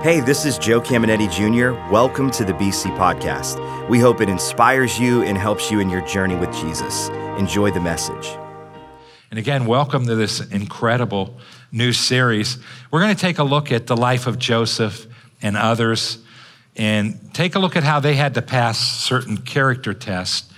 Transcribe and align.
Hey, 0.00 0.20
this 0.20 0.44
is 0.44 0.58
Joe 0.58 0.80
Cameneti 0.80 1.28
Jr. 1.28 1.72
Welcome 1.92 2.30
to 2.30 2.44
the 2.44 2.52
BC 2.52 2.96
Podcast. 2.96 3.88
We 3.88 3.98
hope 3.98 4.20
it 4.20 4.28
inspires 4.28 4.96
you 4.96 5.24
and 5.24 5.36
helps 5.36 5.72
you 5.72 5.80
in 5.80 5.90
your 5.90 6.02
journey 6.02 6.36
with 6.36 6.52
Jesus. 6.52 7.08
Enjoy 7.36 7.72
the 7.72 7.80
message. 7.80 8.28
And 9.32 9.40
again, 9.40 9.66
welcome 9.66 10.06
to 10.06 10.14
this 10.14 10.38
incredible 10.52 11.36
new 11.72 11.92
series. 11.92 12.58
We're 12.92 13.00
going 13.00 13.16
to 13.16 13.20
take 13.20 13.38
a 13.38 13.42
look 13.42 13.72
at 13.72 13.88
the 13.88 13.96
life 13.96 14.28
of 14.28 14.38
Joseph 14.38 15.04
and 15.42 15.56
others 15.56 16.18
and 16.76 17.34
take 17.34 17.56
a 17.56 17.58
look 17.58 17.74
at 17.74 17.82
how 17.82 17.98
they 17.98 18.14
had 18.14 18.34
to 18.34 18.42
pass 18.42 18.78
certain 18.78 19.38
character 19.38 19.94
tests 19.94 20.48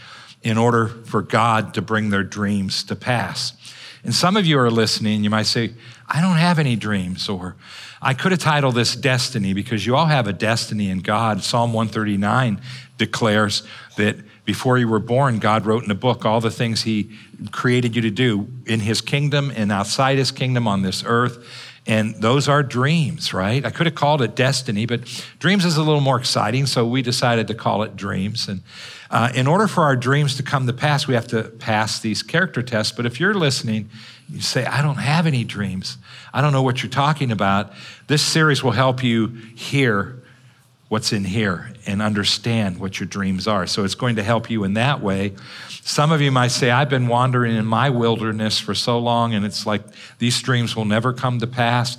in 0.42 0.58
order 0.58 0.86
for 0.86 1.22
God 1.22 1.72
to 1.74 1.80
bring 1.80 2.10
their 2.10 2.24
dreams 2.24 2.84
to 2.84 2.94
pass. 2.94 3.54
And 4.02 4.14
some 4.14 4.36
of 4.36 4.46
you 4.46 4.58
are 4.58 4.70
listening, 4.70 5.22
you 5.24 5.30
might 5.30 5.46
say, 5.46 5.72
I 6.08 6.20
don't 6.20 6.36
have 6.36 6.58
any 6.58 6.74
dreams, 6.74 7.28
or 7.28 7.56
I 8.00 8.14
could 8.14 8.32
have 8.32 8.40
titled 8.40 8.74
this 8.74 8.96
Destiny 8.96 9.52
because 9.52 9.84
you 9.84 9.94
all 9.94 10.06
have 10.06 10.26
a 10.26 10.32
destiny 10.32 10.88
in 10.88 11.00
God. 11.00 11.42
Psalm 11.42 11.72
139 11.72 12.60
declares 12.96 13.62
that 13.96 14.16
before 14.44 14.78
you 14.78 14.88
were 14.88 14.98
born, 14.98 15.38
God 15.38 15.66
wrote 15.66 15.84
in 15.84 15.90
a 15.90 15.94
book 15.94 16.24
all 16.24 16.40
the 16.40 16.50
things 16.50 16.82
He 16.82 17.10
created 17.52 17.94
you 17.94 18.02
to 18.02 18.10
do 18.10 18.48
in 18.66 18.80
His 18.80 19.00
kingdom 19.00 19.52
and 19.54 19.70
outside 19.70 20.18
His 20.18 20.30
kingdom 20.30 20.66
on 20.66 20.82
this 20.82 21.04
earth. 21.06 21.46
And 21.90 22.14
those 22.14 22.48
are 22.48 22.62
dreams, 22.62 23.34
right? 23.34 23.66
I 23.66 23.70
could 23.70 23.86
have 23.86 23.96
called 23.96 24.22
it 24.22 24.36
destiny, 24.36 24.86
but 24.86 25.00
dreams 25.40 25.64
is 25.64 25.76
a 25.76 25.82
little 25.82 26.00
more 26.00 26.16
exciting, 26.16 26.66
so 26.66 26.86
we 26.86 27.02
decided 27.02 27.48
to 27.48 27.54
call 27.54 27.82
it 27.82 27.96
dreams. 27.96 28.46
And 28.46 28.62
uh, 29.10 29.32
in 29.34 29.48
order 29.48 29.66
for 29.66 29.82
our 29.82 29.96
dreams 29.96 30.36
to 30.36 30.44
come 30.44 30.68
to 30.68 30.72
pass, 30.72 31.08
we 31.08 31.14
have 31.14 31.26
to 31.26 31.42
pass 31.42 31.98
these 31.98 32.22
character 32.22 32.62
tests. 32.62 32.92
But 32.96 33.06
if 33.06 33.18
you're 33.18 33.34
listening, 33.34 33.90
you 34.28 34.40
say, 34.40 34.64
I 34.66 34.82
don't 34.82 34.98
have 34.98 35.26
any 35.26 35.42
dreams. 35.42 35.98
I 36.32 36.40
don't 36.40 36.52
know 36.52 36.62
what 36.62 36.80
you're 36.80 36.90
talking 36.90 37.32
about. 37.32 37.72
This 38.06 38.22
series 38.22 38.62
will 38.62 38.70
help 38.70 39.02
you 39.02 39.26
hear 39.56 40.22
what's 40.90 41.12
in 41.12 41.24
here 41.24 41.72
and 41.90 42.00
understand 42.00 42.78
what 42.78 43.00
your 43.00 43.06
dreams 43.06 43.46
are. 43.46 43.66
So 43.66 43.84
it's 43.84 43.94
going 43.94 44.16
to 44.16 44.22
help 44.22 44.48
you 44.48 44.64
in 44.64 44.74
that 44.74 45.00
way. 45.00 45.34
Some 45.82 46.12
of 46.12 46.20
you 46.20 46.30
might 46.30 46.52
say, 46.52 46.70
I've 46.70 46.88
been 46.88 47.08
wandering 47.08 47.56
in 47.56 47.66
my 47.66 47.90
wilderness 47.90 48.58
for 48.58 48.74
so 48.74 48.98
long, 48.98 49.34
and 49.34 49.44
it's 49.44 49.66
like 49.66 49.82
these 50.18 50.40
dreams 50.40 50.76
will 50.76 50.84
never 50.84 51.12
come 51.12 51.40
to 51.40 51.46
pass. 51.46 51.98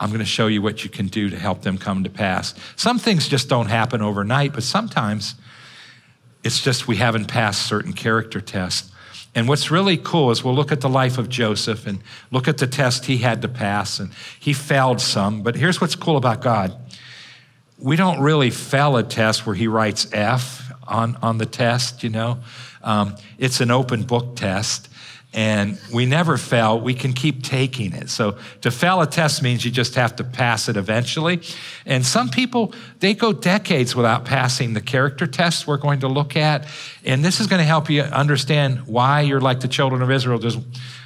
I'm 0.00 0.08
going 0.10 0.20
to 0.20 0.24
show 0.24 0.46
you 0.46 0.62
what 0.62 0.84
you 0.84 0.90
can 0.90 1.08
do 1.08 1.28
to 1.30 1.38
help 1.38 1.62
them 1.62 1.76
come 1.76 2.04
to 2.04 2.10
pass. 2.10 2.54
Some 2.76 2.98
things 2.98 3.28
just 3.28 3.48
don't 3.48 3.66
happen 3.66 4.00
overnight, 4.00 4.52
but 4.52 4.62
sometimes 4.62 5.34
it's 6.42 6.62
just 6.62 6.88
we 6.88 6.96
haven't 6.96 7.26
passed 7.26 7.66
certain 7.66 7.92
character 7.92 8.40
tests. 8.40 8.92
And 9.34 9.46
what's 9.46 9.70
really 9.70 9.96
cool 9.96 10.30
is 10.30 10.42
we'll 10.42 10.54
look 10.54 10.72
at 10.72 10.80
the 10.80 10.88
life 10.88 11.18
of 11.18 11.28
Joseph 11.28 11.86
and 11.86 12.00
look 12.30 12.48
at 12.48 12.58
the 12.58 12.66
test 12.66 13.04
he 13.04 13.18
had 13.18 13.42
to 13.42 13.48
pass, 13.48 14.00
and 14.00 14.10
he 14.40 14.52
failed 14.52 15.00
some. 15.00 15.42
But 15.42 15.56
here's 15.56 15.80
what's 15.80 15.94
cool 15.94 16.16
about 16.16 16.40
God 16.40 16.76
we 17.78 17.96
don't 17.96 18.20
really 18.20 18.50
fail 18.50 18.96
a 18.96 19.02
test 19.02 19.46
where 19.46 19.54
he 19.54 19.68
writes 19.68 20.08
F 20.12 20.72
on, 20.86 21.16
on 21.16 21.38
the 21.38 21.46
test, 21.46 22.02
you 22.02 22.10
know. 22.10 22.38
Um, 22.82 23.14
it's 23.38 23.60
an 23.60 23.70
open 23.70 24.02
book 24.02 24.36
test, 24.36 24.88
and 25.32 25.78
we 25.92 26.06
never 26.06 26.36
fail. 26.38 26.80
We 26.80 26.94
can 26.94 27.12
keep 27.12 27.42
taking 27.42 27.92
it. 27.92 28.08
So 28.08 28.38
to 28.62 28.70
fail 28.70 29.00
a 29.00 29.06
test 29.06 29.42
means 29.42 29.64
you 29.64 29.70
just 29.70 29.94
have 29.94 30.16
to 30.16 30.24
pass 30.24 30.68
it 30.68 30.76
eventually. 30.76 31.40
And 31.86 32.04
some 32.04 32.30
people, 32.30 32.72
they 33.00 33.14
go 33.14 33.32
decades 33.32 33.94
without 33.94 34.24
passing 34.24 34.74
the 34.74 34.80
character 34.80 35.26
test 35.26 35.66
we're 35.66 35.76
going 35.76 36.00
to 36.00 36.08
look 36.08 36.36
at. 36.36 36.66
And 37.04 37.24
this 37.24 37.40
is 37.40 37.46
going 37.46 37.60
to 37.60 37.66
help 37.66 37.90
you 37.90 38.02
understand 38.02 38.86
why 38.86 39.20
you're 39.20 39.40
like 39.40 39.60
the 39.60 39.68
children 39.68 40.02
of 40.02 40.10
Israel, 40.10 40.38
just 40.38 40.58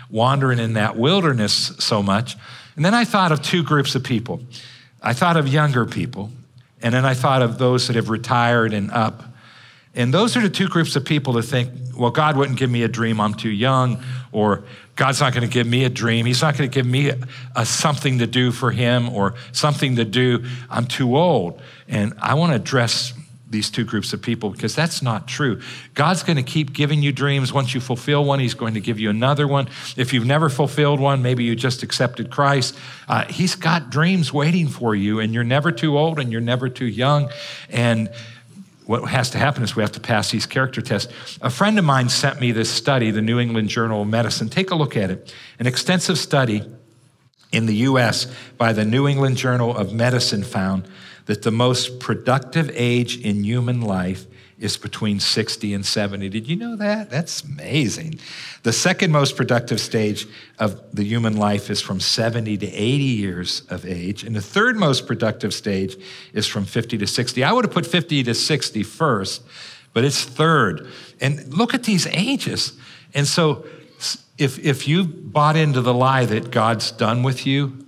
wandering 0.08 0.58
in 0.58 0.74
that 0.74 0.96
wilderness 0.96 1.72
so 1.78 2.02
much. 2.02 2.36
And 2.76 2.84
then 2.84 2.94
I 2.94 3.04
thought 3.04 3.32
of 3.32 3.42
two 3.42 3.62
groups 3.62 3.94
of 3.94 4.04
people. 4.04 4.40
I 5.02 5.14
thought 5.14 5.36
of 5.36 5.48
younger 5.48 5.84
people 5.84 6.30
and 6.82 6.92
then 6.94 7.04
I 7.04 7.14
thought 7.14 7.42
of 7.42 7.58
those 7.58 7.86
that 7.86 7.96
have 7.96 8.10
retired 8.10 8.72
and 8.72 8.90
up. 8.90 9.22
And 9.94 10.12
those 10.12 10.36
are 10.36 10.40
the 10.40 10.50
two 10.50 10.68
groups 10.68 10.96
of 10.96 11.04
people 11.04 11.34
that 11.34 11.42
think, 11.42 11.70
well, 11.96 12.10
God 12.10 12.36
wouldn't 12.36 12.58
give 12.58 12.70
me 12.70 12.82
a 12.82 12.88
dream, 12.88 13.20
I'm 13.20 13.34
too 13.34 13.50
young, 13.50 14.02
or 14.32 14.64
God's 14.96 15.20
not 15.20 15.34
going 15.34 15.46
to 15.46 15.52
give 15.52 15.66
me 15.66 15.84
a 15.84 15.90
dream. 15.90 16.26
He's 16.26 16.42
not 16.42 16.56
going 16.56 16.68
to 16.70 16.74
give 16.74 16.86
me 16.86 17.10
a, 17.10 17.18
a, 17.56 17.66
something 17.66 18.18
to 18.18 18.26
do 18.26 18.52
for 18.52 18.70
Him 18.70 19.10
or 19.10 19.34
something 19.52 19.96
to 19.96 20.04
do, 20.04 20.44
I'm 20.70 20.86
too 20.86 21.16
old. 21.16 21.60
And 21.88 22.14
I 22.18 22.34
want 22.34 22.52
to 22.52 22.56
address 22.56 23.12
these 23.52 23.70
two 23.70 23.84
groups 23.84 24.12
of 24.12 24.20
people 24.20 24.50
because 24.50 24.74
that's 24.74 25.02
not 25.02 25.28
true. 25.28 25.60
God's 25.94 26.22
going 26.22 26.36
to 26.36 26.42
keep 26.42 26.72
giving 26.72 27.02
you 27.02 27.12
dreams. 27.12 27.52
Once 27.52 27.74
you 27.74 27.80
fulfill 27.80 28.24
one, 28.24 28.40
He's 28.40 28.54
going 28.54 28.74
to 28.74 28.80
give 28.80 28.98
you 28.98 29.10
another 29.10 29.46
one. 29.46 29.68
If 29.96 30.12
you've 30.12 30.26
never 30.26 30.48
fulfilled 30.48 30.98
one, 30.98 31.22
maybe 31.22 31.44
you 31.44 31.54
just 31.54 31.82
accepted 31.82 32.30
Christ, 32.30 32.76
uh, 33.08 33.24
He's 33.26 33.54
got 33.54 33.90
dreams 33.90 34.32
waiting 34.32 34.66
for 34.66 34.94
you, 34.94 35.20
and 35.20 35.32
you're 35.32 35.44
never 35.44 35.70
too 35.70 35.96
old 35.96 36.18
and 36.18 36.32
you're 36.32 36.40
never 36.40 36.68
too 36.68 36.86
young. 36.86 37.30
And 37.68 38.10
what 38.86 39.08
has 39.08 39.30
to 39.30 39.38
happen 39.38 39.62
is 39.62 39.76
we 39.76 39.82
have 39.82 39.92
to 39.92 40.00
pass 40.00 40.30
these 40.30 40.46
character 40.46 40.82
tests. 40.82 41.38
A 41.40 41.50
friend 41.50 41.78
of 41.78 41.84
mine 41.84 42.08
sent 42.08 42.40
me 42.40 42.50
this 42.52 42.70
study, 42.70 43.10
the 43.10 43.22
New 43.22 43.38
England 43.38 43.68
Journal 43.68 44.02
of 44.02 44.08
Medicine. 44.08 44.48
Take 44.48 44.70
a 44.70 44.74
look 44.74 44.96
at 44.96 45.10
it. 45.10 45.32
An 45.58 45.66
extensive 45.66 46.18
study 46.18 46.62
in 47.52 47.66
the 47.66 47.74
US 47.74 48.26
by 48.58 48.72
the 48.72 48.84
New 48.84 49.06
England 49.06 49.36
Journal 49.36 49.76
of 49.76 49.92
Medicine 49.92 50.42
found 50.42 50.88
that 51.26 51.42
the 51.42 51.50
most 51.50 52.00
productive 52.00 52.70
age 52.74 53.20
in 53.20 53.44
human 53.44 53.80
life 53.80 54.26
is 54.62 54.76
between 54.76 55.18
60 55.18 55.74
and 55.74 55.84
70. 55.84 56.28
Did 56.28 56.48
you 56.48 56.54
know 56.54 56.76
that? 56.76 57.10
That's 57.10 57.42
amazing. 57.42 58.20
The 58.62 58.72
second 58.72 59.10
most 59.10 59.36
productive 59.36 59.80
stage 59.80 60.28
of 60.60 60.80
the 60.94 61.02
human 61.02 61.36
life 61.36 61.68
is 61.68 61.80
from 61.80 61.98
70 61.98 62.58
to 62.58 62.66
80 62.66 63.02
years 63.02 63.62
of 63.70 63.84
age. 63.84 64.22
And 64.22 64.36
the 64.36 64.40
third 64.40 64.76
most 64.76 65.08
productive 65.08 65.52
stage 65.52 65.96
is 66.32 66.46
from 66.46 66.64
50 66.64 66.96
to 66.98 67.06
60. 67.08 67.42
I 67.42 67.52
would 67.52 67.64
have 67.64 67.74
put 67.74 67.86
50 67.86 68.22
to 68.22 68.34
60 68.34 68.82
first, 68.84 69.42
but 69.92 70.04
it's 70.04 70.24
third. 70.24 70.86
And 71.20 71.52
look 71.52 71.74
at 71.74 71.82
these 71.82 72.06
ages. 72.06 72.74
And 73.14 73.26
so 73.26 73.66
if, 74.38 74.60
if 74.60 74.86
you 74.86 75.04
bought 75.04 75.56
into 75.56 75.80
the 75.80 75.92
lie 75.92 76.24
that 76.26 76.52
God's 76.52 76.92
done 76.92 77.24
with 77.24 77.46
you, 77.46 77.81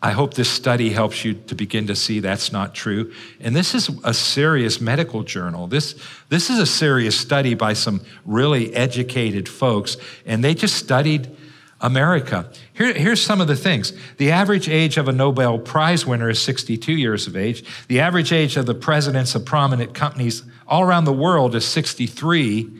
I 0.00 0.12
hope 0.12 0.34
this 0.34 0.48
study 0.48 0.90
helps 0.90 1.24
you 1.24 1.34
to 1.34 1.56
begin 1.56 1.88
to 1.88 1.96
see 1.96 2.20
that's 2.20 2.52
not 2.52 2.72
true. 2.72 3.12
And 3.40 3.56
this 3.56 3.74
is 3.74 3.90
a 4.04 4.14
serious 4.14 4.80
medical 4.80 5.24
journal. 5.24 5.66
This, 5.66 5.96
this 6.28 6.50
is 6.50 6.60
a 6.60 6.66
serious 6.66 7.18
study 7.18 7.54
by 7.54 7.72
some 7.72 8.02
really 8.24 8.72
educated 8.74 9.48
folks, 9.48 9.96
and 10.24 10.44
they 10.44 10.54
just 10.54 10.76
studied 10.76 11.36
America. 11.80 12.48
Here, 12.72 12.92
here's 12.92 13.20
some 13.20 13.40
of 13.40 13.48
the 13.48 13.56
things. 13.56 13.92
The 14.18 14.30
average 14.30 14.68
age 14.68 14.98
of 14.98 15.08
a 15.08 15.12
Nobel 15.12 15.58
Prize 15.58 16.06
winner 16.06 16.30
is 16.30 16.40
62 16.40 16.92
years 16.92 17.26
of 17.26 17.36
age. 17.36 17.64
The 17.88 18.00
average 18.00 18.32
age 18.32 18.56
of 18.56 18.66
the 18.66 18.74
presidents 18.74 19.34
of 19.34 19.44
prominent 19.44 19.94
companies 19.94 20.42
all 20.66 20.82
around 20.82 21.04
the 21.04 21.12
world 21.12 21.54
is 21.56 21.64
63. 21.64 22.70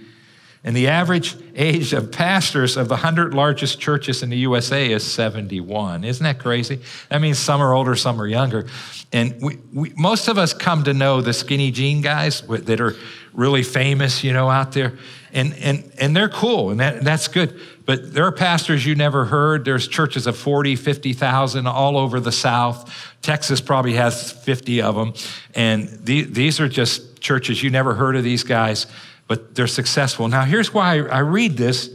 And 0.69 0.77
the 0.77 0.89
average 0.89 1.35
age 1.57 1.95
of 1.95 2.13
pastors 2.13 2.77
of 2.77 2.89
the 2.89 2.95
100 2.97 3.33
largest 3.33 3.81
churches 3.81 4.23
in 4.23 4.29
the 4.29 4.37
USA 4.37 4.93
is 4.93 5.03
71. 5.03 6.05
Isn't 6.05 6.23
that 6.25 6.39
crazy? 6.39 6.81
That 7.09 7.23
means 7.23 7.39
some 7.39 7.63
are 7.63 7.73
older, 7.73 7.97
some 7.97 8.21
are 8.21 8.27
younger. 8.27 8.67
And 9.11 9.41
we, 9.41 9.57
we, 9.73 9.95
most 9.97 10.29
of 10.29 10.37
us 10.37 10.53
come 10.53 10.85
to 10.85 10.93
know 10.93 11.23
the 11.23 11.33
skinny 11.33 11.71
jean 11.71 12.03
guys 12.03 12.43
that 12.43 12.83
are 12.83 12.95
really 13.33 13.63
famous, 13.63 14.23
you 14.23 14.35
know, 14.35 14.51
out 14.51 14.73
there. 14.73 14.99
And, 15.33 15.55
and, 15.55 15.91
and 15.99 16.15
they're 16.15 16.29
cool, 16.29 16.69
and 16.69 16.81
that, 16.81 17.03
that's 17.03 17.29
good. 17.29 17.59
But 17.87 18.13
there 18.13 18.25
are 18.25 18.33
pastors 18.33 18.85
you 18.85 18.95
never 18.95 19.25
heard. 19.25 19.65
There's 19.65 19.89
churches 19.89 20.27
of 20.27 20.37
40, 20.37 20.77
50,000 20.77 21.67
all 21.67 21.97
over 21.97 22.21
the 22.21 22.33
South. 22.33 23.15
Texas 23.23 23.63
probably 23.63 23.95
has 23.95 24.33
50 24.33 24.83
of 24.83 24.97
them. 24.97 25.15
And 25.55 25.89
the, 26.05 26.25
these 26.25 26.61
are 26.61 26.69
just 26.69 27.23
churches 27.23 27.63
you 27.63 27.71
never 27.71 27.95
heard 27.95 28.17
of 28.17 28.23
these 28.23 28.43
guys 28.45 28.87
but 29.29 29.55
they're 29.55 29.67
successful. 29.67 30.27
Now, 30.27 30.45
here's 30.45 30.75
why 30.75 30.99
I 30.99 31.21
read 31.21 31.57
this. 31.57 31.91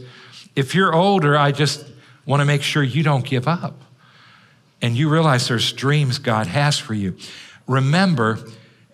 If 0.56 0.74
you're 0.74 0.94
older, 0.94 1.36
I 1.36 1.52
just 1.52 1.84
want 2.24 2.40
to 2.40 2.46
make 2.46 2.62
sure 2.62 2.82
you 2.82 3.02
don't 3.02 3.26
give 3.26 3.46
up 3.46 3.82
and 4.80 4.96
you 4.96 5.08
realize 5.08 5.48
there's 5.48 5.72
dreams 5.72 6.18
God 6.18 6.46
has 6.46 6.78
for 6.78 6.94
you. 6.94 7.16
Remember, 7.66 8.38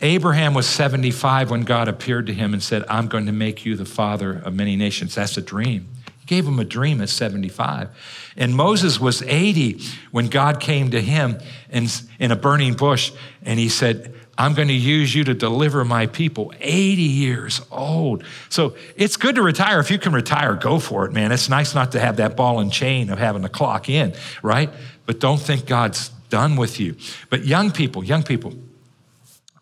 Abraham 0.01 0.55
was 0.55 0.67
75 0.67 1.51
when 1.51 1.63
God 1.63 1.89
appeared 1.89 2.27
to 2.29 2.35
him 2.35 2.55
and 2.55 2.63
said, 2.63 2.85
I'm 2.89 3.09
going 3.09 3.27
to 3.27 3.33
make 3.33 3.67
you 3.67 3.77
the 3.77 3.85
father 3.85 4.39
of 4.39 4.55
many 4.55 4.77
nations. 4.77 5.15
That's 5.15 5.37
a 5.37 5.43
dream. 5.43 5.89
He 6.21 6.27
gave 6.27 6.47
him 6.47 6.59
a 6.59 6.65
dream 6.65 7.03
at 7.03 7.11
75. 7.11 7.89
And 8.37 8.55
Moses 8.55 8.99
was 8.99 9.23
80 9.23 9.81
when 10.11 10.29
God 10.29 10.61
came 10.61 10.91
to 10.93 11.01
him 11.01 11.39
in, 11.71 11.89
in 12.19 12.31
a 12.31 12.37
burning 12.37 12.75
bush 12.75 13.13
and 13.43 13.59
he 13.59 13.69
said, 13.69 14.15
I'm 14.41 14.55
going 14.55 14.69
to 14.69 14.75
use 14.75 15.15
you 15.15 15.23
to 15.25 15.35
deliver 15.35 15.85
my 15.85 16.07
people. 16.07 16.51
80 16.61 17.03
years 17.03 17.61
old. 17.71 18.25
So 18.49 18.75
it's 18.97 19.19
good 19.19 19.35
to 19.35 19.43
retire. 19.43 19.81
If 19.81 19.91
you 19.91 19.99
can 19.99 20.15
retire, 20.15 20.55
go 20.55 20.79
for 20.79 21.05
it, 21.05 21.13
man. 21.13 21.31
It's 21.31 21.51
nice 21.51 21.75
not 21.75 21.93
to 21.93 22.01
have 22.01 22.17
that 22.17 22.39
ball 22.39 22.59
and 22.59 22.73
chain 22.73 23.11
of 23.11 23.19
having 23.19 23.43
to 23.43 23.51
clock 23.51 23.91
in, 23.91 24.15
right? 24.43 24.71
But 25.05 25.21
don't 25.21 25.39
think 25.39 25.67
God's 25.67 26.09
done 26.31 26.57
with 26.57 26.81
you. 26.81 26.97
But 27.29 27.45
young 27.45 27.71
people, 27.71 28.03
young 28.03 28.23
people, 28.23 28.55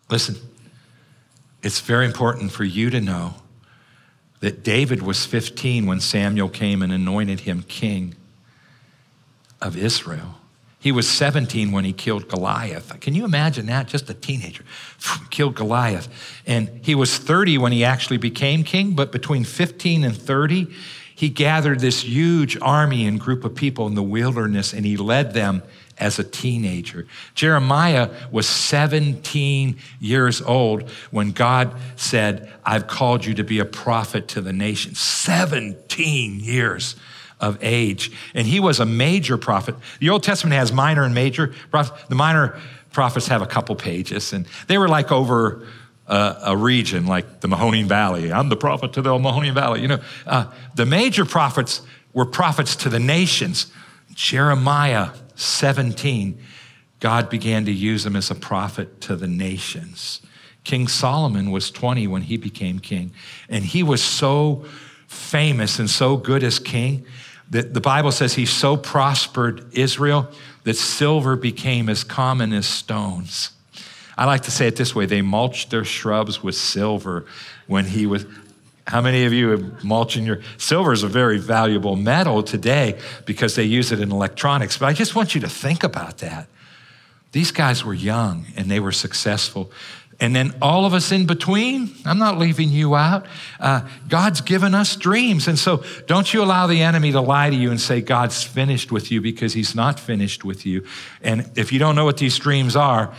listen, 0.09 0.37
it's 1.61 1.81
very 1.81 2.05
important 2.05 2.53
for 2.53 2.63
you 2.63 2.89
to 2.89 3.01
know 3.01 3.33
that 4.39 4.63
David 4.63 5.01
was 5.01 5.25
15 5.25 5.87
when 5.87 5.99
Samuel 5.99 6.47
came 6.47 6.81
and 6.81 6.93
anointed 6.93 7.41
him 7.41 7.63
king 7.63 8.15
of 9.61 9.75
Israel. 9.75 10.38
He 10.81 10.93
was 10.93 11.09
17 11.09 11.73
when 11.73 11.83
he 11.83 11.91
killed 11.91 12.29
Goliath. 12.29 12.97
Can 13.01 13.13
you 13.13 13.25
imagine 13.25 13.65
that? 13.65 13.87
Just 13.87 14.09
a 14.09 14.13
teenager 14.13 14.63
killed 15.29 15.55
Goliath. 15.55 16.07
And 16.47 16.69
he 16.81 16.95
was 16.95 17.17
30 17.17 17.57
when 17.57 17.73
he 17.73 17.83
actually 17.83 18.17
became 18.17 18.63
king, 18.63 18.93
but 18.93 19.11
between 19.11 19.43
15 19.43 20.05
and 20.05 20.15
30, 20.15 20.67
he 21.13 21.27
gathered 21.27 21.81
this 21.81 22.03
huge 22.03 22.57
army 22.61 23.05
and 23.05 23.19
group 23.19 23.43
of 23.43 23.53
people 23.53 23.87
in 23.87 23.95
the 23.95 24.03
wilderness 24.03 24.73
and 24.73 24.85
he 24.85 24.95
led 24.95 25.33
them 25.33 25.63
as 25.97 26.17
a 26.17 26.23
teenager. 26.23 27.05
Jeremiah 27.35 28.09
was 28.31 28.47
17 28.47 29.77
years 29.99 30.41
old 30.41 30.89
when 31.11 31.31
God 31.31 31.75
said, 31.97 32.49
I've 32.63 32.87
called 32.87 33.25
you 33.25 33.33
to 33.33 33.43
be 33.43 33.59
a 33.59 33.65
prophet 33.65 34.29
to 34.29 34.39
the 34.39 34.53
nation. 34.53 34.95
17 34.95 36.39
years 36.39 36.95
of 37.39 37.57
age. 37.61 38.11
And 38.33 38.45
he 38.45 38.59
was 38.59 38.79
a 38.79 38.85
major 38.85 39.37
prophet. 39.37 39.75
The 39.99 40.09
Old 40.09 40.23
Testament 40.23 40.55
has 40.55 40.71
minor 40.71 41.03
and 41.03 41.13
major 41.13 41.53
prophets. 41.71 42.03
The 42.09 42.15
minor 42.15 42.59
prophets 42.91 43.27
have 43.27 43.41
a 43.41 43.47
couple 43.47 43.75
pages, 43.75 44.33
and 44.33 44.45
they 44.67 44.77
were 44.77 44.89
like 44.89 45.11
over 45.11 45.65
uh, 46.07 46.39
a 46.43 46.57
region 46.57 47.05
like 47.05 47.41
the 47.41 47.47
Mahoning 47.47 47.85
Valley. 47.85 48.31
I'm 48.31 48.49
the 48.49 48.57
prophet 48.57 48.93
to 48.93 49.01
the 49.01 49.11
Mahoning 49.11 49.53
Valley. 49.53 49.81
You 49.81 49.89
know, 49.89 49.99
uh, 50.25 50.51
the 50.75 50.85
major 50.85 51.23
prophets 51.23 51.81
were 52.13 52.25
prophets 52.25 52.75
to 52.77 52.89
the 52.89 52.99
nations. 52.99 53.71
Jeremiah 54.13 55.09
17, 55.35 56.43
God 56.99 57.29
began 57.29 57.65
to 57.65 57.71
use 57.71 58.05
him 58.05 58.15
as 58.15 58.31
a 58.31 58.35
prophet 58.35 58.99
to 59.01 59.15
the 59.15 59.27
nations. 59.27 60.21
King 60.63 60.87
Solomon 60.87 61.51
was 61.51 61.71
20 61.71 62.07
when 62.07 62.23
he 62.23 62.37
became 62.37 62.79
king, 62.79 63.11
and 63.47 63.63
he 63.63 63.83
was 63.83 64.03
so 64.03 64.65
famous 65.07 65.79
and 65.79 65.89
so 65.89 66.17
good 66.17 66.43
as 66.43 66.59
king 66.59 67.05
that 67.49 67.73
the 67.73 67.81
Bible 67.81 68.11
says 68.11 68.33
he 68.33 68.45
so 68.45 68.77
prospered 68.77 69.65
Israel 69.73 70.29
that 70.63 70.75
silver 70.75 71.35
became 71.35 71.89
as 71.89 72.03
common 72.03 72.53
as 72.53 72.67
stones. 72.67 73.51
I 74.17 74.25
like 74.25 74.41
to 74.41 74.51
say 74.51 74.67
it 74.67 74.75
this 74.75 74.93
way 74.93 75.05
they 75.05 75.21
mulched 75.21 75.69
their 75.69 75.85
shrubs 75.85 76.43
with 76.43 76.55
silver 76.55 77.25
when 77.67 77.85
he 77.85 78.05
was. 78.05 78.25
How 78.85 79.01
many 79.01 79.25
of 79.25 79.33
you 79.33 79.49
have 79.49 79.83
mulching 79.83 80.25
your 80.25 80.41
silver 80.57 80.91
is 80.91 81.03
a 81.03 81.07
very 81.07 81.37
valuable 81.37 81.95
metal 81.95 82.41
today 82.41 82.99
because 83.25 83.55
they 83.55 83.63
use 83.63 83.91
it 83.91 83.99
in 83.99 84.11
electronics. 84.11 84.77
But 84.79 84.87
I 84.87 84.93
just 84.93 85.15
want 85.15 85.35
you 85.35 85.41
to 85.41 85.49
think 85.49 85.83
about 85.83 86.17
that. 86.17 86.47
These 87.31 87.51
guys 87.51 87.85
were 87.85 87.93
young 87.93 88.47
and 88.57 88.69
they 88.69 88.79
were 88.79 88.91
successful. 88.91 89.71
And 90.21 90.35
then 90.35 90.53
all 90.61 90.85
of 90.85 90.93
us 90.93 91.11
in 91.13 91.25
between, 91.25 91.95
I'm 92.05 92.17
not 92.17 92.37
leaving 92.37 92.69
you 92.69 92.95
out. 92.95 93.25
Uh, 93.59 93.87
God's 94.09 94.41
given 94.41 94.75
us 94.75 94.97
dreams. 94.97 95.47
And 95.47 95.57
so 95.57 95.83
don't 96.07 96.33
you 96.33 96.43
allow 96.43 96.67
the 96.67 96.81
enemy 96.81 97.13
to 97.13 97.21
lie 97.21 97.49
to 97.49 97.55
you 97.55 97.71
and 97.71 97.79
say 97.79 98.01
God's 98.01 98.43
finished 98.43 98.91
with 98.91 99.11
you 99.11 99.21
because 99.21 99.53
he's 99.53 99.75
not 99.75 99.97
finished 99.97 100.43
with 100.43 100.65
you. 100.65 100.85
And 101.21 101.49
if 101.55 101.71
you 101.71 101.79
don't 101.79 101.95
know 101.95 102.03
what 102.03 102.17
these 102.17 102.37
dreams 102.37 102.75
are, 102.75 103.13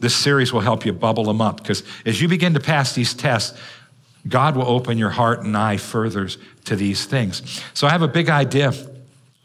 this 0.00 0.16
series 0.16 0.52
will 0.52 0.60
help 0.60 0.84
you 0.84 0.92
bubble 0.92 1.24
them 1.24 1.40
up 1.40 1.58
because 1.58 1.84
as 2.04 2.20
you 2.20 2.26
begin 2.26 2.54
to 2.54 2.60
pass 2.60 2.94
these 2.94 3.14
tests, 3.14 3.58
God 4.28 4.56
will 4.56 4.66
open 4.66 4.98
your 4.98 5.10
heart 5.10 5.42
and 5.42 5.56
eye 5.56 5.76
further 5.76 6.28
to 6.64 6.76
these 6.76 7.06
things. 7.06 7.62
So 7.74 7.86
I 7.86 7.90
have 7.90 8.02
a 8.02 8.08
big 8.08 8.28
idea 8.28 8.72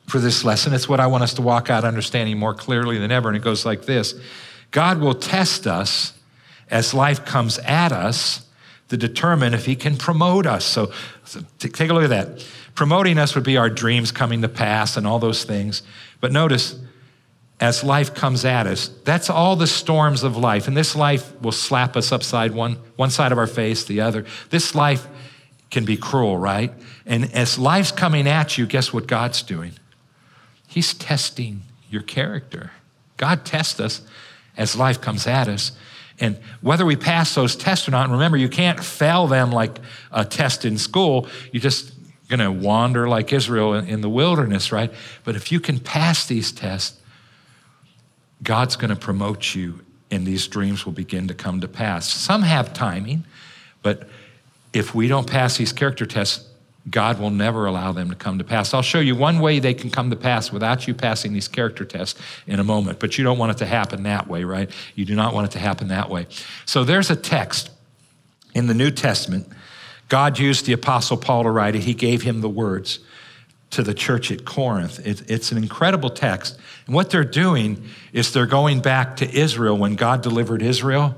for 0.07 0.19
this 0.19 0.43
lesson. 0.43 0.73
It's 0.73 0.89
what 0.89 0.99
I 0.99 1.07
want 1.07 1.23
us 1.23 1.35
to 1.35 1.41
walk 1.41 1.69
out 1.69 1.83
understanding 1.83 2.37
more 2.37 2.53
clearly 2.53 2.97
than 2.97 3.11
ever. 3.11 3.29
And 3.29 3.37
it 3.37 3.43
goes 3.43 3.65
like 3.65 3.85
this 3.85 4.15
God 4.71 4.99
will 4.99 5.13
test 5.13 5.67
us 5.67 6.14
as 6.75 6.93
life 6.93 7.23
comes 7.23 7.57
at 7.59 7.93
us 7.93 8.45
to 8.89 8.97
determine 8.97 9.53
if 9.53 9.65
he 9.65 9.77
can 9.77 9.95
promote 9.95 10.45
us. 10.45 10.65
So, 10.65 10.91
so 11.23 11.39
take 11.57 11.89
a 11.89 11.93
look 11.93 12.03
at 12.03 12.09
that. 12.09 12.45
Promoting 12.75 13.17
us 13.17 13.33
would 13.33 13.45
be 13.45 13.55
our 13.55 13.69
dreams 13.69 14.11
coming 14.11 14.41
to 14.41 14.49
pass 14.49 14.97
and 14.97 15.07
all 15.07 15.17
those 15.17 15.45
things. 15.45 15.83
But 16.19 16.33
notice, 16.33 16.77
as 17.61 17.81
life 17.81 18.13
comes 18.13 18.43
at 18.43 18.67
us, 18.67 18.89
that's 19.05 19.29
all 19.29 19.55
the 19.55 19.67
storms 19.67 20.23
of 20.23 20.35
life. 20.35 20.67
And 20.67 20.75
this 20.75 20.97
life 20.97 21.39
will 21.41 21.53
slap 21.53 21.95
us 21.95 22.11
upside 22.11 22.53
one, 22.53 22.73
one 22.97 23.09
side 23.09 23.31
of 23.31 23.37
our 23.37 23.47
face, 23.47 23.85
the 23.85 24.01
other. 24.01 24.25
This 24.49 24.75
life 24.75 25.07
can 25.71 25.85
be 25.85 25.95
cruel, 25.95 26.37
right? 26.37 26.73
And 27.05 27.33
as 27.33 27.57
life's 27.57 27.93
coming 27.93 28.27
at 28.27 28.57
you, 28.57 28.65
guess 28.65 28.91
what 28.91 29.07
God's 29.07 29.41
doing? 29.43 29.71
He's 30.67 30.93
testing 30.93 31.61
your 31.89 32.01
character. 32.01 32.71
God 33.15 33.45
tests 33.45 33.79
us 33.79 34.01
as 34.57 34.75
life 34.75 34.99
comes 34.99 35.25
at 35.25 35.47
us. 35.47 35.71
And 36.19 36.37
whether 36.61 36.85
we 36.85 36.95
pass 36.95 37.35
those 37.35 37.55
tests 37.55 37.87
or 37.87 37.91
not, 37.91 38.05
and 38.05 38.13
remember, 38.13 38.37
you 38.37 38.49
can't 38.49 38.81
fail 38.83 39.27
them 39.27 39.51
like 39.51 39.79
a 40.11 40.23
test 40.23 40.63
in 40.63 40.77
school. 40.77 41.27
You're 41.51 41.61
just 41.61 41.91
going 42.29 42.39
to 42.39 42.51
wander 42.51 43.07
like 43.07 43.33
Israel 43.33 43.73
in 43.73 44.01
the 44.01 44.09
wilderness, 44.09 44.71
right? 44.71 44.91
But 45.23 45.35
if 45.35 45.51
you 45.51 45.59
can 45.59 45.79
pass 45.79 46.25
these 46.25 46.51
tests, 46.51 46.99
God's 48.41 48.75
going 48.75 48.89
to 48.89 48.95
promote 48.95 49.55
you, 49.55 49.81
and 50.09 50.25
these 50.25 50.47
dreams 50.47 50.85
will 50.85 50.93
begin 50.93 51.27
to 51.27 51.33
come 51.33 51.61
to 51.61 51.67
pass. 51.67 52.07
Some 52.07 52.43
have 52.43 52.73
timing, 52.73 53.25
but 53.81 54.07
if 54.73 54.95
we 54.95 55.07
don't 55.07 55.29
pass 55.29 55.57
these 55.57 55.73
character 55.73 56.05
tests, 56.05 56.49
God 56.89 57.19
will 57.19 57.31
never 57.31 57.65
allow 57.65 57.91
them 57.91 58.09
to 58.09 58.15
come 58.15 58.37
to 58.37 58.43
pass. 58.43 58.73
I'll 58.73 58.83
show 58.83 58.99
you 58.99 59.15
one 59.15 59.39
way 59.39 59.59
they 59.59 59.73
can 59.73 59.89
come 59.89 60.11
to 60.11 60.15
pass 60.15 60.51
without 60.51 60.87
you 60.87 60.93
passing 60.93 61.33
these 61.33 61.47
character 61.47 61.83
tests 61.83 62.19
in 62.45 62.59
a 62.59 62.63
moment, 62.63 62.99
but 62.99 63.17
you 63.17 63.23
don't 63.23 63.39
want 63.39 63.51
it 63.51 63.57
to 63.57 63.65
happen 63.65 64.03
that 64.03 64.27
way, 64.27 64.43
right? 64.43 64.69
You 64.93 65.05
do 65.05 65.15
not 65.15 65.33
want 65.33 65.47
it 65.47 65.51
to 65.51 65.59
happen 65.59 65.87
that 65.87 66.09
way. 66.09 66.27
So 66.65 66.83
there's 66.83 67.09
a 67.09 67.15
text 67.15 67.71
in 68.53 68.67
the 68.67 68.75
New 68.75 68.91
Testament. 68.91 69.47
God 70.09 70.37
used 70.37 70.67
the 70.67 70.73
Apostle 70.73 71.17
Paul 71.17 71.43
to 71.43 71.49
write 71.49 71.75
it, 71.75 71.83
he 71.83 71.95
gave 71.95 72.21
him 72.21 72.41
the 72.41 72.49
words 72.49 72.99
to 73.71 73.81
the 73.81 73.93
church 73.93 74.31
at 74.31 74.45
Corinth. 74.45 75.05
It, 75.05 75.29
it's 75.29 75.51
an 75.51 75.57
incredible 75.57 76.11
text. 76.11 76.57
And 76.85 76.93
what 76.93 77.09
they're 77.09 77.23
doing 77.23 77.83
is 78.13 78.31
they're 78.31 78.45
going 78.45 78.79
back 78.79 79.17
to 79.17 79.29
Israel 79.37 79.77
when 79.77 79.95
God 79.95 80.21
delivered 80.21 80.61
Israel 80.61 81.15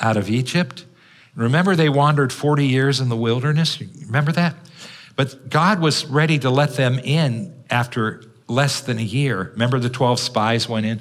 out 0.00 0.16
of 0.16 0.30
Egypt. 0.30 0.86
Remember, 1.36 1.76
they 1.76 1.88
wandered 1.88 2.32
40 2.32 2.66
years 2.66 3.00
in 3.00 3.10
the 3.10 3.16
wilderness? 3.16 3.80
Remember 4.06 4.32
that? 4.32 4.56
But 5.16 5.50
God 5.50 5.80
was 5.80 6.06
ready 6.06 6.38
to 6.38 6.50
let 6.50 6.76
them 6.76 6.98
in 6.98 7.54
after 7.68 8.22
less 8.48 8.80
than 8.80 8.98
a 8.98 9.02
year. 9.02 9.50
Remember 9.52 9.78
the 9.78 9.90
12 9.90 10.18
spies 10.18 10.68
went 10.68 10.86
in? 10.86 11.00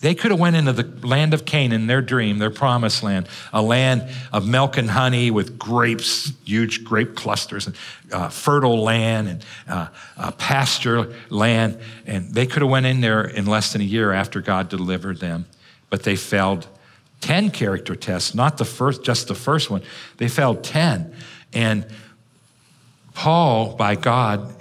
They 0.00 0.14
could 0.14 0.30
have 0.30 0.38
went 0.38 0.54
into 0.54 0.72
the 0.72 1.06
land 1.06 1.34
of 1.34 1.44
Canaan, 1.44 1.88
their 1.88 2.02
dream, 2.02 2.38
their 2.38 2.50
promised 2.50 3.02
land, 3.02 3.26
a 3.52 3.60
land 3.60 4.08
of 4.32 4.46
milk 4.46 4.76
and 4.76 4.88
honey 4.88 5.30
with 5.30 5.58
grapes, 5.58 6.32
huge 6.44 6.84
grape 6.84 7.16
clusters, 7.16 7.66
and 7.66 7.76
uh, 8.12 8.28
fertile 8.28 8.80
land 8.82 9.28
and 9.28 9.44
uh, 9.66 9.88
uh, 10.16 10.30
pasture 10.32 11.14
land. 11.30 11.78
And 12.06 12.32
they 12.32 12.46
could 12.46 12.62
have 12.62 12.70
went 12.70 12.86
in 12.86 13.00
there 13.00 13.24
in 13.24 13.46
less 13.46 13.72
than 13.72 13.80
a 13.80 13.84
year 13.84 14.12
after 14.12 14.40
God 14.40 14.68
delivered 14.68 15.18
them, 15.18 15.46
but 15.90 16.04
they 16.04 16.14
failed 16.14 16.68
10 17.20 17.50
character 17.50 17.96
tests, 17.96 18.34
not 18.34 18.58
the 18.58 18.64
first, 18.64 19.02
just 19.02 19.26
the 19.26 19.34
first 19.34 19.68
one. 19.70 19.82
They 20.18 20.28
failed 20.28 20.62
10. 20.62 21.12
And 21.52 21.86
Paul, 23.18 23.74
by 23.74 23.96
God, 23.96 24.54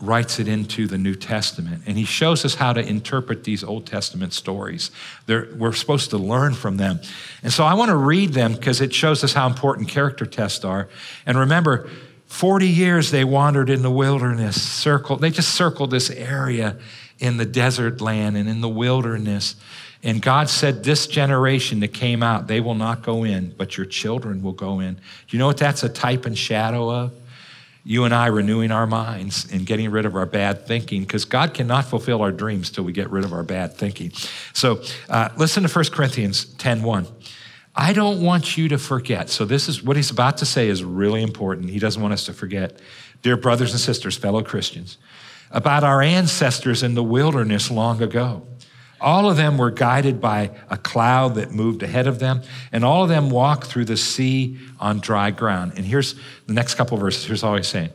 writes 0.00 0.38
it 0.38 0.48
into 0.48 0.86
the 0.86 0.96
New 0.96 1.14
Testament, 1.14 1.82
and 1.84 1.98
he 1.98 2.06
shows 2.06 2.42
us 2.42 2.54
how 2.54 2.72
to 2.72 2.80
interpret 2.80 3.44
these 3.44 3.62
Old 3.62 3.84
Testament 3.84 4.32
stories. 4.32 4.90
They're, 5.26 5.48
we're 5.58 5.74
supposed 5.74 6.08
to 6.08 6.16
learn 6.16 6.54
from 6.54 6.78
them. 6.78 7.00
And 7.42 7.52
so 7.52 7.64
I 7.64 7.74
want 7.74 7.90
to 7.90 7.96
read 7.96 8.32
them 8.32 8.54
because 8.54 8.80
it 8.80 8.94
shows 8.94 9.22
us 9.22 9.34
how 9.34 9.46
important 9.46 9.90
character 9.90 10.24
tests 10.24 10.64
are. 10.64 10.88
And 11.26 11.38
remember, 11.38 11.90
40 12.28 12.66
years 12.66 13.10
they 13.10 13.24
wandered 13.24 13.68
in 13.68 13.82
the 13.82 13.90
wilderness, 13.90 14.62
circled, 14.62 15.20
they 15.20 15.28
just 15.28 15.54
circled 15.54 15.90
this 15.90 16.08
area 16.08 16.78
in 17.18 17.36
the 17.36 17.44
desert 17.44 18.00
land 18.00 18.38
and 18.38 18.48
in 18.48 18.62
the 18.62 18.70
wilderness. 18.70 19.54
And 20.02 20.22
God 20.22 20.48
said, 20.48 20.82
This 20.82 21.06
generation 21.06 21.80
that 21.80 21.92
came 21.92 22.22
out, 22.22 22.46
they 22.46 22.62
will 22.62 22.74
not 22.74 23.02
go 23.02 23.22
in, 23.22 23.50
but 23.50 23.76
your 23.76 23.84
children 23.84 24.42
will 24.42 24.52
go 24.52 24.80
in. 24.80 24.94
Do 24.94 25.00
you 25.28 25.38
know 25.38 25.46
what 25.46 25.58
that's 25.58 25.82
a 25.82 25.90
type 25.90 26.24
and 26.24 26.38
shadow 26.38 26.90
of? 26.90 27.12
You 27.84 28.04
and 28.04 28.14
I 28.14 28.26
renewing 28.26 28.70
our 28.70 28.86
minds 28.86 29.50
and 29.52 29.66
getting 29.66 29.90
rid 29.90 30.06
of 30.06 30.14
our 30.14 30.26
bad 30.26 30.66
thinking 30.66 31.02
because 31.02 31.24
God 31.24 31.52
cannot 31.52 31.84
fulfill 31.86 32.22
our 32.22 32.30
dreams 32.30 32.70
till 32.70 32.84
we 32.84 32.92
get 32.92 33.10
rid 33.10 33.24
of 33.24 33.32
our 33.32 33.42
bad 33.42 33.74
thinking. 33.74 34.12
So 34.52 34.82
uh, 35.08 35.30
listen 35.36 35.64
to 35.64 35.68
1 35.68 35.84
Corinthians 35.86 36.44
10 36.44 36.82
1. 36.82 37.06
I 37.74 37.92
don't 37.92 38.22
want 38.22 38.56
you 38.56 38.68
to 38.68 38.78
forget. 38.78 39.30
So, 39.30 39.44
this 39.44 39.66
is 39.68 39.82
what 39.82 39.96
he's 39.96 40.10
about 40.10 40.36
to 40.38 40.46
say 40.46 40.68
is 40.68 40.84
really 40.84 41.22
important. 41.22 41.70
He 41.70 41.78
doesn't 41.78 42.02
want 42.02 42.12
us 42.12 42.24
to 42.26 42.32
forget. 42.34 42.78
Dear 43.22 43.36
brothers 43.36 43.70
and 43.70 43.80
sisters, 43.80 44.16
fellow 44.16 44.42
Christians, 44.42 44.98
about 45.50 45.82
our 45.82 46.02
ancestors 46.02 46.82
in 46.82 46.94
the 46.94 47.02
wilderness 47.02 47.70
long 47.70 48.02
ago. 48.02 48.46
All 49.02 49.28
of 49.28 49.36
them 49.36 49.58
were 49.58 49.70
guided 49.70 50.20
by 50.20 50.50
a 50.70 50.76
cloud 50.76 51.34
that 51.34 51.50
moved 51.50 51.82
ahead 51.82 52.06
of 52.06 52.18
them, 52.18 52.42
and 52.70 52.84
all 52.84 53.02
of 53.02 53.08
them 53.08 53.28
walked 53.30 53.66
through 53.66 53.86
the 53.86 53.96
sea 53.96 54.58
on 54.80 55.00
dry 55.00 55.30
ground. 55.30 55.72
And 55.76 55.84
here's 55.84 56.14
the 56.46 56.52
next 56.52 56.76
couple 56.76 56.96
verses. 56.96 57.24
Here's 57.24 57.42
all 57.42 57.56
he's 57.56 57.68
saying. 57.68 57.90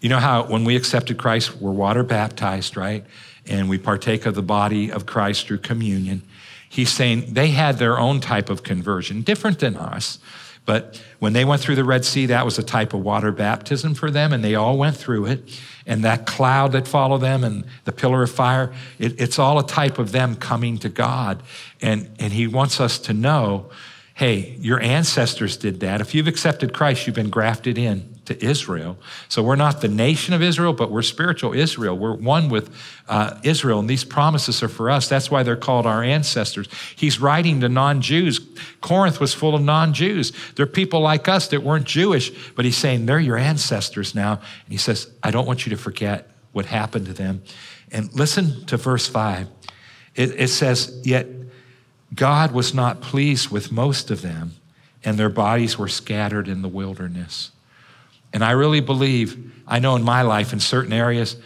You 0.00 0.08
know 0.08 0.18
how 0.18 0.44
when 0.44 0.64
we 0.64 0.74
accepted 0.74 1.16
Christ, 1.16 1.56
we're 1.56 1.70
water 1.70 2.02
baptized, 2.02 2.76
right? 2.76 3.04
And 3.46 3.68
we 3.68 3.78
partake 3.78 4.26
of 4.26 4.34
the 4.34 4.42
body 4.42 4.90
of 4.90 5.06
Christ 5.06 5.46
through 5.46 5.58
communion. 5.58 6.22
He's 6.68 6.90
saying 6.90 7.34
they 7.34 7.48
had 7.48 7.78
their 7.78 7.98
own 7.98 8.20
type 8.20 8.50
of 8.50 8.62
conversion, 8.62 9.22
different 9.22 9.60
than 9.60 9.76
us. 9.76 10.18
But 10.64 11.02
when 11.18 11.32
they 11.32 11.44
went 11.44 11.60
through 11.60 11.74
the 11.74 11.84
Red 11.84 12.04
Sea, 12.04 12.26
that 12.26 12.44
was 12.44 12.58
a 12.58 12.62
type 12.62 12.94
of 12.94 13.00
water 13.00 13.32
baptism 13.32 13.94
for 13.94 14.10
them, 14.10 14.32
and 14.32 14.44
they 14.44 14.54
all 14.54 14.78
went 14.78 14.96
through 14.96 15.26
it. 15.26 15.60
And 15.86 16.04
that 16.04 16.24
cloud 16.24 16.72
that 16.72 16.86
followed 16.86 17.18
them 17.18 17.42
and 17.42 17.64
the 17.84 17.92
pillar 17.92 18.22
of 18.22 18.30
fire, 18.30 18.72
it, 18.98 19.20
it's 19.20 19.38
all 19.38 19.58
a 19.58 19.66
type 19.66 19.98
of 19.98 20.12
them 20.12 20.36
coming 20.36 20.78
to 20.78 20.88
God. 20.88 21.42
And, 21.80 22.08
and 22.20 22.32
He 22.32 22.46
wants 22.46 22.80
us 22.80 22.98
to 23.00 23.12
know 23.12 23.70
hey, 24.14 24.56
your 24.60 24.78
ancestors 24.80 25.56
did 25.56 25.80
that. 25.80 26.00
If 26.00 26.14
you've 26.14 26.28
accepted 26.28 26.74
Christ, 26.74 27.06
you've 27.06 27.16
been 27.16 27.30
grafted 27.30 27.78
in 27.78 28.11
to 28.24 28.44
Israel. 28.44 28.96
So 29.28 29.42
we're 29.42 29.56
not 29.56 29.80
the 29.80 29.88
nation 29.88 30.32
of 30.32 30.42
Israel, 30.42 30.72
but 30.72 30.90
we're 30.90 31.02
spiritual 31.02 31.54
Israel. 31.54 31.98
We're 31.98 32.14
one 32.14 32.48
with 32.48 32.74
uh, 33.08 33.38
Israel, 33.42 33.80
and 33.80 33.90
these 33.90 34.04
promises 34.04 34.62
are 34.62 34.68
for 34.68 34.90
us. 34.90 35.08
That's 35.08 35.30
why 35.30 35.42
they're 35.42 35.56
called 35.56 35.86
our 35.86 36.02
ancestors. 36.02 36.68
He's 36.94 37.20
writing 37.20 37.60
to 37.60 37.68
non 37.68 38.00
Jews. 38.00 38.40
Corinth 38.80 39.20
was 39.20 39.34
full 39.34 39.54
of 39.54 39.62
non 39.62 39.92
Jews. 39.92 40.32
They're 40.54 40.66
people 40.66 41.00
like 41.00 41.28
us 41.28 41.48
that 41.48 41.62
weren't 41.62 41.86
Jewish, 41.86 42.30
but 42.54 42.64
he's 42.64 42.76
saying 42.76 43.06
they're 43.06 43.20
your 43.20 43.38
ancestors 43.38 44.14
now. 44.14 44.32
And 44.32 44.72
he 44.72 44.78
says, 44.78 45.10
I 45.22 45.30
don't 45.30 45.46
want 45.46 45.66
you 45.66 45.70
to 45.70 45.76
forget 45.76 46.30
what 46.52 46.66
happened 46.66 47.06
to 47.06 47.12
them. 47.12 47.42
And 47.90 48.12
listen 48.14 48.64
to 48.66 48.76
verse 48.76 49.06
5. 49.08 49.48
It, 50.14 50.40
it 50.40 50.48
says, 50.48 51.00
Yet 51.04 51.26
God 52.14 52.52
was 52.52 52.74
not 52.74 53.00
pleased 53.00 53.50
with 53.50 53.72
most 53.72 54.10
of 54.10 54.22
them, 54.22 54.52
and 55.04 55.18
their 55.18 55.30
bodies 55.30 55.78
were 55.78 55.88
scattered 55.88 56.48
in 56.48 56.62
the 56.62 56.68
wilderness. 56.68 57.51
And 58.32 58.44
I 58.44 58.52
really 58.52 58.80
believe, 58.80 59.52
I 59.66 59.78
know 59.78 59.96
in 59.96 60.02
my 60.02 60.22
life, 60.22 60.52
in 60.52 60.60
certain 60.60 60.92
areas, 60.92 61.36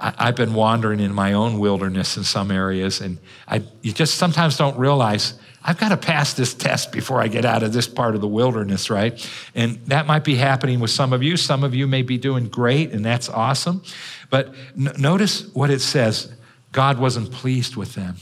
I, 0.00 0.26
have 0.26 0.36
been 0.36 0.54
wandering 0.54 0.98
in 0.98 1.14
my 1.14 1.32
own 1.32 1.60
wilderness 1.60 2.16
in 2.16 2.24
some 2.24 2.50
areas, 2.50 3.00
and 3.00 3.18
I, 3.46 3.62
you 3.82 3.92
just 3.92 4.16
sometimes 4.16 4.56
don't 4.56 4.76
realize 4.76 5.34
I've 5.64 5.78
got 5.78 5.90
to 5.90 5.96
pass 5.96 6.34
this 6.34 6.54
test 6.54 6.90
before 6.90 7.22
I 7.22 7.28
get 7.28 7.44
out 7.44 7.62
of 7.62 7.72
this 7.72 7.86
part 7.86 8.16
of 8.16 8.20
the 8.20 8.26
wilderness, 8.26 8.90
right? 8.90 9.30
And 9.54 9.76
that 9.86 10.06
might 10.06 10.24
be 10.24 10.34
happening 10.34 10.80
with 10.80 10.90
some 10.90 11.12
of 11.12 11.22
you. 11.22 11.36
Some 11.36 11.62
of 11.62 11.72
you 11.72 11.86
may 11.86 12.02
be 12.02 12.18
doing 12.18 12.48
great, 12.48 12.90
and 12.90 13.04
that's 13.04 13.28
awesome. 13.28 13.82
But 14.28 14.52
n- 14.76 14.92
notice 14.98 15.46
what 15.54 15.70
it 15.70 15.80
says 15.80 16.32
God 16.72 16.98
wasn't 16.98 17.30
pleased 17.30 17.76
with 17.76 17.94
them. 17.94 18.16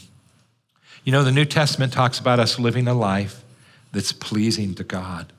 You 1.05 1.12
know, 1.12 1.25
the 1.25 1.33
New 1.33 1.47
Testament 1.47 1.95
talks 1.95 2.19
about 2.19 2.39
us 2.39 2.59
living 2.59 2.87
a 2.89 2.95
life 2.95 3.43
that's 3.93 4.12
pleasing 4.12 4.75
to 4.75 4.85
God. 4.85 5.33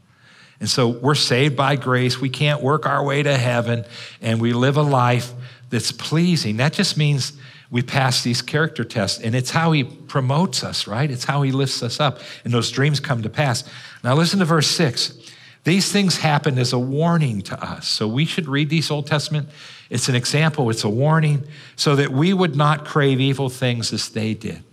And 0.62 0.70
so 0.70 0.88
we're 0.88 1.16
saved 1.16 1.58
by 1.58 1.76
grace. 1.76 2.22
We 2.22 2.30
can't 2.30 2.62
work 2.62 2.86
our 2.86 3.04
way 3.04 3.24
to 3.24 3.38
heaven, 3.38 3.84
and 4.22 4.40
we 4.40 4.54
live 4.54 4.78
a 4.78 4.84
life 4.84 5.34
that's 5.70 5.92
pleasing. 5.92 6.58
That 6.58 6.72
just 6.72 6.98
means 6.98 7.34
we 7.72 7.82
pass 7.82 8.24
these 8.24 8.42
character 8.42 8.84
tests, 8.84 9.20
and 9.20 9.34
it's 9.34 9.50
how 9.50 9.72
He 9.72 9.84
promotes 9.84 10.64
us, 10.64 10.88
right? 10.88 11.10
It's 11.10 11.26
how 11.26 11.42
He 11.42 11.52
lifts 11.52 11.82
us 11.82 12.00
up, 12.00 12.20
and 12.46 12.54
those 12.54 12.70
dreams 12.70 13.00
come 13.00 13.24
to 13.24 13.30
pass. 13.30 13.64
Now, 14.04 14.14
listen 14.16 14.40
to 14.40 14.46
verse 14.46 14.68
six. 14.68 15.18
These 15.64 15.92
things 15.92 16.18
happened 16.18 16.60
as 16.60 16.74
a 16.74 16.80
warning 16.80 17.42
to 17.44 17.64
us. 17.64 17.88
So 17.88 18.08
we 18.08 18.26
should 18.26 18.48
read 18.48 18.70
these 18.70 18.90
Old 18.90 19.08
Testament. 19.08 19.50
It's 19.90 20.10
an 20.10 20.16
example, 20.16 20.70
it's 20.70 20.84
a 20.84 20.90
warning, 20.90 21.44
so 21.76 21.96
that 21.96 22.12
we 22.12 22.34
would 22.34 22.56
not 22.56 22.86
crave 22.86 23.20
evil 23.20 23.50
things 23.50 23.94
as 23.94 24.10
they 24.10 24.34
did. 24.34 24.64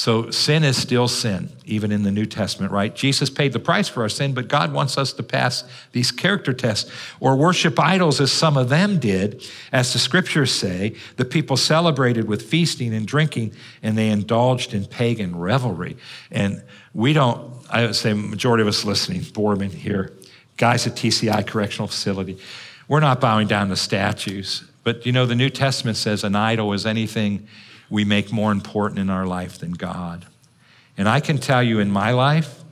So 0.00 0.30
sin 0.30 0.64
is 0.64 0.80
still 0.80 1.08
sin, 1.08 1.50
even 1.66 1.92
in 1.92 2.04
the 2.04 2.10
New 2.10 2.24
Testament, 2.24 2.72
right? 2.72 2.96
Jesus 2.96 3.28
paid 3.28 3.52
the 3.52 3.58
price 3.58 3.86
for 3.86 4.00
our 4.00 4.08
sin, 4.08 4.32
but 4.32 4.48
God 4.48 4.72
wants 4.72 4.96
us 4.96 5.12
to 5.12 5.22
pass 5.22 5.62
these 5.92 6.10
character 6.10 6.54
tests 6.54 6.90
or 7.20 7.36
worship 7.36 7.78
idols 7.78 8.18
as 8.18 8.32
some 8.32 8.56
of 8.56 8.70
them 8.70 8.98
did. 8.98 9.46
As 9.72 9.92
the 9.92 9.98
scriptures 9.98 10.52
say, 10.52 10.94
the 11.16 11.26
people 11.26 11.58
celebrated 11.58 12.26
with 12.26 12.40
feasting 12.40 12.94
and 12.94 13.06
drinking, 13.06 13.52
and 13.82 13.98
they 13.98 14.08
indulged 14.08 14.72
in 14.72 14.86
pagan 14.86 15.36
revelry. 15.36 15.98
And 16.30 16.62
we 16.94 17.12
don't, 17.12 17.52
I 17.68 17.84
would 17.84 17.94
say, 17.94 18.14
majority 18.14 18.62
of 18.62 18.68
us 18.68 18.86
listening, 18.86 19.20
Boardman 19.34 19.68
here, 19.68 20.16
guys 20.56 20.86
at 20.86 20.94
TCI 20.94 21.46
Correctional 21.46 21.88
Facility, 21.88 22.38
we're 22.88 23.00
not 23.00 23.20
bowing 23.20 23.48
down 23.48 23.68
to 23.68 23.76
statues. 23.76 24.64
But 24.82 25.04
you 25.04 25.12
know, 25.12 25.26
the 25.26 25.34
New 25.34 25.50
Testament 25.50 25.98
says 25.98 26.24
an 26.24 26.36
idol 26.36 26.72
is 26.72 26.86
anything 26.86 27.46
we 27.90 28.04
make 28.04 28.32
more 28.32 28.52
important 28.52 29.00
in 29.00 29.10
our 29.10 29.26
life 29.26 29.58
than 29.58 29.72
God. 29.72 30.26
And 30.96 31.08
I 31.08 31.20
can 31.20 31.38
tell 31.38 31.62
you 31.62 31.80
in 31.80 31.90
my 31.90 32.12
life, 32.12 32.62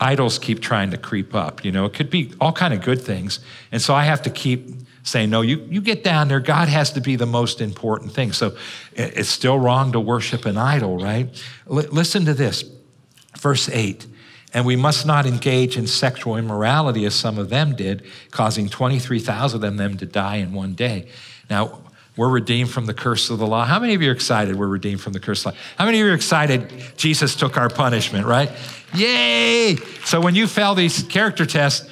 idols 0.00 0.38
keep 0.38 0.60
trying 0.60 0.90
to 0.90 0.98
creep 0.98 1.34
up. 1.34 1.64
You 1.64 1.72
know, 1.72 1.86
it 1.86 1.94
could 1.94 2.10
be 2.10 2.32
all 2.40 2.52
kind 2.52 2.74
of 2.74 2.82
good 2.82 3.00
things. 3.00 3.40
And 3.72 3.80
so 3.80 3.94
I 3.94 4.04
have 4.04 4.22
to 4.22 4.30
keep 4.30 4.68
saying, 5.04 5.30
no, 5.30 5.42
you, 5.42 5.66
you 5.70 5.80
get 5.80 6.02
down 6.02 6.28
there. 6.28 6.40
God 6.40 6.68
has 6.68 6.92
to 6.92 7.00
be 7.00 7.16
the 7.16 7.26
most 7.26 7.60
important 7.60 8.12
thing. 8.12 8.32
So 8.32 8.56
it's 8.94 9.28
still 9.28 9.58
wrong 9.58 9.92
to 9.92 10.00
worship 10.00 10.46
an 10.46 10.56
idol, 10.56 10.98
right? 10.98 11.28
L- 11.68 11.76
listen 11.90 12.24
to 12.24 12.34
this. 12.34 12.64
Verse 13.38 13.68
8. 13.68 14.06
And 14.54 14.64
we 14.64 14.76
must 14.76 15.04
not 15.04 15.26
engage 15.26 15.76
in 15.76 15.86
sexual 15.86 16.36
immorality 16.36 17.04
as 17.04 17.14
some 17.14 17.38
of 17.38 17.50
them 17.50 17.74
did, 17.74 18.04
causing 18.30 18.68
23,000 18.68 19.62
of 19.62 19.76
them 19.76 19.96
to 19.98 20.06
die 20.06 20.36
in 20.36 20.52
one 20.52 20.74
day. 20.74 21.08
Now, 21.50 21.80
we're 22.16 22.28
redeemed 22.28 22.70
from 22.70 22.86
the 22.86 22.94
curse 22.94 23.30
of 23.30 23.38
the 23.38 23.46
law. 23.46 23.64
How 23.64 23.80
many 23.80 23.94
of 23.94 24.02
you 24.02 24.10
are 24.10 24.14
excited 24.14 24.56
we're 24.56 24.68
redeemed 24.68 25.00
from 25.00 25.12
the 25.12 25.20
curse 25.20 25.44
of 25.44 25.52
the 25.52 25.58
law? 25.58 25.64
How 25.78 25.84
many 25.84 26.00
of 26.00 26.06
you 26.06 26.12
are 26.12 26.14
excited 26.14 26.72
Jesus 26.96 27.34
took 27.34 27.56
our 27.56 27.68
punishment, 27.68 28.26
right? 28.26 28.50
Yay! 28.94 29.76
So 30.04 30.20
when 30.20 30.34
you 30.34 30.46
fail 30.46 30.74
these 30.74 31.02
character 31.02 31.44
tests, 31.44 31.88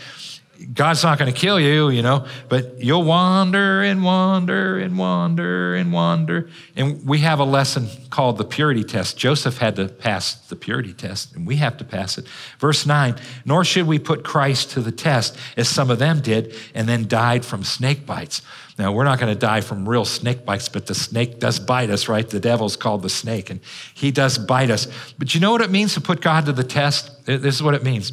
God's 0.73 1.03
not 1.03 1.19
going 1.19 1.33
to 1.33 1.39
kill 1.39 1.59
you, 1.59 1.91
you 1.91 2.03
know, 2.03 2.27
but 2.49 2.83
you'll 2.83 3.05
wander 3.05 3.83
and 3.83 4.03
wander 4.03 4.79
and 4.79 4.99
wander 4.99 5.75
and 5.75 5.93
wander. 5.93 6.51
And 6.77 7.07
we 7.07 7.19
have 7.19 7.39
a 7.39 7.45
lesson 7.45 7.89
called 8.11 8.39
the 8.39 8.45
purity 8.45 8.85
test. 8.85 9.17
Joseph 9.17 9.59
had 9.59 9.77
to 9.77 9.89
pass 9.89 10.35
the 10.35 10.57
purity 10.57 10.93
test, 10.93 11.35
and 11.35 11.47
we 11.47 11.57
have 11.57 11.77
to 11.79 11.85
pass 11.85 12.19
it. 12.19 12.27
Verse 12.59 12.87
9 12.87 13.17
Nor 13.45 13.65
should 13.65 13.87
we 13.87 13.99
put 13.99 14.25
Christ 14.25 14.71
to 14.73 14.81
the 14.81 14.93
test, 14.93 15.37
as 15.57 15.69
some 15.69 15.91
of 15.91 15.99
them 15.99 16.21
did, 16.21 16.55
and 16.75 16.89
then 16.89 17.09
died 17.09 17.45
from 17.45 17.65
snake 17.65 18.07
bites. 18.07 18.43
Now, 18.79 18.91
we're 18.93 19.05
not 19.05 19.19
going 19.19 19.33
to 19.33 19.39
die 19.39 19.61
from 19.61 19.87
real 19.89 20.05
snake 20.05 20.47
bites, 20.47 20.69
but 20.69 20.87
the 20.87 20.95
snake 20.95 21.39
does 21.39 21.61
bite 21.61 21.91
us, 21.91 22.09
right? 22.09 22.29
The 22.29 22.41
devil's 22.41 22.77
called 22.77 23.03
the 23.03 23.11
snake, 23.11 23.51
and 23.51 23.61
he 23.95 24.11
does 24.11 24.39
bite 24.39 24.71
us. 24.71 24.87
But 25.19 25.35
you 25.35 25.41
know 25.41 25.53
what 25.53 25.61
it 25.61 25.71
means 25.71 25.95
to 25.95 26.01
put 26.01 26.21
God 26.21 26.47
to 26.47 26.53
the 26.53 26.65
test? 26.65 27.27
This 27.27 27.55
is 27.55 27.63
what 27.63 27.75
it 27.75 27.85
means. 27.85 28.13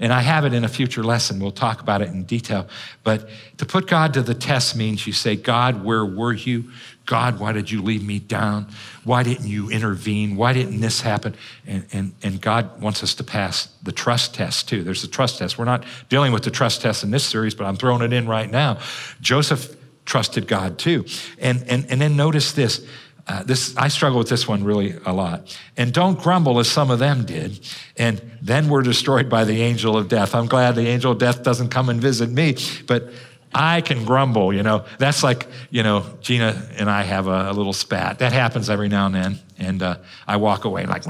And 0.00 0.12
I 0.12 0.22
have 0.22 0.46
it 0.46 0.54
in 0.54 0.64
a 0.64 0.68
future 0.68 1.04
lesson. 1.04 1.38
We'll 1.38 1.52
talk 1.52 1.80
about 1.80 2.00
it 2.00 2.08
in 2.08 2.24
detail. 2.24 2.66
But 3.04 3.28
to 3.58 3.66
put 3.66 3.86
God 3.86 4.14
to 4.14 4.22
the 4.22 4.34
test 4.34 4.74
means 4.74 5.06
you 5.06 5.12
say, 5.12 5.36
God, 5.36 5.84
where 5.84 6.04
were 6.04 6.32
you? 6.32 6.70
God, 7.04 7.38
why 7.38 7.52
did 7.52 7.70
you 7.70 7.82
leave 7.82 8.02
me 8.02 8.18
down? 8.18 8.66
Why 9.04 9.22
didn't 9.22 9.46
you 9.46 9.68
intervene? 9.68 10.36
Why 10.36 10.52
didn't 10.54 10.80
this 10.80 11.02
happen? 11.02 11.34
And, 11.66 11.86
and, 11.92 12.14
and 12.22 12.40
God 12.40 12.80
wants 12.80 13.02
us 13.02 13.14
to 13.16 13.24
pass 13.24 13.66
the 13.82 13.92
trust 13.92 14.34
test 14.34 14.68
too. 14.68 14.82
There's 14.82 15.04
a 15.04 15.08
trust 15.08 15.38
test. 15.38 15.58
We're 15.58 15.64
not 15.66 15.84
dealing 16.08 16.32
with 16.32 16.44
the 16.44 16.50
trust 16.50 16.80
test 16.80 17.04
in 17.04 17.10
this 17.10 17.24
series, 17.24 17.54
but 17.54 17.66
I'm 17.66 17.76
throwing 17.76 18.02
it 18.02 18.12
in 18.12 18.26
right 18.26 18.50
now. 18.50 18.78
Joseph 19.20 19.76
trusted 20.06 20.46
God 20.46 20.78
too. 20.78 21.04
And, 21.38 21.62
and, 21.68 21.84
and 21.90 22.00
then 22.00 22.16
notice 22.16 22.52
this. 22.52 22.86
Uh, 23.30 23.44
this 23.44 23.76
I 23.76 23.86
struggle 23.86 24.18
with 24.18 24.28
this 24.28 24.48
one 24.48 24.64
really 24.64 24.96
a 25.06 25.12
lot. 25.12 25.56
And 25.76 25.92
don't 25.92 26.18
grumble 26.18 26.58
as 26.58 26.68
some 26.68 26.90
of 26.90 26.98
them 26.98 27.24
did. 27.24 27.60
And 27.96 28.20
then 28.42 28.68
we're 28.68 28.82
destroyed 28.82 29.28
by 29.28 29.44
the 29.44 29.62
angel 29.62 29.96
of 29.96 30.08
death. 30.08 30.34
I'm 30.34 30.46
glad 30.46 30.74
the 30.74 30.88
angel 30.88 31.12
of 31.12 31.18
death 31.18 31.44
doesn't 31.44 31.68
come 31.68 31.90
and 31.90 32.00
visit 32.00 32.28
me, 32.28 32.56
but 32.88 33.12
I 33.54 33.82
can 33.82 34.04
grumble, 34.04 34.52
you 34.52 34.64
know. 34.64 34.84
That's 34.98 35.22
like, 35.22 35.46
you 35.70 35.84
know, 35.84 36.04
Gina 36.20 36.60
and 36.76 36.90
I 36.90 37.02
have 37.02 37.28
a, 37.28 37.50
a 37.50 37.52
little 37.52 37.72
spat. 37.72 38.18
That 38.18 38.32
happens 38.32 38.68
every 38.68 38.88
now 38.88 39.06
and 39.06 39.14
then. 39.14 39.38
And 39.58 39.80
uh, 39.80 39.98
I 40.26 40.36
walk 40.36 40.64
away 40.64 40.86
like, 40.86 41.04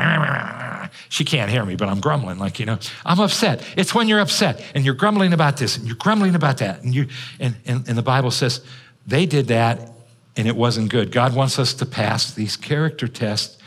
she 1.08 1.24
can't 1.24 1.50
hear 1.50 1.64
me, 1.64 1.74
but 1.76 1.88
I'm 1.88 2.00
grumbling. 2.00 2.38
Like, 2.38 2.60
you 2.60 2.66
know, 2.66 2.78
I'm 3.02 3.20
upset. 3.20 3.64
It's 3.78 3.94
when 3.94 4.08
you're 4.08 4.20
upset 4.20 4.62
and 4.74 4.84
you're 4.84 4.92
grumbling 4.94 5.32
about 5.32 5.56
this 5.56 5.78
and 5.78 5.86
you're 5.86 5.96
grumbling 5.96 6.34
about 6.34 6.58
that. 6.58 6.82
And, 6.82 6.94
you, 6.94 7.06
and, 7.38 7.56
and, 7.64 7.88
and 7.88 7.96
the 7.96 8.02
Bible 8.02 8.30
says, 8.30 8.62
they 9.06 9.24
did 9.24 9.48
that 9.48 9.90
and 10.40 10.48
it 10.48 10.56
wasn't 10.56 10.88
good. 10.88 11.12
God 11.12 11.34
wants 11.34 11.58
us 11.58 11.74
to 11.74 11.86
pass 11.86 12.32
these 12.32 12.56
character 12.56 13.06
tests. 13.06 13.58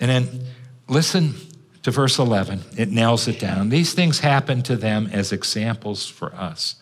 And 0.00 0.10
then 0.10 0.46
listen 0.88 1.34
to 1.84 1.92
verse 1.92 2.18
11, 2.18 2.62
it 2.76 2.90
nails 2.90 3.28
it 3.28 3.38
down. 3.38 3.68
These 3.68 3.94
things 3.94 4.18
happen 4.18 4.62
to 4.64 4.74
them 4.74 5.08
as 5.12 5.30
examples 5.30 6.08
for 6.08 6.34
us. 6.34 6.74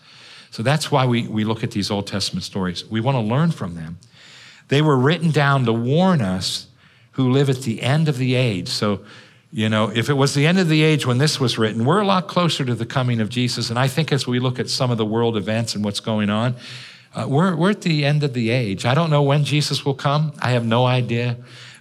So 0.50 0.62
that's 0.62 0.90
why 0.90 1.04
we, 1.04 1.28
we 1.28 1.44
look 1.44 1.62
at 1.62 1.72
these 1.72 1.90
Old 1.90 2.06
Testament 2.06 2.42
stories. 2.42 2.86
We 2.86 3.02
want 3.02 3.16
to 3.16 3.20
learn 3.20 3.50
from 3.50 3.74
them. 3.74 3.98
They 4.68 4.80
were 4.80 4.96
written 4.96 5.30
down 5.30 5.66
to 5.66 5.74
warn 5.74 6.22
us 6.22 6.68
who 7.12 7.30
live 7.30 7.50
at 7.50 7.62
the 7.62 7.82
end 7.82 8.08
of 8.08 8.16
the 8.16 8.34
age. 8.34 8.68
So, 8.68 9.04
you 9.52 9.68
know, 9.68 9.90
if 9.94 10.08
it 10.08 10.14
was 10.14 10.32
the 10.32 10.46
end 10.46 10.58
of 10.58 10.70
the 10.70 10.82
age 10.82 11.04
when 11.04 11.18
this 11.18 11.38
was 11.38 11.58
written, 11.58 11.84
we're 11.84 12.00
a 12.00 12.06
lot 12.06 12.28
closer 12.28 12.64
to 12.64 12.74
the 12.74 12.86
coming 12.86 13.20
of 13.20 13.28
Jesus. 13.28 13.68
And 13.68 13.78
I 13.78 13.88
think 13.88 14.10
as 14.10 14.26
we 14.26 14.38
look 14.38 14.58
at 14.58 14.70
some 14.70 14.90
of 14.90 14.96
the 14.96 15.04
world 15.04 15.36
events 15.36 15.74
and 15.74 15.84
what's 15.84 16.00
going 16.00 16.30
on, 16.30 16.56
uh, 17.14 17.26
we're, 17.28 17.54
we're 17.54 17.70
at 17.70 17.82
the 17.82 18.04
end 18.04 18.22
of 18.22 18.34
the 18.34 18.50
age. 18.50 18.84
I 18.84 18.94
don't 18.94 19.10
know 19.10 19.22
when 19.22 19.44
Jesus 19.44 19.84
will 19.84 19.94
come. 19.94 20.32
I 20.40 20.50
have 20.50 20.64
no 20.64 20.86
idea, 20.86 21.36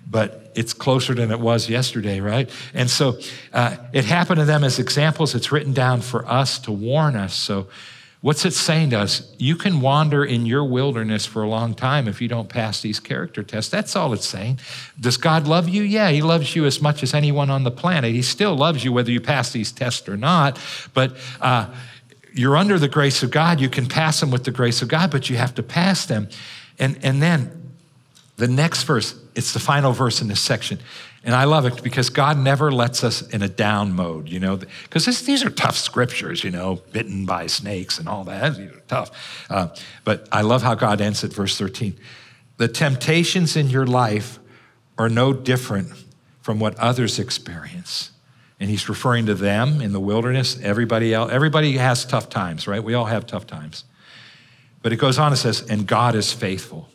but 0.10 0.52
it's 0.56 0.74
closer 0.74 1.14
than 1.14 1.32
it 1.32 1.40
was 1.40 1.70
yesterday, 1.70 2.20
right? 2.20 2.50
And 2.74 2.90
so 2.90 3.20
uh, 3.52 3.78
it 3.92 4.06
happened 4.06 4.40
to 4.40 4.46
them 4.46 4.64
as 4.64 4.80
examples. 4.80 5.34
It's 5.34 5.52
written 5.52 5.74
down 5.74 6.02
for 6.02 6.26
us 6.28 6.60
to 6.60 6.72
warn 6.72 7.16
us. 7.16 7.34
So 7.34 7.68
What's 8.24 8.46
it 8.46 8.54
saying 8.54 8.92
to 8.92 9.00
us? 9.00 9.36
You 9.38 9.58
can 9.58 9.82
wander 9.82 10.24
in 10.24 10.46
your 10.46 10.64
wilderness 10.64 11.26
for 11.26 11.44
a 11.44 11.50
long 11.50 11.74
time 11.74 12.08
if 12.08 12.22
you 12.22 12.30
don't 12.30 12.48
pass 12.48 12.80
these 12.80 12.98
character 13.02 13.44
tests. 13.44 13.70
That's 13.70 13.98
all 13.98 14.14
it's 14.14 14.26
saying. 14.26 14.62
Does 14.98 15.18
God 15.18 15.46
love 15.46 15.68
you? 15.68 15.84
Yeah, 15.84 16.10
He 16.10 16.22
loves 16.22 16.56
you 16.56 16.64
as 16.64 16.82
much 16.82 17.04
as 17.04 17.14
anyone 17.14 17.50
on 17.50 17.66
the 17.66 17.72
planet. 17.72 18.14
He 18.14 18.22
still 18.22 18.56
loves 18.56 18.82
you 18.86 18.94
whether 18.94 19.12
you 19.12 19.20
pass 19.20 19.52
these 19.52 19.74
tests 19.74 20.08
or 20.08 20.16
not. 20.16 20.58
But 20.94 21.18
uh, 21.42 21.68
you're 22.34 22.58
under 22.58 22.80
the 22.80 22.88
grace 22.88 23.24
of 23.24 23.32
God. 23.32 23.60
You 23.60 23.70
can 23.70 23.88
pass 23.88 24.20
them 24.20 24.32
with 24.32 24.44
the 24.44 24.52
grace 24.52 24.82
of 24.82 24.88
God, 24.88 25.12
but 25.12 25.30
you 25.30 25.38
have 25.38 25.56
to 25.56 25.64
pass 25.64 26.06
them. 26.06 26.28
And, 26.80 26.98
and 27.04 27.22
then 27.22 27.74
the 28.38 28.48
next 28.48 28.84
verse, 28.84 29.16
it's 29.36 29.54
the 29.54 29.60
final 29.60 29.94
verse 29.94 30.22
in 30.22 30.28
this 30.28 30.42
section. 30.42 30.80
And 31.24 31.34
I 31.34 31.46
love 31.46 31.66
it 31.66 31.82
because 31.84 32.10
God 32.10 32.38
never 32.38 32.72
lets 32.72 33.04
us 33.04 33.22
in 33.22 33.42
a 33.42 33.48
down 33.48 33.94
mode, 33.94 34.28
you 34.28 34.40
know, 34.40 34.58
because 34.58 35.06
these 35.26 35.46
are 35.46 35.50
tough 35.50 35.78
scriptures, 35.78 36.44
you 36.44 36.52
know, 36.52 36.82
bitten 36.92 37.26
by 37.26 37.48
snakes 37.48 37.98
and 37.98 38.10
all 38.10 38.26
that. 38.26 38.58
These 38.58 38.72
are 38.72 38.82
tough. 38.88 39.46
Uh, 39.50 39.68
but 40.04 40.28
I 40.32 40.42
love 40.42 40.64
how 40.64 40.76
God 40.76 41.00
ends 41.00 41.24
at 41.24 41.32
verse 41.32 41.58
13. 41.58 41.96
The 42.58 42.68
temptations 42.68 43.56
in 43.56 43.70
your 43.70 43.86
life 43.86 44.40
are 44.98 45.10
no 45.10 45.32
different 45.32 45.92
from 46.42 46.60
what 46.60 46.78
others 46.78 47.20
experience. 47.20 48.12
And 48.64 48.70
he's 48.70 48.88
referring 48.88 49.26
to 49.26 49.34
them 49.36 49.82
in 49.82 49.92
the 49.92 50.00
wilderness, 50.00 50.58
everybody 50.62 51.14
else. 51.14 51.30
Everybody 51.34 51.74
has 51.74 52.06
tough 52.06 52.30
times, 52.30 52.66
right? 52.66 52.82
We 52.82 52.94
all 52.94 53.04
have 53.04 53.28
tough 53.28 53.46
times. 53.46 53.84
But 54.82 54.94
it 54.94 54.96
goes 54.96 55.20
on 55.20 55.34
and 55.34 55.38
says, 55.38 55.70
and 55.70 55.86
God 55.86 56.16
is 56.16 56.32
faithful. 56.32 56.88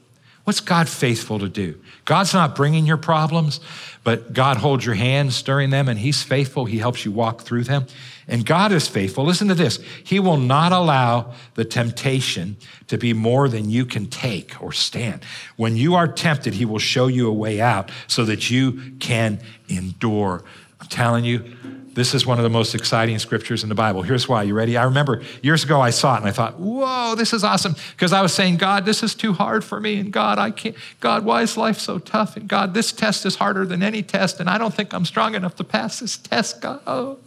What's 0.44 0.60
God 0.60 0.88
faithful 0.88 1.38
to 1.40 1.48
do? 1.50 1.78
God's 2.06 2.32
not 2.32 2.56
bringing 2.56 2.87
your 2.87 2.96
problems, 2.96 3.60
but 4.02 4.32
God 4.32 4.56
holds 4.56 4.87
your 4.87 4.94
hands 4.94 5.42
during 5.42 5.68
them 5.68 5.90
and 5.90 5.98
He's 5.98 6.22
faithful. 6.22 6.64
He 6.64 6.78
helps 6.78 7.04
you 7.04 7.12
walk 7.12 7.42
through 7.42 7.64
them. 7.64 7.87
And 8.26 8.46
God 8.46 8.72
is 8.72 8.88
faithful. 8.88 9.26
Listen 9.26 9.48
to 9.48 9.54
this 9.54 9.78
He 10.04 10.20
will 10.20 10.38
not 10.38 10.72
allow 10.72 11.34
the 11.52 11.66
temptation 11.66 12.56
to 12.87 12.96
be 12.96 13.12
more 13.12 13.50
than 13.50 13.68
you 13.68 13.84
can 13.84 14.06
take 14.06 14.62
or 14.62 14.72
stand. 14.72 15.22
When 15.56 15.76
you 15.76 15.96
are 15.96 16.08
tempted, 16.08 16.54
He 16.54 16.64
will 16.64 16.78
show 16.78 17.08
you 17.08 17.28
a 17.28 17.32
way 17.34 17.60
out 17.60 17.90
so 18.06 18.25
that 18.25 18.48
you 18.48 18.94
can 19.00 19.40
endure. 19.68 20.44
I'm 20.80 20.87
telling 20.88 21.25
you, 21.25 21.56
this 21.99 22.14
is 22.14 22.25
one 22.25 22.38
of 22.38 22.44
the 22.44 22.50
most 22.50 22.76
exciting 22.76 23.18
scriptures 23.18 23.64
in 23.64 23.68
the 23.68 23.75
Bible. 23.75 24.02
Here's 24.02 24.28
why. 24.28 24.44
You 24.44 24.54
ready? 24.54 24.76
I 24.76 24.85
remember 24.85 25.20
years 25.42 25.64
ago 25.64 25.80
I 25.80 25.90
saw 25.90 26.14
it 26.14 26.18
and 26.18 26.28
I 26.28 26.30
thought, 26.30 26.56
whoa, 26.56 27.16
this 27.16 27.32
is 27.32 27.42
awesome. 27.42 27.75
Because 27.90 28.12
I 28.12 28.23
was 28.23 28.32
saying, 28.32 28.58
God, 28.58 28.85
this 28.85 29.02
is 29.02 29.16
too 29.16 29.32
hard 29.32 29.64
for 29.64 29.80
me. 29.80 29.99
And 29.99 30.12
God, 30.12 30.38
I 30.38 30.52
can't. 30.52 30.76
God, 31.00 31.25
why 31.25 31.42
is 31.42 31.56
life 31.56 31.78
so 31.78 31.99
tough? 31.99 32.37
And 32.37 32.49
God, 32.49 32.73
this 32.73 32.92
test 32.92 33.26
is 33.26 33.35
harder 33.35 33.66
than 33.66 33.82
any 33.82 34.04
test. 34.04 34.38
And 34.38 34.49
I 34.49 34.58
don't 34.58 34.73
think 34.73 34.94
I'm 34.94 35.04
strong 35.04 35.35
enough 35.35 35.56
to 35.56 35.64
pass 35.64 35.99
this 35.99 36.16
test. 36.16 36.61
God, 36.61 36.80
oh, 36.87 37.18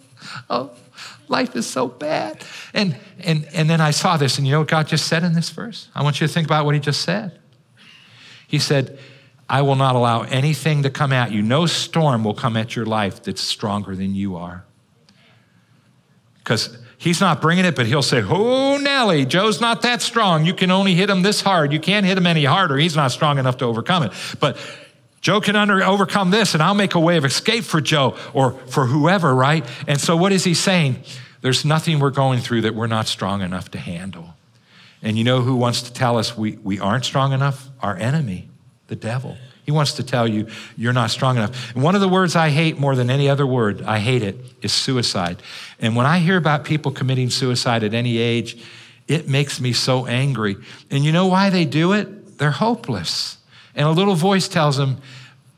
oh, 0.50 0.72
life 1.28 1.54
is 1.58 1.68
so 1.68 1.90
bad. 1.90 2.42
And, 2.74 2.96
and, 3.20 3.46
and 3.54 3.70
then 3.70 3.82
I 3.82 3.92
saw 3.92 4.16
this. 4.16 4.38
And 4.38 4.48
you 4.48 4.54
know 4.54 4.60
what 4.60 4.70
God 4.70 4.88
just 4.88 5.08
said 5.08 5.26
in 5.26 5.34
this 5.34 5.50
verse? 5.50 5.90
I 5.94 6.02
want 6.02 6.22
you 6.22 6.28
to 6.28 6.34
think 6.34 6.48
about 6.48 6.64
what 6.64 6.76
he 6.76 6.80
just 6.80 7.02
said. 7.02 7.38
He 8.48 8.60
said, 8.60 9.00
I 9.52 9.64
will 9.64 9.76
not 9.76 9.98
allow 9.98 10.22
anything 10.22 10.84
to 10.84 10.90
come 10.90 11.12
at 11.12 11.34
you. 11.34 11.42
No 11.42 11.66
storm 11.66 12.24
will 12.24 12.34
come 12.34 12.56
at 12.56 12.74
your 12.74 12.86
life 12.86 13.22
that's 13.22 13.42
stronger 13.42 13.98
than 13.98 14.16
you 14.16 14.38
are. 14.38 14.64
Because 16.38 16.78
he's 16.98 17.20
not 17.20 17.42
bringing 17.42 17.66
it, 17.66 17.76
but 17.76 17.86
he'll 17.86 18.02
say, 18.02 18.24
Oh, 18.24 18.78
Nelly, 18.78 19.26
Joe's 19.26 19.60
not 19.60 19.82
that 19.82 20.02
strong. 20.02 20.46
You 20.46 20.54
can 20.54 20.72
only 20.72 20.96
hit 20.96 21.10
him 21.10 21.22
this 21.22 21.42
hard. 21.42 21.74
You 21.74 21.82
can't 21.82 22.06
hit 22.06 22.18
him 22.18 22.26
any 22.28 22.46
harder. 22.46 22.78
He's 22.78 22.96
not 22.96 23.12
strong 23.12 23.40
enough 23.40 23.58
to 23.58 23.66
overcome 23.66 24.04
it. 24.04 24.14
But 24.40 24.58
Joe 25.20 25.42
can 25.42 25.58
under, 25.58 25.84
overcome 25.84 26.32
this, 26.32 26.54
and 26.54 26.64
I'll 26.64 26.74
make 26.74 26.96
a 26.96 27.00
way 27.00 27.18
of 27.18 27.26
escape 27.26 27.66
for 27.66 27.82
Joe 27.82 28.16
or 28.34 28.54
for 28.68 28.86
whoever, 28.86 29.36
right? 29.36 29.66
And 29.86 30.00
so, 30.00 30.16
what 30.16 30.32
is 30.32 30.46
he 30.46 30.54
saying? 30.54 31.04
There's 31.42 31.66
nothing 31.66 32.00
we're 32.00 32.12
going 32.12 32.40
through 32.40 32.62
that 32.62 32.74
we're 32.74 32.88
not 32.88 33.06
strong 33.06 33.42
enough 33.42 33.70
to 33.72 33.80
handle. 33.80 34.34
And 35.02 35.18
you 35.18 35.26
know 35.26 35.42
who 35.42 35.58
wants 35.58 35.82
to 35.82 35.92
tell 35.92 36.18
us 36.18 36.38
we, 36.38 36.54
we 36.64 36.80
aren't 36.80 37.04
strong 37.04 37.34
enough? 37.34 37.68
Our 37.82 37.98
enemy 37.98 38.48
the 38.92 38.96
devil. 38.98 39.38
He 39.66 39.72
wants 39.72 39.94
to 39.94 40.04
tell 40.04 40.28
you 40.28 40.48
you're 40.76 40.92
not 40.92 41.12
strong 41.12 41.38
enough. 41.38 41.74
And 41.74 41.82
one 41.82 41.96
of 41.96 42.02
the 42.02 42.10
words 42.10 42.36
I 42.36 42.50
hate 42.50 42.78
more 42.78 42.94
than 42.94 43.10
any 43.10 43.30
other 43.30 43.48
word, 43.48 43.82
I 43.84 44.00
hate 44.00 44.22
it, 44.22 44.36
is 44.62 44.74
suicide. 44.74 45.42
And 45.80 45.96
when 45.96 46.06
I 46.06 46.20
hear 46.20 46.36
about 46.36 46.66
people 46.66 46.92
committing 46.92 47.30
suicide 47.30 47.86
at 47.86 47.94
any 47.94 48.18
age, 48.18 48.62
it 49.08 49.30
makes 49.30 49.62
me 49.62 49.72
so 49.72 50.06
angry. 50.08 50.58
And 50.90 51.06
you 51.06 51.14
know 51.14 51.28
why 51.28 51.50
they 51.50 51.64
do 51.64 51.94
it? 51.94 52.38
They're 52.38 52.52
hopeless. 52.52 53.38
And 53.74 53.88
a 53.88 53.92
little 53.92 54.16
voice 54.16 54.50
tells 54.50 54.76
them, 54.76 54.98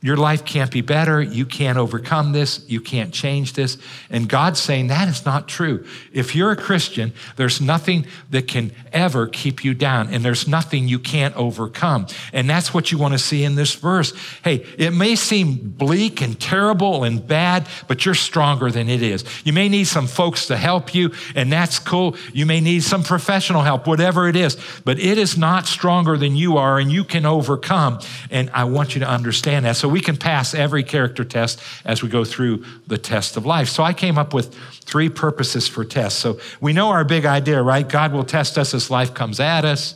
your 0.04 0.18
life 0.18 0.44
can't 0.44 0.70
be 0.70 0.82
better. 0.82 1.22
You 1.22 1.46
can't 1.46 1.78
overcome 1.78 2.34
this. 2.34 2.66
You 2.68 2.82
can't 2.82 3.14
change 3.14 3.54
this. 3.54 3.78
And 4.10 4.28
God's 4.28 4.60
saying 4.60 4.88
that 4.88 5.08
is 5.08 5.26
not 5.26 5.48
true. 5.48 5.86
If 6.12 6.36
you're 6.36 6.52
a 6.52 6.58
Christian, 6.58 7.14
there's 7.38 7.62
nothing 7.62 8.06
that 8.30 8.46
can 8.46 8.74
ever 8.92 9.28
keep 9.28 9.64
you 9.64 9.74
down, 9.74 10.10
and 10.14 10.24
there's 10.24 10.46
nothing 10.46 10.90
you 10.90 11.00
can't 11.00 11.34
overcome. 11.38 12.08
And 12.34 12.50
that's 12.50 12.74
what 12.74 12.92
you 12.92 12.98
want 12.98 13.14
to 13.14 13.18
see 13.18 13.46
in 13.46 13.56
this 13.56 13.76
verse. 13.76 14.14
Hey, 14.44 14.66
it 14.78 14.92
may 14.92 15.16
seem 15.16 15.56
bleak 15.56 16.22
and 16.22 16.38
terrible 16.38 17.06
and 17.06 17.26
bad, 17.26 17.66
but 17.88 18.06
you're 18.06 18.14
stronger 18.14 18.72
than 18.72 18.90
it 18.90 19.02
is. 19.02 19.24
You 19.46 19.54
may 19.54 19.70
need 19.70 19.86
some 19.86 20.08
folks 20.08 20.48
to 20.48 20.58
help 20.58 20.94
you, 20.94 21.14
and 21.34 21.50
that's 21.50 21.80
cool. 21.80 22.18
You 22.34 22.46
may 22.46 22.60
need 22.60 22.84
some 22.84 23.04
professional 23.04 23.62
help, 23.62 23.88
whatever 23.88 24.28
it 24.28 24.36
is, 24.36 24.58
but 24.84 25.00
it 25.00 25.18
is 25.18 25.38
not 25.38 25.66
stronger 25.66 26.18
than 26.18 26.36
you 26.36 26.58
are, 26.58 26.78
and 26.78 26.92
you 26.92 27.06
can 27.06 27.26
overcome. 27.26 28.00
And 28.30 28.50
I 28.50 28.66
want 28.66 28.96
you 28.96 29.00
to 29.00 29.08
understand 29.08 29.64
that. 29.64 29.78
So 29.78 29.93
we 29.94 30.00
can 30.00 30.18
pass 30.18 30.56
every 30.56 30.82
character 30.82 31.24
test 31.24 31.62
as 31.86 32.02
we 32.02 32.10
go 32.10 32.26
through 32.26 32.66
the 32.88 32.98
test 32.98 33.38
of 33.38 33.46
life. 33.46 33.70
So 33.70 33.84
I 33.84 33.94
came 33.94 34.18
up 34.18 34.34
with 34.34 34.56
three 34.56 35.08
purposes 35.08 35.68
for 35.68 35.86
tests. 35.86 36.20
So 36.20 36.40
we 36.60 36.74
know 36.74 36.90
our 36.90 37.04
big 37.04 37.28
idea, 37.28 37.62
right? 37.62 37.88
God 37.88 38.12
will 38.12 38.24
test 38.24 38.58
us 38.58 38.74
as 38.74 38.90
life 38.90 39.14
comes 39.14 39.40
at 39.40 39.66
us 39.66 39.94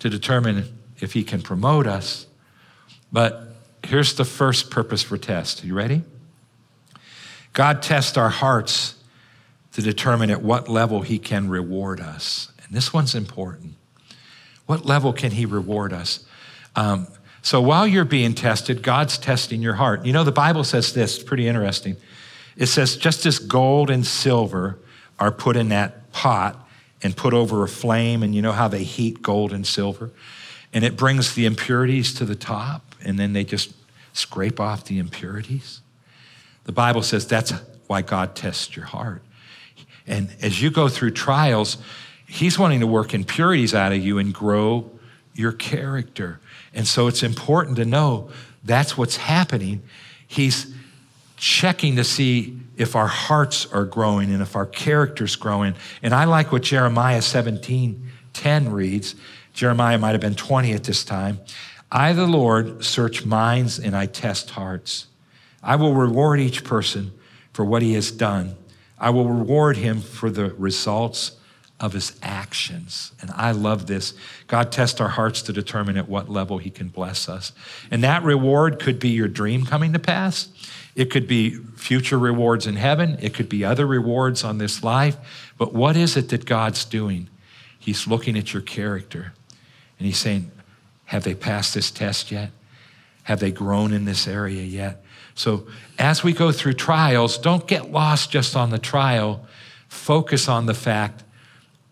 to 0.00 0.10
determine 0.10 0.64
if 0.98 1.12
he 1.12 1.22
can 1.22 1.40
promote 1.40 1.86
us. 1.86 2.26
But 3.12 3.44
here's 3.84 4.16
the 4.16 4.24
first 4.24 4.72
purpose 4.72 5.04
for 5.04 5.16
test. 5.16 5.62
You 5.62 5.74
ready? 5.74 6.02
God 7.52 7.80
tests 7.80 8.16
our 8.16 8.30
hearts 8.30 8.96
to 9.74 9.82
determine 9.82 10.32
at 10.32 10.42
what 10.42 10.68
level 10.68 11.02
he 11.02 11.20
can 11.20 11.48
reward 11.48 12.00
us. 12.00 12.50
And 12.64 12.74
this 12.74 12.92
one's 12.92 13.14
important. 13.14 13.74
What 14.66 14.84
level 14.84 15.12
can 15.12 15.30
he 15.30 15.46
reward 15.46 15.92
us? 15.92 16.26
Um, 16.74 17.06
so 17.42 17.60
while 17.60 17.86
you're 17.86 18.04
being 18.04 18.34
tested, 18.34 18.82
God's 18.82 19.18
testing 19.18 19.62
your 19.62 19.74
heart. 19.74 20.04
You 20.04 20.12
know, 20.12 20.24
the 20.24 20.32
Bible 20.32 20.64
says 20.64 20.92
this, 20.92 21.16
it's 21.16 21.24
pretty 21.24 21.46
interesting. 21.46 21.96
It 22.56 22.66
says, 22.66 22.96
just 22.96 23.24
as 23.26 23.38
gold 23.38 23.90
and 23.90 24.04
silver 24.06 24.78
are 25.18 25.30
put 25.30 25.56
in 25.56 25.68
that 25.68 26.12
pot 26.12 26.68
and 27.02 27.16
put 27.16 27.32
over 27.32 27.62
a 27.62 27.68
flame, 27.68 28.22
and 28.22 28.34
you 28.34 28.42
know 28.42 28.52
how 28.52 28.66
they 28.66 28.82
heat 28.82 29.22
gold 29.22 29.52
and 29.52 29.66
silver, 29.66 30.10
and 30.72 30.84
it 30.84 30.96
brings 30.96 31.34
the 31.34 31.46
impurities 31.46 32.12
to 32.14 32.24
the 32.24 32.34
top, 32.34 32.94
and 33.04 33.18
then 33.18 33.32
they 33.32 33.44
just 33.44 33.72
scrape 34.12 34.58
off 34.58 34.84
the 34.84 34.98
impurities. 34.98 35.80
The 36.64 36.72
Bible 36.72 37.02
says 37.02 37.26
that's 37.26 37.52
why 37.86 38.02
God 38.02 38.34
tests 38.34 38.74
your 38.74 38.86
heart. 38.86 39.22
And 40.06 40.34
as 40.42 40.60
you 40.60 40.70
go 40.70 40.88
through 40.88 41.12
trials, 41.12 41.78
He's 42.26 42.58
wanting 42.58 42.80
to 42.80 42.86
work 42.86 43.14
impurities 43.14 43.74
out 43.74 43.92
of 43.92 44.04
you 44.04 44.18
and 44.18 44.34
grow 44.34 44.90
your 45.34 45.52
character. 45.52 46.40
And 46.78 46.86
so 46.86 47.08
it's 47.08 47.24
important 47.24 47.76
to 47.78 47.84
know 47.84 48.30
that's 48.62 48.96
what's 48.96 49.16
happening. 49.16 49.82
He's 50.28 50.72
checking 51.36 51.96
to 51.96 52.04
see 52.04 52.56
if 52.76 52.94
our 52.94 53.08
hearts 53.08 53.66
are 53.72 53.84
growing 53.84 54.32
and 54.32 54.40
if 54.40 54.54
our 54.54 54.64
character's 54.64 55.34
growing. 55.34 55.74
And 56.04 56.14
I 56.14 56.22
like 56.24 56.52
what 56.52 56.62
Jeremiah 56.62 57.20
17 57.20 58.10
10 58.32 58.70
reads. 58.70 59.16
Jeremiah 59.54 59.98
might 59.98 60.12
have 60.12 60.20
been 60.20 60.36
20 60.36 60.72
at 60.72 60.84
this 60.84 61.04
time. 61.04 61.40
I, 61.90 62.12
the 62.12 62.28
Lord, 62.28 62.84
search 62.84 63.26
minds 63.26 63.80
and 63.80 63.96
I 63.96 64.06
test 64.06 64.50
hearts. 64.50 65.08
I 65.64 65.74
will 65.74 65.94
reward 65.94 66.38
each 66.38 66.62
person 66.62 67.10
for 67.52 67.64
what 67.64 67.82
he 67.82 67.94
has 67.94 68.12
done. 68.12 68.54
I 69.00 69.10
will 69.10 69.28
reward 69.28 69.78
him 69.78 70.00
for 70.00 70.30
the 70.30 70.54
results 70.54 71.37
of 71.80 71.92
his 71.92 72.18
actions. 72.22 73.12
And 73.20 73.30
I 73.32 73.52
love 73.52 73.86
this. 73.86 74.14
God 74.48 74.72
tests 74.72 75.00
our 75.00 75.08
hearts 75.08 75.42
to 75.42 75.52
determine 75.52 75.96
at 75.96 76.08
what 76.08 76.28
level 76.28 76.58
he 76.58 76.70
can 76.70 76.88
bless 76.88 77.28
us. 77.28 77.52
And 77.90 78.02
that 78.02 78.24
reward 78.24 78.80
could 78.80 78.98
be 78.98 79.10
your 79.10 79.28
dream 79.28 79.64
coming 79.64 79.92
to 79.92 79.98
pass. 79.98 80.48
It 80.96 81.10
could 81.10 81.28
be 81.28 81.50
future 81.76 82.18
rewards 82.18 82.66
in 82.66 82.74
heaven. 82.74 83.16
It 83.20 83.32
could 83.32 83.48
be 83.48 83.64
other 83.64 83.86
rewards 83.86 84.42
on 84.42 84.58
this 84.58 84.82
life. 84.82 85.16
But 85.56 85.72
what 85.72 85.96
is 85.96 86.16
it 86.16 86.30
that 86.30 86.44
God's 86.44 86.84
doing? 86.84 87.28
He's 87.78 88.08
looking 88.08 88.36
at 88.36 88.52
your 88.52 88.62
character 88.62 89.32
and 89.98 90.06
he's 90.06 90.18
saying, 90.18 90.50
Have 91.06 91.22
they 91.22 91.34
passed 91.34 91.74
this 91.74 91.92
test 91.92 92.32
yet? 92.32 92.50
Have 93.22 93.38
they 93.38 93.52
grown 93.52 93.92
in 93.92 94.04
this 94.04 94.26
area 94.26 94.62
yet? 94.62 95.04
So 95.36 95.68
as 95.96 96.24
we 96.24 96.32
go 96.32 96.50
through 96.50 96.72
trials, 96.72 97.38
don't 97.38 97.68
get 97.68 97.92
lost 97.92 98.32
just 98.32 98.56
on 98.56 98.70
the 98.70 98.78
trial. 98.78 99.46
Focus 99.88 100.48
on 100.48 100.66
the 100.66 100.74
fact 100.74 101.22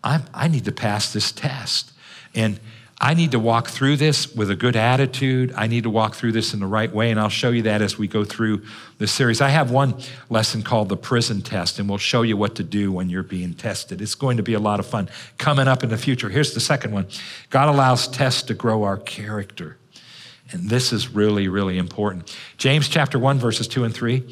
i 0.07 0.21
I 0.33 0.47
need 0.47 0.65
to 0.65 0.71
pass 0.71 1.11
this 1.13 1.31
test. 1.31 1.91
And 2.33 2.59
I 2.99 3.13
need 3.13 3.31
to 3.31 3.39
walk 3.39 3.67
through 3.67 3.97
this 3.97 4.33
with 4.33 4.49
a 4.49 4.55
good 4.55 4.75
attitude. 4.75 5.53
I 5.55 5.67
need 5.67 5.83
to 5.83 5.89
walk 5.89 6.15
through 6.15 6.31
this 6.31 6.55
in 6.55 6.59
the 6.59 6.65
right 6.65 6.91
way, 6.91 7.11
and 7.11 7.19
I'll 7.19 7.29
show 7.29 7.51
you 7.51 7.61
that 7.63 7.79
as 7.83 7.95
we 7.95 8.07
go 8.07 8.23
through 8.23 8.63
the 8.97 9.05
series. 9.05 9.39
I 9.39 9.49
have 9.49 9.69
one 9.69 9.93
lesson 10.29 10.63
called 10.63 10.89
the 10.89 10.97
prison 10.97 11.43
test, 11.43 11.77
and 11.77 11.87
we'll 11.87 11.99
show 11.99 12.23
you 12.23 12.37
what 12.37 12.55
to 12.55 12.63
do 12.63 12.91
when 12.91 13.07
you're 13.07 13.21
being 13.21 13.53
tested. 13.53 14.01
It's 14.01 14.15
going 14.15 14.37
to 14.37 14.43
be 14.43 14.55
a 14.55 14.59
lot 14.59 14.79
of 14.79 14.87
fun 14.87 15.09
coming 15.37 15.67
up 15.67 15.83
in 15.83 15.89
the 15.89 15.97
future. 15.97 16.29
Here's 16.29 16.55
the 16.55 16.59
second 16.59 16.91
one 16.91 17.07
God 17.51 17.69
allows 17.69 18.07
tests 18.07 18.41
to 18.43 18.55
grow 18.55 18.81
our 18.83 18.97
character. 18.97 19.77
And 20.51 20.69
this 20.69 20.91
is 20.91 21.09
really, 21.09 21.47
really 21.49 21.77
important. 21.77 22.35
James 22.57 22.87
chapter 22.87 23.19
1, 23.19 23.37
verses 23.37 23.67
2 23.67 23.83
and 23.83 23.93
3. 23.93 24.23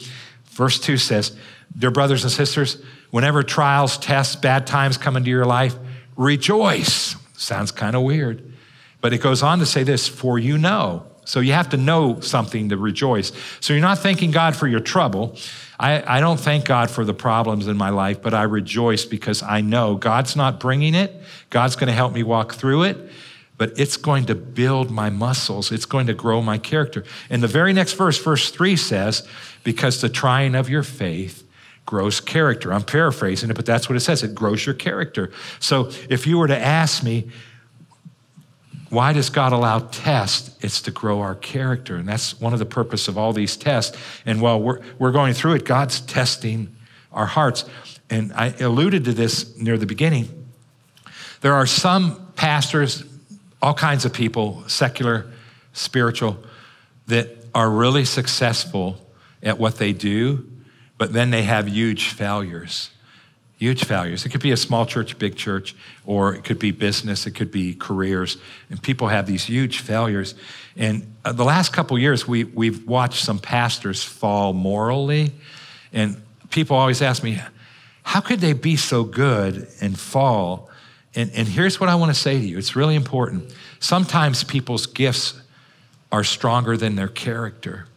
Verse 0.46 0.80
2 0.80 0.98
says, 0.98 1.38
Dear 1.78 1.92
brothers 1.92 2.24
and 2.24 2.32
sisters, 2.32 2.82
whenever 3.16 3.44
trials, 3.44 3.98
tests, 3.98 4.36
bad 4.36 4.68
times 4.68 4.98
come 4.98 5.16
into 5.16 5.30
your 5.30 5.46
life, 5.46 5.74
rejoice. 6.18 7.16
Sounds 7.38 7.72
kind 7.72 7.96
of 7.96 8.02
weird. 8.02 8.52
But 9.00 9.14
it 9.14 9.20
goes 9.20 9.42
on 9.42 9.60
to 9.60 9.66
say 9.66 9.84
this 9.84 10.06
for 10.06 10.38
you 10.38 10.58
know. 10.58 11.06
So 11.24 11.40
you 11.40 11.54
have 11.54 11.70
to 11.70 11.78
know 11.78 12.20
something 12.20 12.68
to 12.68 12.78
rejoice. 12.78 13.32
So 13.62 13.72
you're 13.72 13.82
not 13.82 14.00
thanking 14.00 14.32
God 14.32 14.54
for 14.54 14.68
your 14.68 14.82
trouble. 14.82 15.38
I, 15.80 16.18
I 16.18 16.20
don't 16.20 16.38
thank 16.38 16.66
God 16.66 16.92
for 16.92 17.06
the 17.06 17.14
problems 17.14 17.70
in 17.70 17.78
my 17.78 17.90
life, 17.90 18.22
but 18.22 18.34
I 18.34 18.44
rejoice 18.44 19.06
because 19.06 19.42
I 19.42 19.62
know 19.62 19.96
God's 19.96 20.36
not 20.36 20.60
bringing 20.60 20.94
it. 20.94 21.16
God's 21.50 21.78
going 21.78 21.88
to 21.88 21.94
help 21.94 22.12
me 22.12 22.22
walk 22.22 22.56
through 22.56 22.84
it, 22.84 22.98
but 23.58 23.80
it's 23.80 23.96
going 23.96 24.26
to 24.26 24.36
build 24.36 24.92
my 24.92 25.10
muscles. 25.10 25.72
It's 25.72 25.86
going 25.86 26.08
to 26.08 26.14
grow 26.14 26.42
my 26.42 26.58
character. 26.58 27.06
And 27.30 27.42
the 27.42 27.48
very 27.48 27.72
next 27.72 27.94
verse, 27.94 28.22
verse 28.22 28.52
three 28.52 28.76
says, 28.76 29.26
because 29.64 30.02
the 30.02 30.10
trying 30.10 30.54
of 30.54 30.70
your 30.70 30.84
faith 30.84 31.44
grows 31.86 32.20
character. 32.20 32.74
I'm 32.74 32.84
paraphrasing 32.84 33.50
it, 33.50 33.56
but 33.56 33.66
that's 33.66 33.88
what 33.88 33.96
it 33.96 34.02
says. 34.02 34.24
It 34.24 34.34
grows 34.34 34.66
your 34.66 34.76
character. 34.76 35.32
So 35.60 35.92
if 36.10 36.26
you 36.26 36.38
were 36.38 36.48
to 36.48 36.58
ask 36.58 37.04
me, 37.04 37.30
why 38.90 39.14
does 39.14 39.30
God 39.30 39.52
allow 39.52 39.80
tests? 39.80 40.56
It's 40.62 40.82
to 40.84 40.92
grow 40.92 41.22
our 41.22 41.36
character. 41.36 41.96
And 41.96 42.08
that's 42.08 42.40
one 42.40 42.54
of 42.54 42.60
the 42.60 42.66
purpose 42.66 43.08
of 43.08 43.18
all 43.18 43.34
these 43.34 43.58
tests. 43.58 43.98
And 44.26 44.42
while 44.42 44.62
we're, 44.62 44.80
we're 45.00 45.12
going 45.12 45.34
through 45.34 45.54
it, 45.54 45.66
God's 45.66 46.02
testing 46.02 46.76
our 47.12 47.26
hearts. 47.26 47.66
And 48.10 48.32
I 48.34 48.54
alluded 48.60 49.06
to 49.06 49.14
this 49.14 49.58
near 49.58 49.78
the 49.78 49.86
beginning. 49.86 50.48
There 51.42 51.54
are 51.54 51.66
some 51.66 52.32
pastors, 52.36 53.04
all 53.62 53.74
kinds 53.74 54.06
of 54.06 54.14
people, 54.14 54.64
secular, 54.68 55.32
spiritual, 55.74 56.38
that 57.08 57.30
are 57.54 57.70
really 57.70 58.06
successful 58.06 58.98
at 59.44 59.58
what 59.58 59.78
they 59.78 59.94
do, 59.94 60.50
but 60.98 61.14
then 61.14 61.32
they 61.32 61.44
have 61.44 61.68
huge 61.68 62.10
failures. 62.10 62.92
Huge 63.58 63.86
failures. 63.86 64.26
It 64.26 64.30
could 64.30 64.42
be 64.42 64.52
a 64.52 64.58
small 64.58 64.86
church, 64.86 65.18
big 65.18 65.36
church, 65.36 65.76
or 66.06 66.36
it 66.36 66.44
could 66.44 66.60
be 66.60 66.72
business, 66.72 67.26
it 67.26 67.32
could 67.32 67.52
be 67.52 67.74
careers. 67.74 68.38
And 68.70 68.82
people 68.82 69.08
have 69.08 69.28
these 69.28 69.46
huge 69.46 69.80
failures. 69.80 70.36
And 70.76 71.16
uh, 71.24 71.32
the 71.32 71.46
last 71.46 71.72
couple 71.72 71.98
years, 71.98 72.28
we, 72.28 72.44
we've 72.44 72.86
watched 72.86 73.24
some 73.24 73.40
pastors 73.40 74.04
fall 74.04 74.52
morally. 74.52 75.32
And 75.94 76.22
people 76.50 76.76
always 76.76 77.02
ask 77.02 77.24
me, 77.24 77.40
how 78.04 78.20
could 78.20 78.40
they 78.40 78.54
be 78.54 78.76
so 78.76 79.04
good 79.06 79.68
and 79.80 79.98
fall? 79.98 80.70
And, 81.16 81.32
and 81.34 81.48
here's 81.48 81.80
what 81.80 81.90
I 81.90 81.96
want 81.96 82.14
to 82.14 82.20
say 82.20 82.38
to 82.38 82.46
you 82.46 82.58
it's 82.58 82.76
really 82.76 82.96
important. 82.96 83.54
Sometimes 83.80 84.44
people's 84.44 84.86
gifts 84.86 85.34
are 86.12 86.24
stronger 86.24 86.76
than 86.76 86.96
their 86.96 87.08
character. 87.08 87.88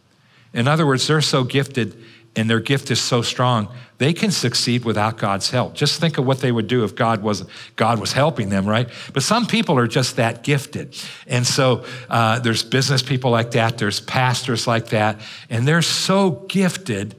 In 0.53 0.67
other 0.67 0.85
words, 0.85 1.05
they're 1.05 1.21
so 1.21 1.43
gifted 1.43 2.01
and 2.39 2.49
their 2.49 2.59
gift 2.59 2.89
is 2.89 3.01
so 3.01 3.21
strong, 3.21 3.67
they 3.97 4.13
can 4.13 4.31
succeed 4.31 4.85
without 4.85 5.17
God's 5.17 5.49
help. 5.49 5.75
Just 5.75 5.99
think 5.99 6.17
of 6.17 6.25
what 6.25 6.39
they 6.39 6.51
would 6.51 6.67
do 6.67 6.83
if 6.83 6.95
God 6.95 7.21
was 7.21 7.45
God 7.75 7.99
was 7.99 8.13
helping 8.13 8.49
them, 8.49 8.65
right? 8.65 8.89
But 9.13 9.23
some 9.23 9.45
people 9.45 9.77
are 9.77 9.87
just 9.87 10.15
that 10.15 10.41
gifted, 10.43 10.95
and 11.27 11.45
so 11.45 11.85
uh, 12.09 12.39
there's 12.39 12.63
business 12.63 13.03
people 13.03 13.29
like 13.29 13.51
that. 13.51 13.77
There's 13.77 13.99
pastors 13.99 14.65
like 14.65 14.87
that, 14.87 15.19
and 15.49 15.67
they're 15.67 15.81
so 15.81 16.31
gifted 16.47 17.15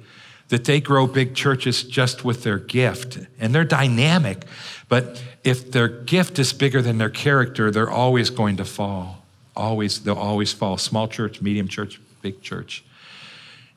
that 0.48 0.64
they 0.64 0.80
grow 0.80 1.06
big 1.06 1.34
churches 1.34 1.84
just 1.84 2.24
with 2.24 2.42
their 2.42 2.58
gift, 2.58 3.18
and 3.38 3.54
they're 3.54 3.64
dynamic. 3.64 4.44
But 4.88 5.22
if 5.44 5.70
their 5.70 5.88
gift 5.88 6.38
is 6.38 6.52
bigger 6.52 6.82
than 6.82 6.98
their 6.98 7.10
character, 7.10 7.70
they're 7.70 7.90
always 7.90 8.30
going 8.30 8.56
to 8.56 8.64
fall. 8.64 9.24
Always, 9.54 10.00
they'll 10.00 10.14
always 10.14 10.52
fall. 10.52 10.76
Small 10.76 11.06
church, 11.08 11.40
medium 11.40 11.68
church, 11.68 12.00
big 12.22 12.40
church. 12.42 12.84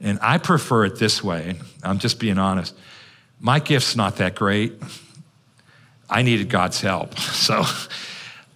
And 0.04 0.20
I 0.22 0.38
prefer 0.38 0.86
it 0.86 1.00
this 1.00 1.24
way. 1.24 1.56
I'm 1.82 1.98
just 1.98 2.20
being 2.20 2.38
honest. 2.38 2.76
My 3.40 3.60
gift's 3.60 3.96
not 3.96 4.18
that 4.18 4.36
great. 4.36 4.74
I 6.10 6.22
needed 6.22 6.50
God's 6.50 6.80
help. 6.80 7.16
So 7.44 7.66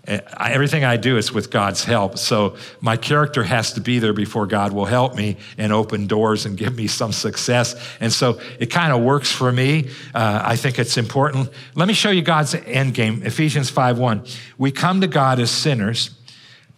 everything 0.08 0.86
I 0.86 0.96
do 0.96 1.18
is 1.18 1.34
with 1.34 1.52
God's 1.52 1.84
help. 1.84 2.18
So 2.18 2.56
my 2.80 2.96
character 2.96 3.44
has 3.44 3.74
to 3.74 3.82
be 3.82 4.00
there 4.00 4.14
before 4.14 4.48
God 4.48 4.72
will 4.72 4.86
help 4.86 5.16
me 5.16 5.36
and 5.58 5.74
open 5.74 6.08
doors 6.08 6.46
and 6.46 6.58
give 6.58 6.74
me 6.74 6.88
some 6.88 7.12
success. 7.12 7.76
And 8.00 8.14
so 8.14 8.40
it 8.58 8.68
kind 8.68 8.94
of 8.94 9.02
works 9.02 9.30
for 9.30 9.52
me. 9.52 9.90
Uh, 10.16 10.42
I 10.44 10.56
think 10.56 10.80
it's 10.80 10.96
important. 10.96 11.50
Let 11.76 11.90
me 11.90 11.94
show 11.94 12.10
you 12.10 12.22
God's 12.22 12.56
end 12.56 12.94
game. 12.94 13.22
Ephesians 13.24 13.70
5:1. 13.70 14.26
We 14.58 14.72
come 14.72 15.02
to 15.02 15.08
God 15.08 15.40
as 15.40 15.52
sinners, 15.52 16.12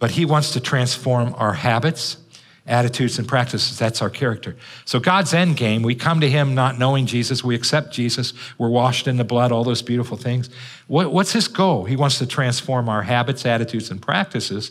but 0.00 0.10
He 0.10 0.24
wants 0.24 0.50
to 0.54 0.60
transform 0.60 1.32
our 1.38 1.52
habits 1.52 2.16
attitudes 2.70 3.18
and 3.18 3.26
practices. 3.26 3.78
That's 3.78 4.00
our 4.00 4.08
character. 4.08 4.56
So 4.84 5.00
God's 5.00 5.34
end 5.34 5.56
game, 5.56 5.82
we 5.82 5.94
come 5.94 6.20
to 6.20 6.30
Him 6.30 6.54
not 6.54 6.78
knowing 6.78 7.04
Jesus, 7.04 7.44
we 7.44 7.54
accept 7.54 7.92
Jesus, 7.92 8.32
we're 8.56 8.70
washed 8.70 9.08
in 9.08 9.16
the 9.16 9.24
blood, 9.24 9.52
all 9.52 9.64
those 9.64 9.82
beautiful 9.82 10.16
things. 10.16 10.48
What, 10.86 11.12
what's 11.12 11.32
His 11.32 11.48
goal? 11.48 11.84
He 11.84 11.96
wants 11.96 12.18
to 12.18 12.26
transform 12.26 12.88
our 12.88 13.02
habits, 13.02 13.44
attitudes, 13.44 13.90
and 13.90 14.00
practices 14.00 14.70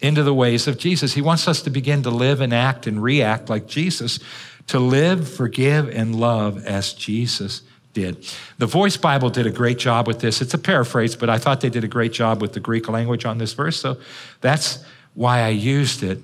into 0.00 0.22
the 0.22 0.34
ways 0.34 0.66
of 0.66 0.76
Jesus. 0.76 1.14
He 1.14 1.22
wants 1.22 1.46
us 1.46 1.62
to 1.62 1.70
begin 1.70 2.02
to 2.02 2.10
live 2.10 2.40
and 2.40 2.52
act 2.52 2.86
and 2.86 3.02
react 3.02 3.48
like 3.48 3.66
Jesus, 3.66 4.18
to 4.66 4.80
live, 4.80 5.32
forgive, 5.32 5.88
and 5.88 6.16
love 6.16 6.66
as 6.66 6.92
Jesus 6.92 7.62
did. 7.92 8.26
The 8.58 8.66
Voice 8.66 8.96
Bible 8.96 9.30
did 9.30 9.46
a 9.46 9.50
great 9.50 9.78
job 9.78 10.06
with 10.06 10.20
this. 10.20 10.40
It's 10.40 10.54
a 10.54 10.58
paraphrase, 10.58 11.14
but 11.14 11.30
I 11.30 11.38
thought 11.38 11.60
they 11.60 11.70
did 11.70 11.84
a 11.84 11.88
great 11.88 12.12
job 12.12 12.40
with 12.42 12.54
the 12.54 12.60
Greek 12.60 12.88
language 12.88 13.24
on 13.24 13.38
this 13.38 13.52
verse, 13.52 13.78
so 13.78 13.98
that's 14.40 14.84
why 15.14 15.42
I 15.42 15.48
used 15.48 16.02
it. 16.02 16.20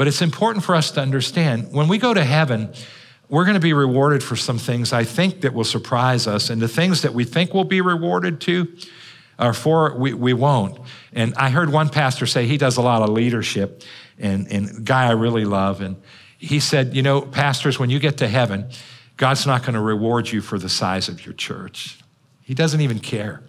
But 0.00 0.08
it's 0.08 0.22
important 0.22 0.64
for 0.64 0.74
us 0.74 0.92
to 0.92 1.02
understand 1.02 1.74
when 1.74 1.86
we 1.86 1.98
go 1.98 2.14
to 2.14 2.24
heaven, 2.24 2.72
we're 3.28 3.44
going 3.44 3.52
to 3.52 3.60
be 3.60 3.74
rewarded 3.74 4.22
for 4.22 4.34
some 4.34 4.56
things 4.56 4.94
I 4.94 5.04
think 5.04 5.42
that 5.42 5.52
will 5.52 5.62
surprise 5.62 6.26
us. 6.26 6.48
And 6.48 6.62
the 6.62 6.68
things 6.68 7.02
that 7.02 7.12
we 7.12 7.24
think 7.24 7.52
we'll 7.52 7.64
be 7.64 7.82
rewarded 7.82 8.40
to 8.40 8.74
or 9.38 9.52
for, 9.52 9.94
we, 9.98 10.14
we 10.14 10.32
won't. 10.32 10.78
And 11.12 11.34
I 11.34 11.50
heard 11.50 11.70
one 11.70 11.90
pastor 11.90 12.24
say 12.24 12.46
he 12.46 12.56
does 12.56 12.78
a 12.78 12.80
lot 12.80 13.02
of 13.02 13.10
leadership, 13.10 13.82
and, 14.18 14.50
and 14.50 14.86
guy 14.86 15.06
I 15.06 15.10
really 15.10 15.44
love. 15.44 15.82
And 15.82 16.00
he 16.38 16.60
said, 16.60 16.96
You 16.96 17.02
know, 17.02 17.20
pastors, 17.20 17.78
when 17.78 17.90
you 17.90 17.98
get 17.98 18.16
to 18.16 18.26
heaven, 18.26 18.70
God's 19.18 19.46
not 19.46 19.60
going 19.64 19.74
to 19.74 19.80
reward 19.80 20.32
you 20.32 20.40
for 20.40 20.58
the 20.58 20.70
size 20.70 21.10
of 21.10 21.26
your 21.26 21.34
church. 21.34 22.00
He 22.40 22.54
doesn't 22.54 22.80
even 22.80 23.00
care. 23.00 23.42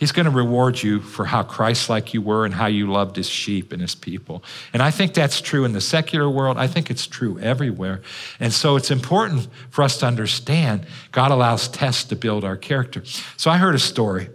He's 0.00 0.12
going 0.12 0.24
to 0.24 0.30
reward 0.30 0.82
you 0.82 1.00
for 1.00 1.26
how 1.26 1.42
Christ 1.42 1.90
like 1.90 2.14
you 2.14 2.22
were 2.22 2.46
and 2.46 2.54
how 2.54 2.68
you 2.68 2.90
loved 2.90 3.16
his 3.16 3.28
sheep 3.28 3.70
and 3.70 3.82
his 3.82 3.94
people. 3.94 4.42
And 4.72 4.82
I 4.82 4.90
think 4.90 5.12
that's 5.12 5.42
true 5.42 5.66
in 5.66 5.74
the 5.74 5.80
secular 5.82 6.30
world. 6.30 6.56
I 6.56 6.68
think 6.68 6.90
it's 6.90 7.06
true 7.06 7.38
everywhere. 7.38 8.00
And 8.40 8.50
so 8.50 8.76
it's 8.76 8.90
important 8.90 9.46
for 9.68 9.82
us 9.82 9.98
to 9.98 10.06
understand 10.06 10.86
God 11.12 11.30
allows 11.30 11.68
tests 11.68 12.04
to 12.04 12.16
build 12.16 12.44
our 12.44 12.56
character. 12.56 13.02
So 13.36 13.50
I 13.50 13.58
heard 13.58 13.74
a 13.74 13.78
story, 13.78 14.30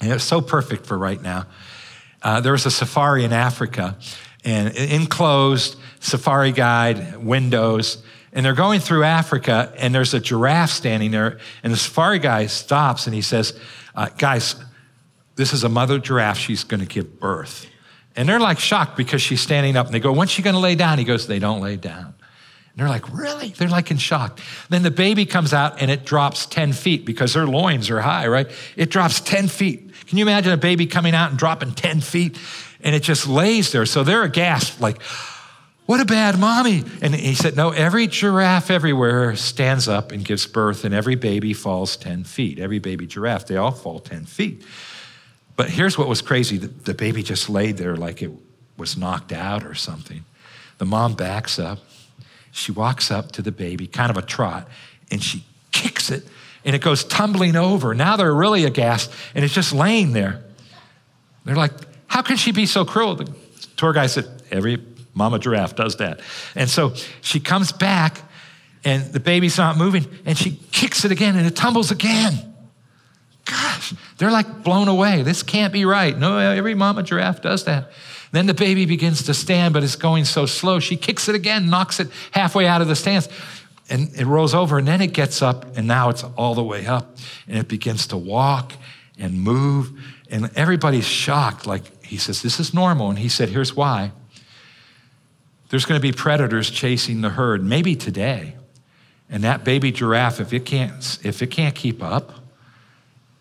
and 0.00 0.10
it's 0.10 0.24
so 0.24 0.40
perfect 0.40 0.86
for 0.86 0.96
right 0.96 1.20
now. 1.20 1.44
Uh, 2.22 2.40
there 2.40 2.52
was 2.52 2.64
a 2.64 2.70
safari 2.70 3.22
in 3.24 3.34
Africa, 3.34 3.98
and 4.46 4.74
enclosed 4.74 5.76
safari 6.00 6.52
guide, 6.52 7.18
windows, 7.18 8.02
and 8.32 8.46
they're 8.46 8.54
going 8.54 8.80
through 8.80 9.04
Africa, 9.04 9.74
and 9.76 9.94
there's 9.94 10.14
a 10.14 10.20
giraffe 10.20 10.70
standing 10.70 11.10
there, 11.10 11.38
and 11.62 11.70
the 11.70 11.76
safari 11.76 12.18
guy 12.18 12.46
stops 12.46 13.06
and 13.06 13.14
he 13.14 13.20
says, 13.20 13.60
uh, 13.94 14.08
Guys, 14.16 14.54
this 15.36 15.52
is 15.52 15.64
a 15.64 15.68
mother 15.68 15.98
giraffe. 15.98 16.38
She's 16.38 16.64
going 16.64 16.80
to 16.80 16.86
give 16.86 17.18
birth. 17.18 17.66
And 18.16 18.28
they're 18.28 18.40
like 18.40 18.58
shocked 18.58 18.96
because 18.96 19.22
she's 19.22 19.40
standing 19.40 19.76
up. 19.76 19.86
And 19.86 19.94
they 19.94 20.00
go, 20.00 20.12
When's 20.12 20.30
she 20.30 20.42
going 20.42 20.54
to 20.54 20.60
lay 20.60 20.74
down? 20.74 20.98
He 20.98 21.04
goes, 21.04 21.26
They 21.26 21.38
don't 21.38 21.60
lay 21.60 21.76
down. 21.76 22.06
And 22.06 22.76
they're 22.76 22.88
like, 22.88 23.12
Really? 23.12 23.48
They're 23.48 23.68
like 23.68 23.90
in 23.90 23.98
shock. 23.98 24.40
Then 24.68 24.82
the 24.82 24.90
baby 24.90 25.26
comes 25.26 25.52
out 25.52 25.80
and 25.80 25.90
it 25.90 26.04
drops 26.04 26.46
10 26.46 26.72
feet 26.72 27.04
because 27.04 27.34
their 27.34 27.46
loins 27.46 27.90
are 27.90 28.00
high, 28.00 28.26
right? 28.26 28.50
It 28.76 28.90
drops 28.90 29.20
10 29.20 29.48
feet. 29.48 29.90
Can 30.06 30.18
you 30.18 30.24
imagine 30.24 30.52
a 30.52 30.56
baby 30.56 30.86
coming 30.86 31.14
out 31.14 31.30
and 31.30 31.38
dropping 31.38 31.72
10 31.72 32.00
feet? 32.00 32.38
And 32.82 32.94
it 32.94 33.02
just 33.02 33.26
lays 33.26 33.72
there. 33.72 33.86
So 33.86 34.02
they're 34.02 34.22
aghast, 34.22 34.80
like, 34.80 35.00
what 35.90 36.00
a 36.00 36.04
bad 36.04 36.38
mommy. 36.38 36.84
And 37.02 37.12
he 37.12 37.34
said, 37.34 37.56
No, 37.56 37.70
every 37.70 38.06
giraffe 38.06 38.70
everywhere 38.70 39.34
stands 39.34 39.88
up 39.88 40.12
and 40.12 40.24
gives 40.24 40.46
birth, 40.46 40.84
and 40.84 40.94
every 40.94 41.16
baby 41.16 41.52
falls 41.52 41.96
10 41.96 42.22
feet. 42.22 42.60
Every 42.60 42.78
baby 42.78 43.08
giraffe, 43.08 43.48
they 43.48 43.56
all 43.56 43.72
fall 43.72 43.98
10 43.98 44.24
feet. 44.24 44.64
But 45.60 45.68
here's 45.68 45.98
what 45.98 46.08
was 46.08 46.22
crazy 46.22 46.56
the, 46.56 46.68
the 46.68 46.94
baby 46.94 47.22
just 47.22 47.50
laid 47.50 47.76
there 47.76 47.94
like 47.94 48.22
it 48.22 48.30
was 48.78 48.96
knocked 48.96 49.30
out 49.30 49.62
or 49.62 49.74
something. 49.74 50.24
The 50.78 50.86
mom 50.86 51.12
backs 51.12 51.58
up. 51.58 51.80
She 52.50 52.72
walks 52.72 53.10
up 53.10 53.32
to 53.32 53.42
the 53.42 53.52
baby, 53.52 53.86
kind 53.86 54.10
of 54.10 54.16
a 54.16 54.22
trot, 54.22 54.66
and 55.10 55.22
she 55.22 55.44
kicks 55.70 56.10
it, 56.10 56.26
and 56.64 56.74
it 56.74 56.80
goes 56.80 57.04
tumbling 57.04 57.56
over. 57.56 57.94
Now 57.94 58.16
they're 58.16 58.34
really 58.34 58.64
aghast, 58.64 59.12
and 59.34 59.44
it's 59.44 59.52
just 59.52 59.74
laying 59.74 60.14
there. 60.14 60.42
They're 61.44 61.56
like, 61.56 61.72
How 62.06 62.22
can 62.22 62.38
she 62.38 62.52
be 62.52 62.64
so 62.64 62.86
cruel? 62.86 63.16
The 63.16 63.30
tour 63.76 63.92
guy 63.92 64.06
said, 64.06 64.42
Every 64.50 64.82
mama 65.12 65.38
giraffe 65.38 65.76
does 65.76 65.96
that. 65.96 66.20
And 66.54 66.70
so 66.70 66.94
she 67.20 67.38
comes 67.38 67.70
back, 67.70 68.22
and 68.82 69.12
the 69.12 69.20
baby's 69.20 69.58
not 69.58 69.76
moving, 69.76 70.06
and 70.24 70.38
she 70.38 70.58
kicks 70.72 71.04
it 71.04 71.12
again, 71.12 71.36
and 71.36 71.46
it 71.46 71.54
tumbles 71.54 71.90
again. 71.90 72.49
Gosh, 73.50 73.94
they're 74.16 74.30
like 74.30 74.62
blown 74.62 74.86
away. 74.86 75.22
This 75.22 75.42
can't 75.42 75.72
be 75.72 75.84
right. 75.84 76.16
No, 76.16 76.38
every 76.38 76.74
mama 76.74 77.02
giraffe 77.02 77.42
does 77.42 77.64
that. 77.64 77.90
Then 78.30 78.46
the 78.46 78.54
baby 78.54 78.86
begins 78.86 79.24
to 79.24 79.34
stand, 79.34 79.74
but 79.74 79.82
it's 79.82 79.96
going 79.96 80.24
so 80.24 80.46
slow. 80.46 80.78
She 80.78 80.96
kicks 80.96 81.28
it 81.28 81.34
again, 81.34 81.68
knocks 81.68 81.98
it 81.98 82.08
halfway 82.30 82.66
out 82.68 82.80
of 82.80 82.86
the 82.86 82.94
stance, 82.94 83.28
and 83.88 84.08
it 84.14 84.24
rolls 84.24 84.54
over. 84.54 84.78
And 84.78 84.86
then 84.86 85.00
it 85.00 85.12
gets 85.12 85.42
up, 85.42 85.76
and 85.76 85.88
now 85.88 86.10
it's 86.10 86.22
all 86.22 86.54
the 86.54 86.62
way 86.62 86.86
up, 86.86 87.16
and 87.48 87.58
it 87.58 87.66
begins 87.66 88.06
to 88.08 88.16
walk 88.16 88.72
and 89.18 89.40
move. 89.40 89.90
And 90.30 90.48
everybody's 90.56 91.06
shocked. 91.06 91.66
Like 91.66 92.04
he 92.04 92.16
says, 92.16 92.42
This 92.42 92.60
is 92.60 92.72
normal. 92.72 93.10
And 93.10 93.18
he 93.18 93.28
said, 93.28 93.48
Here's 93.48 93.74
why. 93.74 94.12
There's 95.70 95.84
going 95.84 96.00
to 96.00 96.02
be 96.02 96.12
predators 96.12 96.70
chasing 96.70 97.20
the 97.20 97.30
herd, 97.30 97.64
maybe 97.64 97.96
today. 97.96 98.54
And 99.28 99.42
that 99.44 99.64
baby 99.64 99.90
giraffe, 99.90 100.40
if 100.40 100.52
it 100.52 100.66
can't, 100.66 101.18
if 101.24 101.42
it 101.42 101.48
can't 101.48 101.74
keep 101.74 102.02
up, 102.02 102.39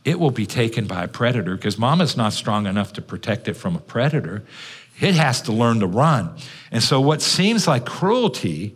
it 0.06 0.20
will 0.20 0.32
be 0.32 0.46
taken 0.46 0.88
by 0.88 1.04
a 1.04 1.08
predator 1.08 1.56
because 1.56 1.78
mama's 1.78 2.16
not 2.16 2.34
strong 2.34 2.66
enough 2.66 2.94
to 2.94 3.02
protect 3.02 3.48
it 3.48 3.56
from 3.56 3.76
a 3.76 3.80
predator. 3.80 4.44
It 5.00 5.16
has 5.16 5.42
to 5.44 5.52
learn 5.52 5.80
to 5.80 5.88
run. 5.88 6.36
And 6.72 6.84
so, 6.84 7.00
what 7.00 7.22
seems 7.22 7.68
like 7.68 7.86
cruelty 7.86 8.76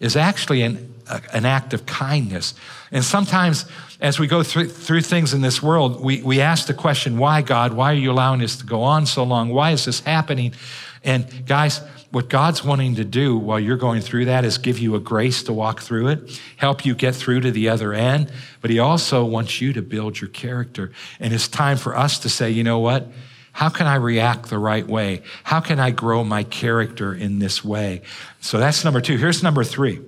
is 0.00 0.16
actually 0.16 0.62
an, 0.62 0.94
an 1.32 1.44
act 1.44 1.74
of 1.74 1.86
kindness. 1.86 2.54
And 2.90 3.04
sometimes, 3.04 3.66
as 4.00 4.18
we 4.18 4.26
go 4.26 4.42
through, 4.42 4.68
through 4.68 5.02
things 5.02 5.34
in 5.34 5.42
this 5.42 5.62
world, 5.62 6.02
we, 6.02 6.22
we 6.22 6.40
ask 6.40 6.66
the 6.66 6.74
question, 6.74 7.18
why, 7.18 7.42
God? 7.42 7.74
Why 7.74 7.92
are 7.92 7.96
you 7.96 8.10
allowing 8.10 8.40
this 8.40 8.56
to 8.56 8.66
go 8.66 8.82
on 8.82 9.06
so 9.06 9.22
long? 9.22 9.50
Why 9.50 9.72
is 9.72 9.84
this 9.84 10.00
happening? 10.00 10.54
And, 11.02 11.46
guys, 11.46 11.80
what 12.10 12.28
God's 12.28 12.64
wanting 12.64 12.96
to 12.96 13.04
do 13.04 13.36
while 13.36 13.58
you're 13.58 13.76
going 13.76 14.02
through 14.02 14.26
that 14.26 14.44
is 14.44 14.58
give 14.58 14.78
you 14.78 14.96
a 14.96 15.00
grace 15.00 15.42
to 15.44 15.52
walk 15.52 15.80
through 15.80 16.08
it, 16.08 16.40
help 16.56 16.84
you 16.84 16.94
get 16.94 17.14
through 17.14 17.40
to 17.40 17.50
the 17.50 17.68
other 17.68 17.92
end, 17.92 18.30
but 18.60 18.70
He 18.70 18.78
also 18.78 19.24
wants 19.24 19.60
you 19.60 19.72
to 19.72 19.82
build 19.82 20.20
your 20.20 20.28
character. 20.30 20.92
And 21.18 21.32
it's 21.32 21.48
time 21.48 21.76
for 21.76 21.96
us 21.96 22.18
to 22.20 22.28
say, 22.28 22.50
you 22.50 22.64
know 22.64 22.80
what? 22.80 23.06
How 23.52 23.68
can 23.68 23.86
I 23.86 23.96
react 23.96 24.48
the 24.48 24.58
right 24.58 24.86
way? 24.86 25.22
How 25.44 25.60
can 25.60 25.78
I 25.78 25.90
grow 25.90 26.24
my 26.24 26.44
character 26.44 27.14
in 27.14 27.38
this 27.38 27.64
way? 27.64 28.02
So 28.40 28.58
that's 28.58 28.84
number 28.84 29.00
two. 29.00 29.16
Here's 29.16 29.42
number 29.42 29.64
three. 29.64 30.00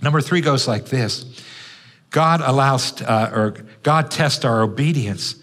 Number 0.00 0.20
three 0.20 0.40
goes 0.40 0.68
like 0.68 0.86
this 0.86 1.24
God 2.10 2.40
allows, 2.40 3.00
uh, 3.02 3.30
or 3.34 3.50
God 3.82 4.10
tests 4.10 4.44
our 4.44 4.62
obedience 4.62 5.36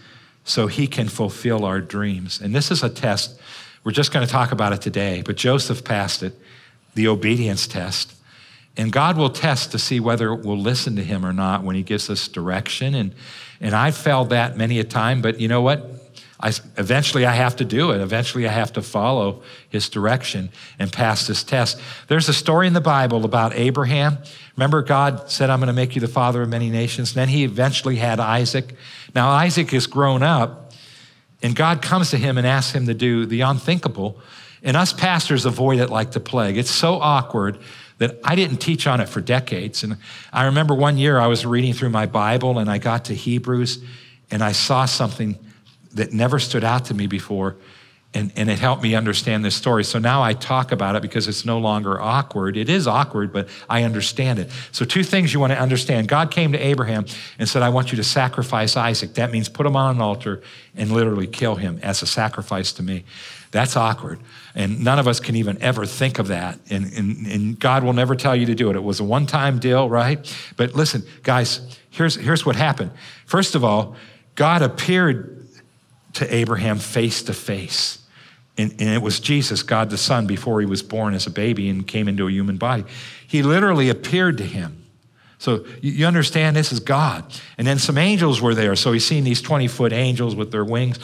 so 0.43 0.67
he 0.67 0.88
can 0.88 1.08
fulfill 1.08 1.65
our 1.65 1.82
dreams. 1.82 2.39
And 2.41 2.54
this 2.54 2.71
is 2.71 2.84
a 2.84 2.89
test 2.89 3.39
we're 3.86 3.91
just 3.91 4.12
going 4.12 4.26
to 4.26 4.32
talk 4.32 4.52
about 4.52 4.74
it 4.74 4.82
today, 4.82 5.21
but 5.26 5.38
Joseph 5.38 5.86
passed 5.86 6.24
it, 6.24 6.34
the 6.95 7.08
obedience 7.08 7.67
test. 7.67 8.13
And 8.76 8.91
God 8.91 9.15
will 9.15 9.30
test 9.30 9.71
to 9.71 9.80
see 9.80 10.00
whether 10.00 10.34
we'll 10.34 10.60
listen 10.60 10.95
to 10.98 11.04
him 11.04 11.26
or 11.26 11.32
not 11.32 11.63
when 11.63 11.76
he 11.76 11.84
gives 11.84 12.10
us 12.10 12.28
direction. 12.28 12.95
And, 12.95 13.13
and 13.62 13.74
I've 13.74 13.95
failed 13.95 14.32
that 14.32 14.58
many 14.58 14.80
a 14.80 14.84
time, 14.84 15.21
but 15.21 15.39
you 15.39 15.48
know 15.48 15.62
what? 15.62 15.89
I, 16.39 16.50
eventually 16.78 17.26
I 17.26 17.32
have 17.32 17.56
to 17.58 17.65
do 17.65 17.91
it. 17.91 18.02
Eventually 18.02 18.48
I 18.48 18.52
have 18.52 18.74
to 18.74 18.82
follow 18.82 19.43
his 19.69 19.88
direction 19.88 20.50
and 20.78 20.91
pass 20.91 21.28
this 21.28 21.43
test. 21.43 21.80
There's 22.08 22.28
a 22.28 22.34
story 22.34 22.67
in 22.67 22.74
the 22.74 22.82
Bible 22.82 23.24
about 23.24 23.54
Abraham. 23.54 24.17
Remember, 24.58 24.82
God 24.82 25.30
said, 25.32 25.50
I'm 25.50 25.60
going 25.60 25.67
to 25.67 25.74
make 25.74 25.95
you 25.95 26.02
the 26.02 26.08
father 26.08 26.41
of 26.41 26.50
many 26.50 26.69
nations. 26.69 27.12
And 27.12 27.21
Then 27.21 27.30
he 27.30 27.43
eventually 27.45 27.95
had 27.95 28.19
Isaac. 28.19 28.76
Now, 29.13 29.30
Isaac 29.30 29.74
is 29.74 29.88
grown 29.88 30.24
up, 30.24 30.64
and 31.41 31.56
God 31.56 31.82
comes 31.82 32.12
to 32.12 32.17
him 32.17 32.38
and 32.38 32.45
asks 32.48 32.74
him 32.74 32.88
to 32.88 32.93
do 32.93 33.26
the 33.26 33.41
unthinkable. 33.41 34.19
And 34.63 34.76
us 34.76 34.93
pastors 34.93 35.45
avoid 35.45 35.80
it 35.80 35.89
like 35.89 36.12
the 36.12 36.19
plague. 36.19 36.58
It's 36.58 36.71
so 36.71 36.95
awkward 36.95 37.60
that 37.98 38.19
I 38.24 38.36
didn't 38.36 38.58
teach 38.58 38.88
on 38.88 39.00
it 39.00 39.08
for 39.08 39.21
decades. 39.21 39.84
And 39.84 39.98
I 40.34 40.45
remember 40.45 40.74
one 40.74 40.98
year 40.98 41.19
I 41.19 41.28
was 41.28 41.45
reading 41.45 41.74
through 41.74 41.89
my 41.89 42.06
Bible 42.06 42.60
and 42.60 42.69
I 42.69 42.78
got 42.78 43.06
to 43.06 43.15
Hebrews 43.15 43.84
and 44.32 44.43
I 44.43 44.52
saw 44.52 44.86
something 44.86 45.38
that 45.93 46.12
never 46.12 46.39
stood 46.39 46.63
out 46.63 46.86
to 46.86 46.93
me 46.93 47.08
before 47.08 47.56
and, 48.15 48.32
and 48.38 48.49
it 48.49 48.58
helped 48.58 48.82
me 48.82 48.95
understand 48.95 49.43
this 49.43 49.56
story. 49.56 49.84
So 49.84 49.99
now 49.99 50.23
I 50.23 50.34
talk 50.34 50.71
about 50.71 50.95
it 50.95 51.01
because 51.01 51.28
it's 51.28 51.43
no 51.45 51.60
longer 51.60 51.99
awkward. 52.01 52.56
It 52.56 52.69
is 52.69 52.88
awkward, 52.88 53.34
but 53.34 53.49
I 53.69 53.84
understand 53.84 54.39
it. 54.39 54.49
So, 54.71 54.86
two 54.86 55.04
things 55.04 55.34
you 55.34 55.39
want 55.39 55.51
to 55.51 55.60
understand 55.60 56.08
God 56.08 56.32
came 56.32 56.54
to 56.54 56.58
Abraham 56.58 57.06
and 57.38 57.47
said, 57.47 57.62
I 57.62 57.69
want 57.69 57.91
you 57.91 57.97
to 57.97 58.04
sacrifice 58.04 58.78
Isaac. 58.78 59.15
That 59.15 59.32
means 59.32 59.49
put 59.49 59.65
him 59.65 59.75
on 59.75 59.95
an 59.95 60.01
altar 60.01 60.41
and 60.75 60.91
literally 60.91 61.28
kill 61.28 61.56
him 61.56 61.80
as 61.84 62.01
a 62.01 62.08
sacrifice 62.08 62.71
to 62.73 62.84
me. 62.84 63.04
That's 63.51 63.75
awkward. 63.75 64.19
And 64.56 64.84
none 64.84 64.99
of 64.99 65.08
us 65.08 65.19
can 65.19 65.36
even 65.36 65.62
ever 65.62 65.86
think 65.86 66.17
of 66.17 66.30
that. 66.30 66.60
And, 66.69 66.91
and, 66.93 67.28
and 67.28 67.60
God 67.60 67.84
will 67.84 67.93
never 67.93 68.15
tell 68.15 68.36
you 68.36 68.45
to 68.47 68.56
do 68.56 68.69
it. 68.69 68.75
It 68.75 68.84
was 68.84 69.01
a 69.01 69.04
one 69.04 69.25
time 69.28 69.60
deal, 69.60 69.89
right? 69.89 70.19
But 70.56 70.73
listen, 70.73 71.04
guys, 71.23 71.78
here's, 71.89 72.15
here's 72.15 72.45
what 72.45 72.56
happened. 72.56 72.91
First 73.25 73.56
of 73.56 73.63
all, 73.63 73.95
God 74.36 74.62
appeared 74.62 75.47
to 76.13 76.34
Abraham 76.34 76.80
face 76.80 77.23
to 77.23 77.34
face. 77.34 78.05
And, 78.58 78.72
and, 78.72 78.89
it 78.89 79.02
was 79.02 79.20
Jesus, 79.20 79.63
God 79.63 79.89
the 79.89 79.98
Son, 79.98 80.28
before 80.28 80.62
he 80.62 80.65
was 80.65 80.82
born 80.82 81.13
as 81.13 81.28
a 81.28 81.30
baby 81.30 81.68
and 81.68 81.86
came 81.86 82.08
into 82.08 82.28
a 82.28 82.32
human 82.32 82.58
body. 82.58 82.86
He 83.28 83.44
literally 83.44 83.89
appeared 83.89 84.38
to 84.38 84.46
him. 84.46 84.86
So 85.39 85.65
you 85.82 86.06
understand 86.08 86.56
this 86.56 86.72
is 86.72 86.80
God. 86.80 87.26
And 87.58 87.68
then 87.68 87.78
some 87.80 87.98
angels 87.98 88.41
were 88.41 88.56
there. 88.56 88.76
So 88.76 88.94
he's 88.94 89.06
seen 89.06 89.26
these 89.26 89.41
20 89.41 89.68
foot 89.68 89.91
angels 89.91 90.36
with 90.36 90.52
their 90.52 90.63
wings. 90.63 91.00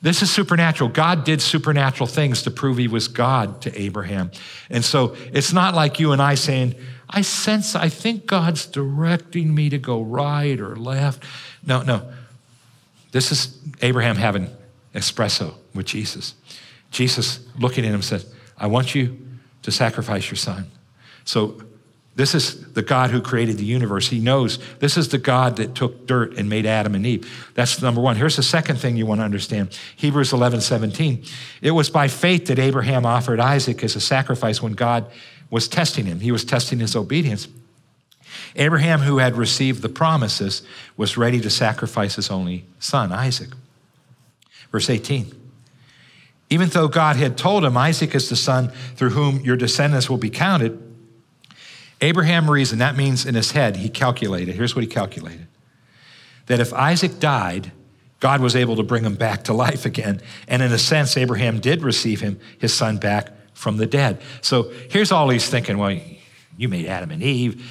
This 0.00 0.22
is 0.22 0.30
supernatural. 0.30 0.90
God 0.90 1.24
did 1.24 1.40
supernatural 1.40 2.06
things 2.06 2.42
to 2.42 2.50
prove 2.50 2.76
he 2.76 2.88
was 2.88 3.08
God 3.08 3.62
to 3.62 3.80
Abraham. 3.80 4.30
And 4.68 4.84
so 4.84 5.16
it's 5.32 5.52
not 5.52 5.74
like 5.74 6.00
you 6.00 6.12
and 6.12 6.20
I 6.20 6.34
saying, 6.34 6.74
I 7.08 7.22
sense, 7.22 7.74
I 7.74 7.88
think 7.88 8.26
God's 8.26 8.66
directing 8.66 9.54
me 9.54 9.70
to 9.70 9.78
go 9.78 10.02
right 10.02 10.58
or 10.60 10.76
left. 10.76 11.22
No, 11.66 11.82
no. 11.82 12.10
This 13.12 13.30
is 13.30 13.56
Abraham 13.80 14.16
having 14.16 14.50
espresso 14.94 15.54
with 15.74 15.86
Jesus. 15.86 16.34
Jesus, 16.94 17.40
looking 17.58 17.84
at 17.84 17.92
him, 17.92 18.02
said, 18.02 18.24
I 18.56 18.68
want 18.68 18.94
you 18.94 19.18
to 19.62 19.72
sacrifice 19.72 20.30
your 20.30 20.36
son. 20.36 20.70
So, 21.24 21.60
this 22.16 22.32
is 22.32 22.72
the 22.74 22.82
God 22.82 23.10
who 23.10 23.20
created 23.20 23.58
the 23.58 23.64
universe. 23.64 24.08
He 24.08 24.20
knows 24.20 24.60
this 24.78 24.96
is 24.96 25.08
the 25.08 25.18
God 25.18 25.56
that 25.56 25.74
took 25.74 26.06
dirt 26.06 26.38
and 26.38 26.48
made 26.48 26.64
Adam 26.64 26.94
and 26.94 27.04
Eve. 27.04 27.50
That's 27.54 27.82
number 27.82 28.00
one. 28.00 28.14
Here's 28.14 28.36
the 28.36 28.42
second 28.44 28.76
thing 28.76 28.96
you 28.96 29.04
want 29.04 29.20
to 29.20 29.24
understand 29.24 29.76
Hebrews 29.96 30.32
11 30.32 30.60
17. 30.60 31.24
It 31.60 31.72
was 31.72 31.90
by 31.90 32.06
faith 32.06 32.46
that 32.46 32.60
Abraham 32.60 33.04
offered 33.04 33.40
Isaac 33.40 33.82
as 33.82 33.96
a 33.96 34.00
sacrifice 34.00 34.62
when 34.62 34.74
God 34.74 35.10
was 35.50 35.66
testing 35.66 36.06
him, 36.06 36.20
he 36.20 36.30
was 36.30 36.44
testing 36.44 36.78
his 36.78 36.94
obedience. 36.94 37.48
Abraham, 38.54 39.00
who 39.00 39.18
had 39.18 39.36
received 39.36 39.82
the 39.82 39.88
promises, 39.88 40.62
was 40.96 41.16
ready 41.16 41.40
to 41.40 41.50
sacrifice 41.50 42.14
his 42.14 42.30
only 42.30 42.64
son, 42.78 43.10
Isaac. 43.12 43.50
Verse 44.70 44.88
18. 44.88 45.43
Even 46.50 46.68
though 46.68 46.88
God 46.88 47.16
had 47.16 47.36
told 47.36 47.64
him, 47.64 47.76
Isaac 47.76 48.14
is 48.14 48.28
the 48.28 48.36
son 48.36 48.70
through 48.96 49.10
whom 49.10 49.40
your 49.40 49.56
descendants 49.56 50.10
will 50.10 50.18
be 50.18 50.30
counted, 50.30 50.80
Abraham 52.00 52.50
reasoned, 52.50 52.80
that 52.80 52.96
means 52.96 53.24
in 53.24 53.34
his 53.34 53.52
head, 53.52 53.76
he 53.76 53.88
calculated. 53.88 54.54
Here's 54.54 54.74
what 54.74 54.82
he 54.82 54.88
calculated 54.88 55.46
that 56.46 56.60
if 56.60 56.74
Isaac 56.74 57.18
died, 57.20 57.72
God 58.20 58.42
was 58.42 58.54
able 58.54 58.76
to 58.76 58.82
bring 58.82 59.02
him 59.04 59.14
back 59.14 59.44
to 59.44 59.54
life 59.54 59.86
again. 59.86 60.20
And 60.46 60.62
in 60.62 60.72
a 60.72 60.78
sense, 60.78 61.16
Abraham 61.16 61.58
did 61.58 61.82
receive 61.82 62.20
him, 62.20 62.38
his 62.58 62.74
son, 62.74 62.98
back 62.98 63.30
from 63.54 63.78
the 63.78 63.86
dead. 63.86 64.20
So 64.42 64.70
here's 64.90 65.10
all 65.10 65.30
he's 65.30 65.48
thinking 65.48 65.78
well, 65.78 65.98
you 66.56 66.68
made 66.68 66.86
Adam 66.86 67.10
and 67.10 67.22
Eve. 67.22 67.70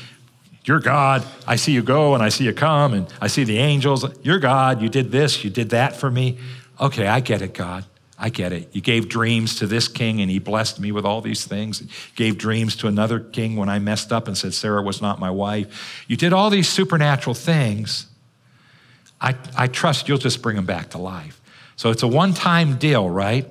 You're 0.66 0.80
God. 0.80 1.26
I 1.46 1.58
see 1.58 1.74
you 1.74 1.84
go 1.84 2.14
and 2.14 2.24
I 2.24 2.30
see 2.30 2.46
you 2.46 2.54
come 2.54 2.94
and 2.94 3.14
I 3.22 3.28
see 3.28 3.44
the 3.44 3.58
angels. 3.58 4.06
You're 4.24 4.40
God. 4.40 4.82
You 4.82 4.90
did 4.90 5.12
this, 5.12 5.44
you 5.44 5.50
did 5.50 5.72
that 5.72 5.96
for 5.96 6.10
me. 6.10 6.38
Okay, 6.80 7.06
I 7.06 7.20
get 7.20 7.42
it, 7.42 7.54
God. 7.54 7.86
I 8.24 8.30
get 8.30 8.54
it. 8.54 8.74
You 8.74 8.80
gave 8.80 9.10
dreams 9.10 9.58
to 9.58 9.68
this 9.68 9.90
king 9.90 10.22
and 10.22 10.32
he 10.32 10.40
blessed 10.40 10.80
me 10.80 10.94
with 10.94 11.06
all 11.06 11.20
these 11.20 11.44
things. 11.44 11.84
Gave 12.16 12.38
dreams 12.38 12.78
to 12.78 12.88
another 12.88 13.20
king 13.20 13.58
when 13.58 13.68
I 13.68 13.80
messed 13.80 14.14
up 14.14 14.30
and 14.30 14.38
said 14.38 14.54
Sarah 14.54 14.82
was 14.82 15.02
not 15.02 15.20
my 15.20 15.30
wife. 15.30 16.06
You 16.08 16.16
did 16.16 16.32
all 16.32 16.50
these 16.50 16.70
supernatural 16.70 17.34
things. 17.34 18.08
I, 19.20 19.36
I 19.58 19.68
trust 19.68 20.08
you'll 20.08 20.20
just 20.20 20.42
bring 20.42 20.56
them 20.56 20.66
back 20.66 20.92
to 20.92 21.00
life. 21.00 21.42
So 21.76 21.90
it's 21.90 22.02
a 22.02 22.08
one 22.08 22.34
time 22.34 22.78
deal, 22.78 23.10
right? 23.10 23.46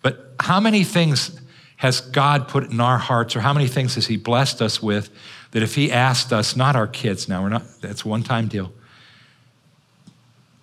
But 0.00 0.34
how 0.40 0.58
many 0.58 0.84
things 0.84 1.38
has 1.76 2.00
God 2.00 2.48
put 2.48 2.70
in 2.70 2.80
our 2.80 2.96
hearts, 2.96 3.36
or 3.36 3.40
how 3.40 3.52
many 3.52 3.68
things 3.68 3.96
has 3.96 4.06
He 4.06 4.16
blessed 4.16 4.62
us 4.62 4.82
with 4.82 5.10
that 5.50 5.62
if 5.62 5.74
He 5.74 5.92
asked 5.92 6.32
us, 6.32 6.56
not 6.56 6.76
our 6.76 6.86
kids 6.86 7.28
now, 7.28 7.42
we're 7.42 7.50
not, 7.50 7.64
that's 7.82 8.06
one 8.06 8.22
time 8.22 8.48
deal 8.48 8.72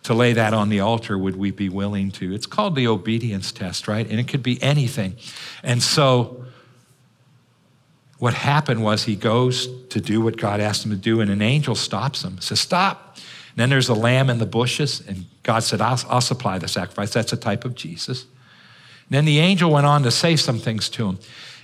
to 0.03 0.13
lay 0.13 0.33
that 0.33 0.53
on 0.53 0.69
the 0.69 0.79
altar, 0.79 1.17
would 1.17 1.35
we 1.35 1.51
be 1.51 1.69
willing 1.69 2.11
to? 2.11 2.33
It's 2.33 2.47
called 2.47 2.75
the 2.75 2.87
obedience 2.87 3.51
test, 3.51 3.87
right? 3.87 4.09
And 4.09 4.19
it 4.19 4.27
could 4.27 4.43
be 4.43 4.61
anything. 4.61 5.15
And 5.63 5.81
so, 5.81 6.45
what 8.17 8.33
happened 8.33 8.83
was 8.83 9.03
he 9.03 9.15
goes 9.15 9.67
to 9.87 9.99
do 9.99 10.21
what 10.21 10.37
God 10.37 10.59
asked 10.59 10.85
him 10.85 10.91
to 10.91 10.97
do, 10.97 11.21
and 11.21 11.31
an 11.31 11.41
angel 11.41 11.75
stops 11.75 12.23
him, 12.23 12.39
says, 12.39 12.59
Stop. 12.59 13.17
And 13.17 13.57
then 13.57 13.69
there's 13.69 13.89
a 13.89 13.93
lamb 13.93 14.29
in 14.29 14.37
the 14.37 14.45
bushes, 14.45 15.01
and 15.07 15.25
God 15.43 15.63
said, 15.63 15.81
I'll, 15.81 15.99
I'll 16.07 16.21
supply 16.21 16.57
the 16.57 16.67
sacrifice. 16.67 17.11
That's 17.11 17.33
a 17.33 17.37
type 17.37 17.65
of 17.65 17.75
Jesus. 17.75 18.25
Then 19.09 19.25
the 19.25 19.39
angel 19.39 19.71
went 19.71 19.85
on 19.85 20.03
to 20.03 20.11
say 20.11 20.37
some 20.37 20.57
things 20.57 20.87
to 20.89 21.09
him. 21.09 21.19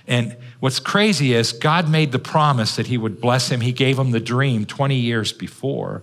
And 0.06 0.36
what's 0.60 0.80
crazy 0.80 1.32
is 1.32 1.52
God 1.52 1.88
made 1.88 2.12
the 2.12 2.18
promise 2.18 2.76
that 2.76 2.88
he 2.88 2.98
would 2.98 3.20
bless 3.20 3.50
him. 3.50 3.60
He 3.60 3.72
gave 3.72 3.98
him 3.98 4.10
the 4.10 4.20
dream 4.20 4.66
20 4.66 4.96
years 4.96 5.32
before. 5.32 6.02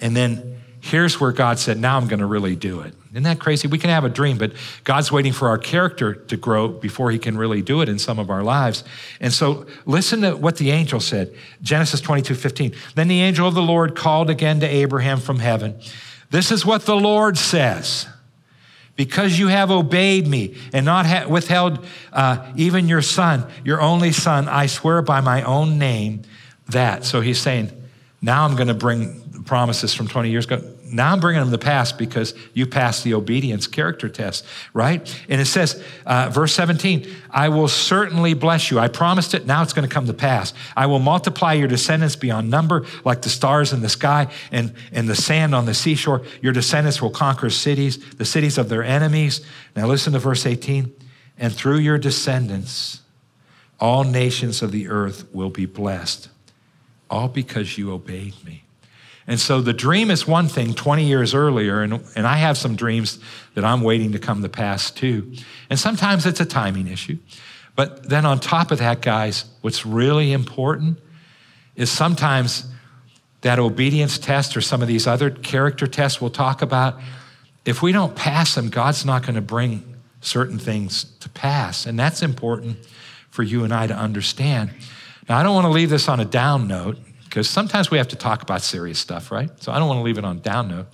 And 0.00 0.16
then 0.16 0.60
here's 0.80 1.20
where 1.20 1.32
God 1.32 1.58
said, 1.58 1.78
Now 1.78 1.96
I'm 1.96 2.08
going 2.08 2.20
to 2.20 2.26
really 2.26 2.56
do 2.56 2.80
it. 2.80 2.94
Isn't 3.10 3.22
that 3.22 3.38
crazy? 3.38 3.66
We 3.66 3.78
can 3.78 3.90
have 3.90 4.04
a 4.04 4.10
dream, 4.10 4.36
but 4.36 4.52
God's 4.84 5.10
waiting 5.10 5.32
for 5.32 5.48
our 5.48 5.56
character 5.56 6.14
to 6.14 6.36
grow 6.36 6.68
before 6.68 7.10
he 7.10 7.18
can 7.18 7.38
really 7.38 7.62
do 7.62 7.80
it 7.80 7.88
in 7.88 7.98
some 7.98 8.18
of 8.18 8.28
our 8.28 8.42
lives. 8.42 8.84
And 9.20 9.32
so 9.32 9.66
listen 9.86 10.20
to 10.20 10.36
what 10.36 10.58
the 10.58 10.70
angel 10.70 11.00
said 11.00 11.34
Genesis 11.62 12.00
22 12.00 12.34
15. 12.34 12.74
Then 12.94 13.08
the 13.08 13.22
angel 13.22 13.48
of 13.48 13.54
the 13.54 13.62
Lord 13.62 13.96
called 13.96 14.28
again 14.28 14.60
to 14.60 14.66
Abraham 14.66 15.18
from 15.18 15.38
heaven. 15.38 15.80
This 16.30 16.50
is 16.50 16.66
what 16.66 16.82
the 16.82 16.96
Lord 16.96 17.38
says. 17.38 18.06
Because 18.96 19.38
you 19.38 19.48
have 19.48 19.70
obeyed 19.70 20.26
me 20.26 20.56
and 20.72 20.86
not 20.86 21.04
ha- 21.04 21.26
withheld 21.28 21.84
uh, 22.12 22.50
even 22.56 22.88
your 22.88 23.02
son, 23.02 23.46
your 23.62 23.80
only 23.80 24.10
son, 24.10 24.48
I 24.48 24.66
swear 24.66 25.02
by 25.02 25.20
my 25.20 25.42
own 25.42 25.78
name 25.78 26.22
that. 26.68 27.04
So 27.04 27.20
he's 27.20 27.38
saying, 27.38 27.70
now 28.22 28.44
I'm 28.44 28.56
going 28.56 28.68
to 28.68 28.74
bring 28.74 29.22
promises 29.46 29.94
from 29.94 30.08
20 30.08 30.30
years 30.30 30.44
ago. 30.44 30.62
Now 30.84 31.12
I'm 31.12 31.20
bringing 31.20 31.40
them 31.40 31.50
to 31.50 31.58
pass 31.58 31.92
because 31.92 32.34
you 32.52 32.66
passed 32.66 33.02
the 33.04 33.14
obedience 33.14 33.66
character 33.66 34.08
test, 34.08 34.44
right? 34.72 35.24
And 35.28 35.40
it 35.40 35.46
says, 35.46 35.82
uh, 36.04 36.30
verse 36.32 36.52
17, 36.54 37.08
I 37.30 37.48
will 37.48 37.68
certainly 37.68 38.34
bless 38.34 38.70
you. 38.70 38.78
I 38.78 38.88
promised 38.88 39.34
it. 39.34 39.46
Now 39.46 39.62
it's 39.62 39.72
going 39.72 39.88
to 39.88 39.92
come 39.92 40.06
to 40.06 40.14
pass. 40.14 40.52
I 40.76 40.86
will 40.86 40.98
multiply 40.98 41.54
your 41.54 41.68
descendants 41.68 42.16
beyond 42.16 42.50
number, 42.50 42.84
like 43.04 43.22
the 43.22 43.28
stars 43.28 43.72
in 43.72 43.80
the 43.80 43.88
sky 43.88 44.28
and, 44.52 44.74
and 44.92 45.08
the 45.08 45.16
sand 45.16 45.54
on 45.54 45.66
the 45.66 45.74
seashore. 45.74 46.22
Your 46.40 46.52
descendants 46.52 47.00
will 47.00 47.10
conquer 47.10 47.50
cities, 47.50 47.98
the 48.14 48.24
cities 48.24 48.58
of 48.58 48.68
their 48.68 48.84
enemies. 48.84 49.44
Now 49.74 49.86
listen 49.86 50.12
to 50.12 50.18
verse 50.18 50.46
18. 50.46 50.92
And 51.38 51.52
through 51.52 51.78
your 51.78 51.98
descendants, 51.98 53.00
all 53.78 54.04
nations 54.04 54.62
of 54.62 54.72
the 54.72 54.88
earth 54.88 55.26
will 55.34 55.50
be 55.50 55.66
blessed, 55.66 56.28
all 57.10 57.28
because 57.28 57.76
you 57.76 57.92
obeyed 57.92 58.34
me. 58.44 58.65
And 59.26 59.40
so 59.40 59.60
the 59.60 59.72
dream 59.72 60.10
is 60.10 60.26
one 60.26 60.46
thing 60.46 60.72
20 60.72 61.04
years 61.04 61.34
earlier, 61.34 61.82
and, 61.82 62.04
and 62.14 62.26
I 62.26 62.36
have 62.36 62.56
some 62.56 62.76
dreams 62.76 63.18
that 63.54 63.64
I'm 63.64 63.80
waiting 63.80 64.12
to 64.12 64.18
come 64.18 64.42
to 64.42 64.48
pass 64.48 64.90
too. 64.90 65.32
And 65.68 65.78
sometimes 65.78 66.26
it's 66.26 66.40
a 66.40 66.44
timing 66.44 66.86
issue. 66.86 67.18
But 67.74 68.08
then 68.08 68.24
on 68.24 68.38
top 68.38 68.70
of 68.70 68.78
that, 68.78 69.02
guys, 69.02 69.44
what's 69.62 69.84
really 69.84 70.32
important 70.32 70.98
is 71.74 71.90
sometimes 71.90 72.68
that 73.42 73.58
obedience 73.58 74.18
test 74.18 74.56
or 74.56 74.60
some 74.60 74.80
of 74.80 74.88
these 74.88 75.06
other 75.06 75.30
character 75.30 75.86
tests 75.86 76.20
we'll 76.20 76.30
talk 76.30 76.62
about, 76.62 76.98
if 77.64 77.82
we 77.82 77.92
don't 77.92 78.14
pass 78.14 78.54
them, 78.54 78.70
God's 78.70 79.04
not 79.04 79.22
going 79.22 79.34
to 79.34 79.40
bring 79.40 79.96
certain 80.20 80.58
things 80.58 81.04
to 81.20 81.28
pass. 81.28 81.84
And 81.84 81.98
that's 81.98 82.22
important 82.22 82.78
for 83.30 83.42
you 83.42 83.64
and 83.64 83.74
I 83.74 83.86
to 83.86 83.94
understand. 83.94 84.70
Now, 85.28 85.38
I 85.38 85.42
don't 85.42 85.54
want 85.54 85.66
to 85.66 85.72
leave 85.72 85.90
this 85.90 86.08
on 86.08 86.20
a 86.20 86.24
down 86.24 86.66
note 86.66 86.98
because 87.36 87.50
sometimes 87.50 87.90
we 87.90 87.98
have 87.98 88.08
to 88.08 88.16
talk 88.16 88.40
about 88.40 88.62
serious 88.62 88.98
stuff, 88.98 89.30
right? 89.30 89.50
So 89.62 89.70
I 89.70 89.78
don't 89.78 89.88
want 89.88 89.98
to 89.98 90.02
leave 90.04 90.16
it 90.16 90.24
on 90.24 90.38
down 90.38 90.68
note. 90.68 90.86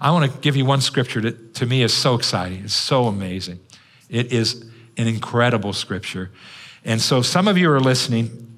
I 0.00 0.10
want 0.10 0.28
to 0.28 0.38
give 0.40 0.56
you 0.56 0.64
one 0.64 0.80
scripture 0.80 1.20
that 1.20 1.54
to 1.54 1.66
me 1.66 1.84
is 1.84 1.94
so 1.94 2.16
exciting. 2.16 2.64
It's 2.64 2.74
so 2.74 3.04
amazing. 3.04 3.60
It 4.08 4.32
is 4.32 4.64
an 4.96 5.06
incredible 5.06 5.72
scripture. 5.72 6.32
And 6.84 7.00
so 7.00 7.22
some 7.22 7.46
of 7.46 7.56
you 7.56 7.70
are 7.70 7.78
listening 7.78 8.56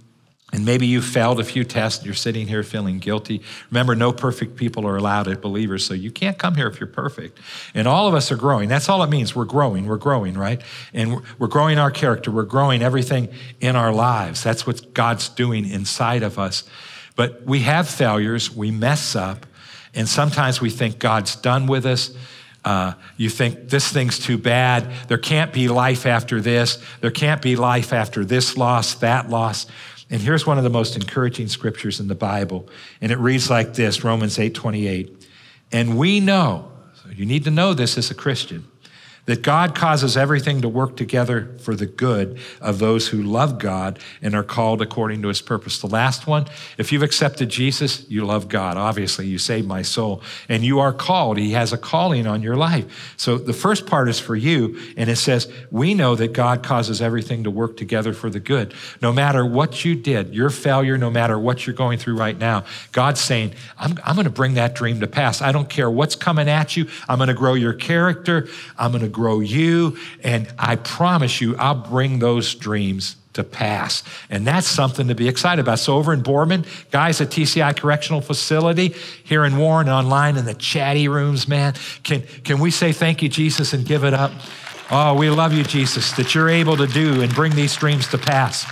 and 0.54 0.64
maybe 0.64 0.86
you 0.86 1.02
failed 1.02 1.38
a 1.38 1.44
few 1.44 1.62
tests, 1.62 2.06
you're 2.06 2.14
sitting 2.14 2.46
here 2.46 2.62
feeling 2.62 3.00
guilty. 3.00 3.42
Remember, 3.70 3.94
no 3.94 4.14
perfect 4.14 4.56
people 4.56 4.86
are 4.86 4.96
allowed 4.96 5.28
as 5.28 5.36
believers, 5.36 5.84
so 5.84 5.92
you 5.92 6.10
can't 6.10 6.38
come 6.38 6.54
here 6.54 6.68
if 6.68 6.80
you're 6.80 6.86
perfect. 6.86 7.38
And 7.74 7.86
all 7.86 8.08
of 8.08 8.14
us 8.14 8.32
are 8.32 8.36
growing. 8.36 8.70
That's 8.70 8.88
all 8.88 9.02
it 9.02 9.10
means. 9.10 9.36
We're 9.36 9.44
growing, 9.44 9.84
we're 9.84 9.98
growing, 9.98 10.38
right? 10.38 10.62
And 10.94 11.20
we're 11.38 11.48
growing 11.48 11.76
our 11.76 11.90
character, 11.90 12.30
we're 12.30 12.44
growing 12.44 12.80
everything 12.80 13.28
in 13.60 13.76
our 13.76 13.92
lives. 13.92 14.42
That's 14.42 14.66
what 14.66 14.94
God's 14.94 15.28
doing 15.28 15.68
inside 15.68 16.22
of 16.22 16.38
us. 16.38 16.64
But 17.16 17.42
we 17.42 17.60
have 17.60 17.88
failures, 17.88 18.54
we 18.54 18.70
mess 18.70 19.16
up, 19.16 19.46
and 19.94 20.08
sometimes 20.08 20.60
we 20.60 20.70
think 20.70 20.98
God's 20.98 21.34
done 21.34 21.66
with 21.66 21.86
us. 21.86 22.12
Uh, 22.64 22.92
you 23.16 23.30
think 23.30 23.70
this 23.70 23.90
thing's 23.90 24.18
too 24.18 24.36
bad. 24.36 24.90
There 25.08 25.18
can't 25.18 25.52
be 25.52 25.68
life 25.68 26.04
after 26.04 26.40
this. 26.40 26.82
There 27.00 27.10
can't 27.10 27.40
be 27.40 27.56
life 27.56 27.92
after 27.92 28.24
this 28.24 28.56
loss, 28.56 28.94
that 28.96 29.30
loss. 29.30 29.66
And 30.10 30.20
here's 30.20 30.46
one 30.46 30.58
of 30.58 30.64
the 30.64 30.70
most 30.70 30.94
encouraging 30.96 31.48
scriptures 31.48 32.00
in 32.00 32.08
the 32.08 32.14
Bible. 32.14 32.68
And 33.00 33.10
it 33.10 33.18
reads 33.18 33.48
like 33.50 33.74
this 33.74 34.04
Romans 34.04 34.38
8 34.38 34.54
28. 34.54 35.26
And 35.72 35.98
we 35.98 36.20
know, 36.20 36.70
so 37.02 37.10
you 37.10 37.24
need 37.24 37.44
to 37.44 37.50
know 37.50 37.72
this 37.74 37.96
as 37.98 38.10
a 38.10 38.14
Christian, 38.14 38.66
that 39.26 39.42
God 39.42 39.74
causes 39.74 40.16
everything 40.16 40.62
to 40.62 40.68
work 40.68 40.96
together 40.96 41.54
for 41.58 41.74
the 41.74 41.86
good 41.86 42.38
of 42.60 42.78
those 42.78 43.08
who 43.08 43.22
love 43.22 43.58
God 43.58 43.98
and 44.22 44.34
are 44.34 44.42
called 44.42 44.80
according 44.80 45.22
to 45.22 45.28
his 45.28 45.42
purpose. 45.42 45.78
The 45.80 45.88
last 45.88 46.26
one, 46.26 46.46
if 46.78 46.92
you've 46.92 47.02
accepted 47.02 47.48
Jesus, 47.48 48.08
you 48.08 48.24
love 48.24 48.48
God. 48.48 48.76
Obviously, 48.76 49.26
you 49.26 49.38
saved 49.38 49.66
my 49.66 49.82
soul 49.82 50.22
and 50.48 50.64
you 50.64 50.78
are 50.78 50.92
called. 50.92 51.38
He 51.38 51.52
has 51.52 51.72
a 51.72 51.78
calling 51.78 52.26
on 52.26 52.42
your 52.42 52.56
life. 52.56 53.14
So 53.16 53.36
the 53.36 53.52
first 53.52 53.86
part 53.86 54.08
is 54.08 54.18
for 54.18 54.36
you. 54.36 54.78
And 54.96 55.10
it 55.10 55.16
says, 55.16 55.52
we 55.70 55.92
know 55.94 56.14
that 56.14 56.32
God 56.32 56.62
causes 56.62 57.02
everything 57.02 57.44
to 57.44 57.50
work 57.50 57.76
together 57.76 58.12
for 58.12 58.30
the 58.30 58.40
good. 58.40 58.74
No 59.02 59.12
matter 59.12 59.44
what 59.44 59.84
you 59.84 59.94
did, 59.96 60.34
your 60.34 60.50
failure, 60.50 60.96
no 60.96 61.10
matter 61.10 61.38
what 61.38 61.66
you're 61.66 61.74
going 61.74 61.98
through 61.98 62.16
right 62.16 62.38
now, 62.38 62.64
God's 62.92 63.20
saying, 63.20 63.54
I'm, 63.78 63.98
I'm 64.04 64.14
going 64.14 64.24
to 64.24 64.30
bring 64.30 64.54
that 64.54 64.74
dream 64.74 65.00
to 65.00 65.06
pass. 65.06 65.42
I 65.42 65.50
don't 65.50 65.68
care 65.68 65.90
what's 65.90 66.14
coming 66.14 66.48
at 66.48 66.76
you. 66.76 66.86
I'm 67.08 67.18
going 67.18 67.28
to 67.28 67.34
grow 67.34 67.54
your 67.54 67.72
character. 67.74 68.48
I'm 68.78 68.92
going 68.92 69.02
to 69.02 69.15
grow 69.16 69.40
you. 69.40 69.96
And 70.22 70.46
I 70.58 70.76
promise 70.76 71.40
you, 71.40 71.56
I'll 71.56 71.74
bring 71.74 72.18
those 72.18 72.54
dreams 72.54 73.16
to 73.32 73.42
pass. 73.42 74.02
And 74.28 74.46
that's 74.46 74.66
something 74.66 75.08
to 75.08 75.14
be 75.14 75.26
excited 75.26 75.60
about. 75.60 75.78
So, 75.78 75.96
over 75.96 76.12
in 76.12 76.22
Boardman, 76.22 76.66
guys 76.90 77.20
at 77.22 77.28
TCI 77.28 77.78
Correctional 77.78 78.20
Facility, 78.20 78.94
here 79.24 79.46
in 79.46 79.56
Warren, 79.56 79.88
online 79.88 80.36
in 80.36 80.44
the 80.44 80.54
chatty 80.54 81.08
rooms, 81.08 81.48
man, 81.48 81.74
can, 82.02 82.22
can 82.44 82.60
we 82.60 82.70
say 82.70 82.92
thank 82.92 83.22
you, 83.22 83.30
Jesus, 83.30 83.72
and 83.72 83.86
give 83.86 84.04
it 84.04 84.12
up? 84.12 84.32
Oh, 84.90 85.14
we 85.14 85.30
love 85.30 85.54
you, 85.54 85.64
Jesus, 85.64 86.12
that 86.12 86.34
you're 86.34 86.50
able 86.50 86.76
to 86.76 86.86
do 86.86 87.22
and 87.22 87.34
bring 87.34 87.54
these 87.54 87.74
dreams 87.74 88.08
to 88.08 88.18
pass. 88.18 88.64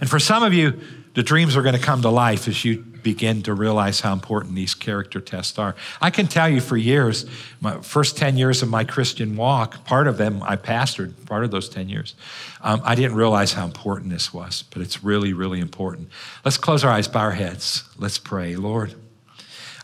And 0.00 0.08
for 0.08 0.20
some 0.20 0.44
of 0.44 0.54
you, 0.54 0.80
the 1.14 1.22
dreams 1.22 1.56
are 1.56 1.62
going 1.62 1.74
to 1.74 1.80
come 1.80 2.02
to 2.02 2.10
life 2.10 2.48
as 2.48 2.64
you 2.64 2.84
begin 3.02 3.42
to 3.42 3.54
realize 3.54 4.00
how 4.00 4.12
important 4.12 4.54
these 4.54 4.74
character 4.74 5.20
tests 5.20 5.58
are. 5.58 5.74
I 6.00 6.10
can 6.10 6.26
tell 6.26 6.48
you 6.48 6.60
for 6.60 6.76
years, 6.76 7.26
my 7.60 7.80
first 7.80 8.16
10 8.16 8.36
years 8.36 8.62
of 8.62 8.68
my 8.68 8.84
Christian 8.84 9.36
walk, 9.36 9.84
part 9.84 10.06
of 10.06 10.18
them 10.18 10.42
I 10.42 10.56
pastored, 10.56 11.26
part 11.26 11.44
of 11.44 11.50
those 11.50 11.68
10 11.68 11.88
years. 11.88 12.14
Um, 12.60 12.80
I 12.84 12.94
didn't 12.94 13.16
realize 13.16 13.52
how 13.52 13.64
important 13.64 14.10
this 14.10 14.32
was, 14.32 14.64
but 14.70 14.82
it's 14.82 15.02
really, 15.02 15.32
really 15.32 15.60
important. 15.60 16.08
Let's 16.44 16.58
close 16.58 16.84
our 16.84 16.90
eyes, 16.90 17.08
bow 17.08 17.20
our 17.20 17.32
heads. 17.32 17.84
Let's 17.96 18.18
pray. 18.18 18.56
Lord, 18.56 18.94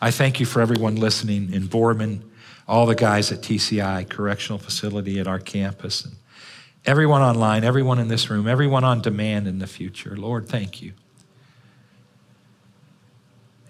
I 0.00 0.10
thank 0.10 0.40
you 0.40 0.46
for 0.46 0.60
everyone 0.60 0.96
listening 0.96 1.52
in 1.52 1.66
Boardman, 1.66 2.30
all 2.66 2.86
the 2.86 2.94
guys 2.94 3.32
at 3.32 3.40
TCI 3.40 4.08
Correctional 4.08 4.58
Facility 4.58 5.18
at 5.18 5.26
our 5.26 5.40
campus, 5.40 6.04
and 6.04 6.14
everyone 6.84 7.22
online, 7.22 7.64
everyone 7.64 7.98
in 7.98 8.08
this 8.08 8.30
room, 8.30 8.46
everyone 8.46 8.84
on 8.84 9.00
demand 9.00 9.48
in 9.48 9.58
the 9.58 9.66
future. 9.66 10.16
Lord, 10.16 10.48
thank 10.48 10.80
you. 10.80 10.92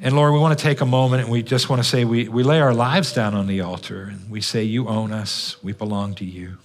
And 0.00 0.14
Lord, 0.14 0.32
we 0.32 0.38
want 0.38 0.56
to 0.56 0.62
take 0.62 0.80
a 0.80 0.86
moment 0.86 1.22
and 1.24 1.32
we 1.32 1.42
just 1.42 1.68
want 1.68 1.82
to 1.82 1.88
say 1.88 2.04
we, 2.04 2.28
we 2.28 2.44
lay 2.44 2.60
our 2.60 2.72
lives 2.72 3.12
down 3.12 3.34
on 3.34 3.48
the 3.48 3.60
altar 3.62 4.02
and 4.02 4.30
we 4.30 4.40
say, 4.40 4.62
You 4.62 4.86
own 4.86 5.12
us, 5.12 5.56
we 5.62 5.72
belong 5.72 6.14
to 6.16 6.24
you. 6.24 6.58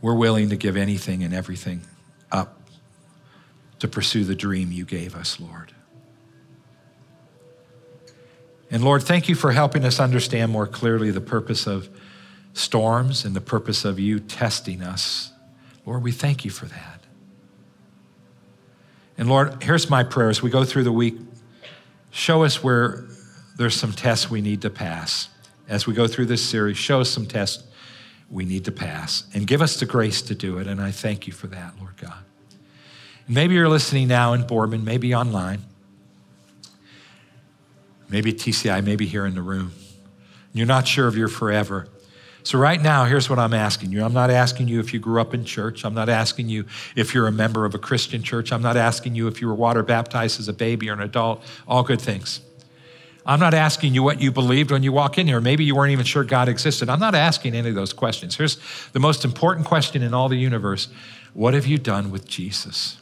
We're 0.00 0.16
willing 0.16 0.50
to 0.50 0.56
give 0.56 0.76
anything 0.76 1.22
and 1.22 1.32
everything 1.32 1.82
up 2.32 2.60
to 3.78 3.88
pursue 3.88 4.24
the 4.24 4.34
dream 4.34 4.72
you 4.72 4.84
gave 4.84 5.14
us, 5.14 5.38
Lord. 5.38 5.72
And 8.70 8.84
Lord, 8.84 9.02
thank 9.02 9.28
you 9.28 9.36
for 9.36 9.52
helping 9.52 9.84
us 9.84 10.00
understand 10.00 10.50
more 10.50 10.66
clearly 10.66 11.12
the 11.12 11.20
purpose 11.20 11.66
of 11.68 11.88
storms 12.52 13.24
and 13.24 13.36
the 13.36 13.40
purpose 13.40 13.84
of 13.84 14.00
you 14.00 14.18
testing 14.18 14.82
us. 14.82 15.32
Lord, 15.84 16.02
we 16.02 16.10
thank 16.10 16.44
you 16.44 16.50
for 16.50 16.66
that. 16.66 16.95
And 19.18 19.28
Lord, 19.28 19.62
here's 19.62 19.88
my 19.88 20.04
prayer 20.04 20.28
as 20.28 20.42
we 20.42 20.50
go 20.50 20.64
through 20.64 20.84
the 20.84 20.92
week. 20.92 21.16
Show 22.10 22.44
us 22.44 22.62
where 22.62 23.04
there's 23.56 23.74
some 23.74 23.92
tests 23.92 24.30
we 24.30 24.40
need 24.40 24.62
to 24.62 24.70
pass. 24.70 25.28
As 25.68 25.86
we 25.86 25.94
go 25.94 26.06
through 26.06 26.26
this 26.26 26.44
series, 26.44 26.76
show 26.76 27.00
us 27.00 27.10
some 27.10 27.26
tests 27.26 27.64
we 28.30 28.44
need 28.44 28.64
to 28.64 28.72
pass 28.72 29.24
and 29.34 29.46
give 29.46 29.62
us 29.62 29.78
the 29.78 29.86
grace 29.86 30.22
to 30.22 30.34
do 30.34 30.58
it. 30.58 30.66
And 30.66 30.80
I 30.80 30.90
thank 30.90 31.26
you 31.26 31.32
for 31.32 31.46
that, 31.48 31.74
Lord 31.78 31.96
God. 31.96 32.24
Maybe 33.28 33.54
you're 33.54 33.68
listening 33.68 34.08
now 34.08 34.34
in 34.34 34.46
Boardman, 34.46 34.84
maybe 34.84 35.14
online, 35.14 35.64
maybe 38.08 38.32
TCI, 38.32 38.84
maybe 38.84 39.06
here 39.06 39.26
in 39.26 39.34
the 39.34 39.42
room. 39.42 39.72
You're 40.52 40.66
not 40.66 40.86
sure 40.86 41.08
if 41.08 41.16
you're 41.16 41.28
forever. 41.28 41.88
So, 42.46 42.60
right 42.60 42.80
now, 42.80 43.06
here's 43.06 43.28
what 43.28 43.40
I'm 43.40 43.52
asking 43.52 43.90
you. 43.90 44.04
I'm 44.04 44.12
not 44.12 44.30
asking 44.30 44.68
you 44.68 44.78
if 44.78 44.94
you 44.94 45.00
grew 45.00 45.20
up 45.20 45.34
in 45.34 45.44
church. 45.44 45.84
I'm 45.84 45.94
not 45.94 46.08
asking 46.08 46.48
you 46.48 46.64
if 46.94 47.12
you're 47.12 47.26
a 47.26 47.32
member 47.32 47.64
of 47.64 47.74
a 47.74 47.78
Christian 47.78 48.22
church. 48.22 48.52
I'm 48.52 48.62
not 48.62 48.76
asking 48.76 49.16
you 49.16 49.26
if 49.26 49.40
you 49.40 49.48
were 49.48 49.54
water 49.56 49.82
baptized 49.82 50.38
as 50.38 50.46
a 50.46 50.52
baby 50.52 50.88
or 50.88 50.92
an 50.92 51.00
adult. 51.00 51.42
All 51.66 51.82
good 51.82 52.00
things. 52.00 52.40
I'm 53.26 53.40
not 53.40 53.52
asking 53.52 53.94
you 53.94 54.04
what 54.04 54.20
you 54.20 54.30
believed 54.30 54.70
when 54.70 54.84
you 54.84 54.92
walk 54.92 55.18
in 55.18 55.26
here. 55.26 55.40
Maybe 55.40 55.64
you 55.64 55.74
weren't 55.74 55.90
even 55.90 56.04
sure 56.04 56.22
God 56.22 56.48
existed. 56.48 56.88
I'm 56.88 57.00
not 57.00 57.16
asking 57.16 57.56
any 57.56 57.70
of 57.70 57.74
those 57.74 57.92
questions. 57.92 58.36
Here's 58.36 58.58
the 58.92 59.00
most 59.00 59.24
important 59.24 59.66
question 59.66 60.00
in 60.04 60.14
all 60.14 60.28
the 60.28 60.38
universe 60.38 60.86
What 61.34 61.52
have 61.54 61.66
you 61.66 61.78
done 61.78 62.12
with 62.12 62.28
Jesus? 62.28 63.00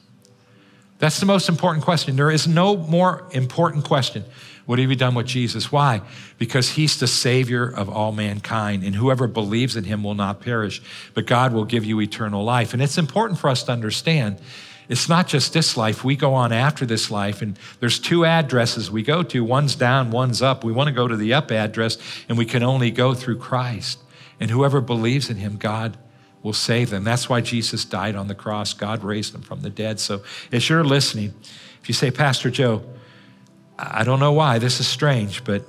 That's 1.01 1.21
the 1.21 1.27
most 1.27 1.51
important 1.51 1.85
question. 1.85 2.17
There 2.17 2.31
is 2.31 2.49
no 2.49 2.79
more 2.79 3.29
important 3.33 3.85
question. 3.85 4.25
What 4.67 4.79
have 4.79 4.89
you 4.89 4.97
done 4.97 5.15
with 5.15 5.27
Jesus? 5.27 5.71
Why? 5.71 6.01
Because 6.39 6.71
he's 6.71 6.99
the 6.99 7.07
Savior 7.07 7.67
of 7.67 7.89
all 7.89 8.13
mankind, 8.13 8.83
and 8.83 8.95
whoever 8.95 9.27
believes 9.27 9.77
in 9.77 9.85
him 9.85 10.03
will 10.03 10.15
not 10.15 10.41
perish, 10.41 10.81
but 11.13 11.27
God 11.27 11.53
will 11.53 11.67
give 11.67 11.85
you 11.85 12.01
eternal 12.01 12.43
life. 12.43 12.73
And 12.73 12.83
it's 12.83 12.97
important 12.97 13.39
for 13.39 13.51
us 13.51 13.63
to 13.65 13.73
understand 13.73 14.39
it's 14.89 15.09
not 15.09 15.27
just 15.27 15.53
this 15.53 15.77
life. 15.77 16.05
We 16.05 16.15
go 16.15 16.35
on 16.35 16.53
after 16.53 16.85
this 16.85 17.11
life, 17.11 17.41
and 17.41 17.59
there's 17.81 17.99
two 17.99 18.25
addresses 18.25 18.91
we 18.91 19.03
go 19.03 19.23
to. 19.23 19.43
One's 19.43 19.75
down, 19.75 20.11
one's 20.11 20.43
up. 20.43 20.63
We 20.63 20.73
want 20.73 20.89
to 20.89 20.95
go 20.95 21.09
to 21.09 21.17
the 21.17 21.33
up 21.33 21.51
address, 21.51 21.97
and 22.29 22.37
we 22.37 22.45
can 22.45 22.63
only 22.63 22.91
go 22.91 23.15
through 23.15 23.39
Christ. 23.39 23.99
And 24.39 24.51
whoever 24.51 24.81
believes 24.81 25.31
in 25.31 25.37
him, 25.37 25.57
God 25.57 25.97
will 26.43 26.53
save 26.53 26.91
them. 26.91 27.05
That's 27.05 27.29
why 27.29 27.41
Jesus 27.41 27.85
died 27.87 28.15
on 28.15 28.29
the 28.29 28.35
cross. 28.35 28.75
God 28.75 29.03
raised 29.03 29.35
him 29.35 29.41
from 29.41 29.63
the 29.63 29.71
dead. 29.71 30.01
So 30.01 30.23
as 30.53 30.69
you're 30.69 30.85
listening, 30.85 31.33
if 31.81 31.89
you 31.89 31.95
say, 31.95 32.11
Pastor 32.11 32.51
Joe, 32.51 32.83
I 33.79 34.05
don't 34.05 34.21
know 34.21 34.33
why, 34.33 34.59
this 34.59 34.81
is 34.81 34.87
strange, 34.87 35.45
but 35.45 35.65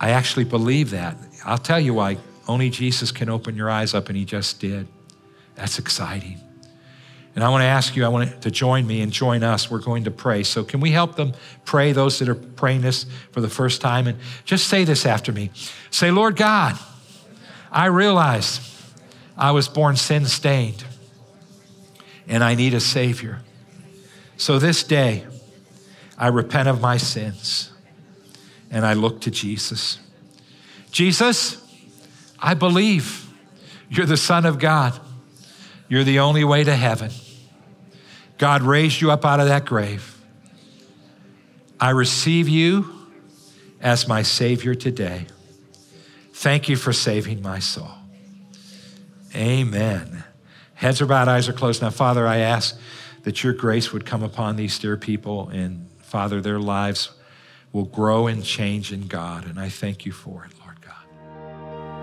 I 0.00 0.10
actually 0.10 0.44
believe 0.44 0.90
that. 0.90 1.16
I'll 1.44 1.58
tell 1.58 1.80
you 1.80 1.94
why. 1.94 2.18
Only 2.48 2.70
Jesus 2.70 3.12
can 3.12 3.28
open 3.28 3.54
your 3.54 3.70
eyes 3.70 3.94
up, 3.94 4.08
and 4.08 4.16
he 4.16 4.24
just 4.24 4.60
did. 4.60 4.88
That's 5.54 5.78
exciting. 5.78 6.40
And 7.34 7.42
I 7.42 7.48
want 7.48 7.62
to 7.62 7.66
ask 7.66 7.96
you, 7.96 8.04
I 8.04 8.08
want 8.08 8.42
to 8.42 8.50
join 8.50 8.86
me 8.86 9.00
and 9.00 9.10
join 9.10 9.42
us. 9.42 9.70
We're 9.70 9.78
going 9.78 10.04
to 10.04 10.10
pray. 10.10 10.42
So, 10.42 10.64
can 10.64 10.80
we 10.80 10.90
help 10.90 11.16
them 11.16 11.32
pray, 11.64 11.92
those 11.92 12.18
that 12.18 12.28
are 12.28 12.34
praying 12.34 12.82
this 12.82 13.06
for 13.30 13.40
the 13.40 13.48
first 13.48 13.80
time? 13.80 14.06
And 14.06 14.18
just 14.44 14.68
say 14.68 14.84
this 14.84 15.06
after 15.06 15.32
me 15.32 15.50
Say, 15.90 16.10
Lord 16.10 16.36
God, 16.36 16.78
I 17.70 17.86
realize 17.86 18.60
I 19.36 19.52
was 19.52 19.68
born 19.68 19.96
sin 19.96 20.26
stained 20.26 20.84
and 22.28 22.44
I 22.44 22.54
need 22.54 22.74
a 22.74 22.80
Savior. 22.80 23.40
So, 24.36 24.58
this 24.58 24.82
day, 24.82 25.24
I 26.22 26.28
repent 26.28 26.68
of 26.68 26.80
my 26.80 26.98
sins 26.98 27.72
and 28.70 28.86
I 28.86 28.92
look 28.92 29.22
to 29.22 29.30
Jesus. 29.32 29.98
Jesus, 30.92 31.60
I 32.38 32.54
believe 32.54 33.28
you're 33.90 34.06
the 34.06 34.16
Son 34.16 34.46
of 34.46 34.60
God. 34.60 35.00
You're 35.88 36.04
the 36.04 36.20
only 36.20 36.44
way 36.44 36.62
to 36.62 36.76
heaven. 36.76 37.10
God 38.38 38.62
raised 38.62 39.00
you 39.00 39.10
up 39.10 39.24
out 39.24 39.40
of 39.40 39.48
that 39.48 39.64
grave. 39.64 40.16
I 41.80 41.90
receive 41.90 42.48
you 42.48 42.88
as 43.80 44.06
my 44.06 44.22
Savior 44.22 44.76
today. 44.76 45.26
Thank 46.34 46.68
you 46.68 46.76
for 46.76 46.92
saving 46.92 47.42
my 47.42 47.58
soul. 47.58 47.90
Amen. 49.34 50.22
Heads 50.74 51.02
are 51.02 51.06
bowed, 51.06 51.26
eyes 51.26 51.48
are 51.48 51.52
closed. 51.52 51.82
Now, 51.82 51.90
Father, 51.90 52.28
I 52.28 52.36
ask 52.38 52.78
that 53.24 53.42
your 53.42 53.54
grace 53.54 53.92
would 53.92 54.06
come 54.06 54.22
upon 54.22 54.54
these 54.54 54.78
dear 54.78 54.96
people, 54.96 55.48
and 55.48 55.88
Father, 56.12 56.40
their 56.42 56.60
lives 56.60 57.10
will 57.72 57.86
grow 57.86 58.26
and 58.26 58.44
change 58.44 58.92
in 58.92 59.06
God. 59.06 59.46
And 59.46 59.58
I 59.58 59.70
thank 59.70 60.04
you 60.04 60.12
for 60.12 60.44
it, 60.44 60.52
Lord 60.60 60.78
God. 60.82 60.92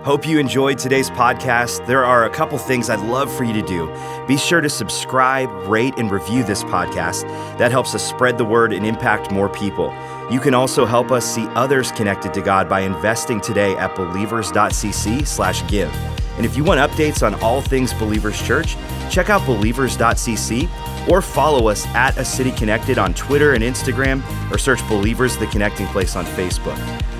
Hope 0.04 0.26
you 0.26 0.40
enjoyed 0.40 0.78
today's 0.78 1.10
podcast. 1.10 1.86
There 1.86 2.04
are 2.04 2.24
a 2.24 2.30
couple 2.30 2.58
things 2.58 2.90
I'd 2.90 2.98
love 2.98 3.32
for 3.32 3.44
you 3.44 3.52
to 3.52 3.62
do. 3.62 3.86
Be 4.26 4.36
sure 4.36 4.60
to 4.60 4.68
subscribe, 4.68 5.48
rate, 5.68 5.94
and 5.96 6.10
review 6.10 6.42
this 6.42 6.64
podcast. 6.64 7.22
That 7.58 7.70
helps 7.70 7.94
us 7.94 8.04
spread 8.04 8.36
the 8.36 8.44
word 8.44 8.72
and 8.72 8.84
impact 8.84 9.30
more 9.30 9.48
people. 9.48 9.94
You 10.28 10.40
can 10.40 10.54
also 10.54 10.86
help 10.86 11.12
us 11.12 11.24
see 11.24 11.46
others 11.50 11.92
connected 11.92 12.34
to 12.34 12.40
God 12.40 12.68
by 12.68 12.80
investing 12.80 13.40
today 13.40 13.76
at 13.76 13.94
believers.cc/give. 13.94 16.19
And 16.40 16.46
if 16.46 16.56
you 16.56 16.64
want 16.64 16.80
updates 16.80 17.22
on 17.22 17.34
all 17.42 17.60
things 17.60 17.92
Believers 17.92 18.40
Church, 18.40 18.74
check 19.10 19.28
out 19.28 19.44
believers.cc 19.44 21.06
or 21.06 21.20
follow 21.20 21.68
us 21.68 21.84
at 21.88 22.16
A 22.16 22.24
City 22.24 22.50
Connected 22.52 22.96
on 22.96 23.12
Twitter 23.12 23.52
and 23.52 23.62
Instagram 23.62 24.22
or 24.50 24.56
search 24.56 24.80
Believers 24.88 25.36
the 25.36 25.46
Connecting 25.48 25.86
Place 25.88 26.16
on 26.16 26.24
Facebook. 26.24 26.78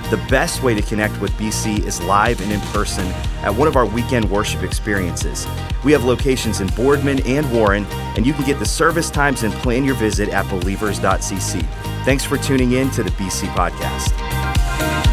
The 0.09 0.17
best 0.31 0.63
way 0.63 0.73
to 0.73 0.81
connect 0.81 1.21
with 1.21 1.33
BC 1.33 1.85
is 1.85 2.03
live 2.05 2.41
and 2.41 2.51
in 2.51 2.61
person 2.73 3.07
at 3.43 3.55
one 3.55 3.69
of 3.69 3.77
our 3.77 3.85
weekend 3.85 4.31
worship 4.31 4.63
experiences. 4.63 5.47
We 5.85 5.93
have 5.93 6.05
locations 6.05 6.63
in 6.63 6.69
Boardman 6.69 7.21
and 7.27 7.53
Warren, 7.53 7.85
and 8.17 8.25
you 8.25 8.33
can 8.33 8.47
get 8.47 8.59
the 8.59 8.65
service 8.65 9.11
times 9.11 9.43
and 9.43 9.53
plan 9.53 9.85
your 9.85 9.97
visit 9.97 10.31
at 10.31 10.49
believers.cc. 10.49 11.63
Thanks 12.07 12.25
for 12.25 12.39
tuning 12.39 12.73
in 12.73 12.89
to 12.93 13.03
the 13.03 13.11
BC 13.11 13.49
Podcast. 13.49 15.10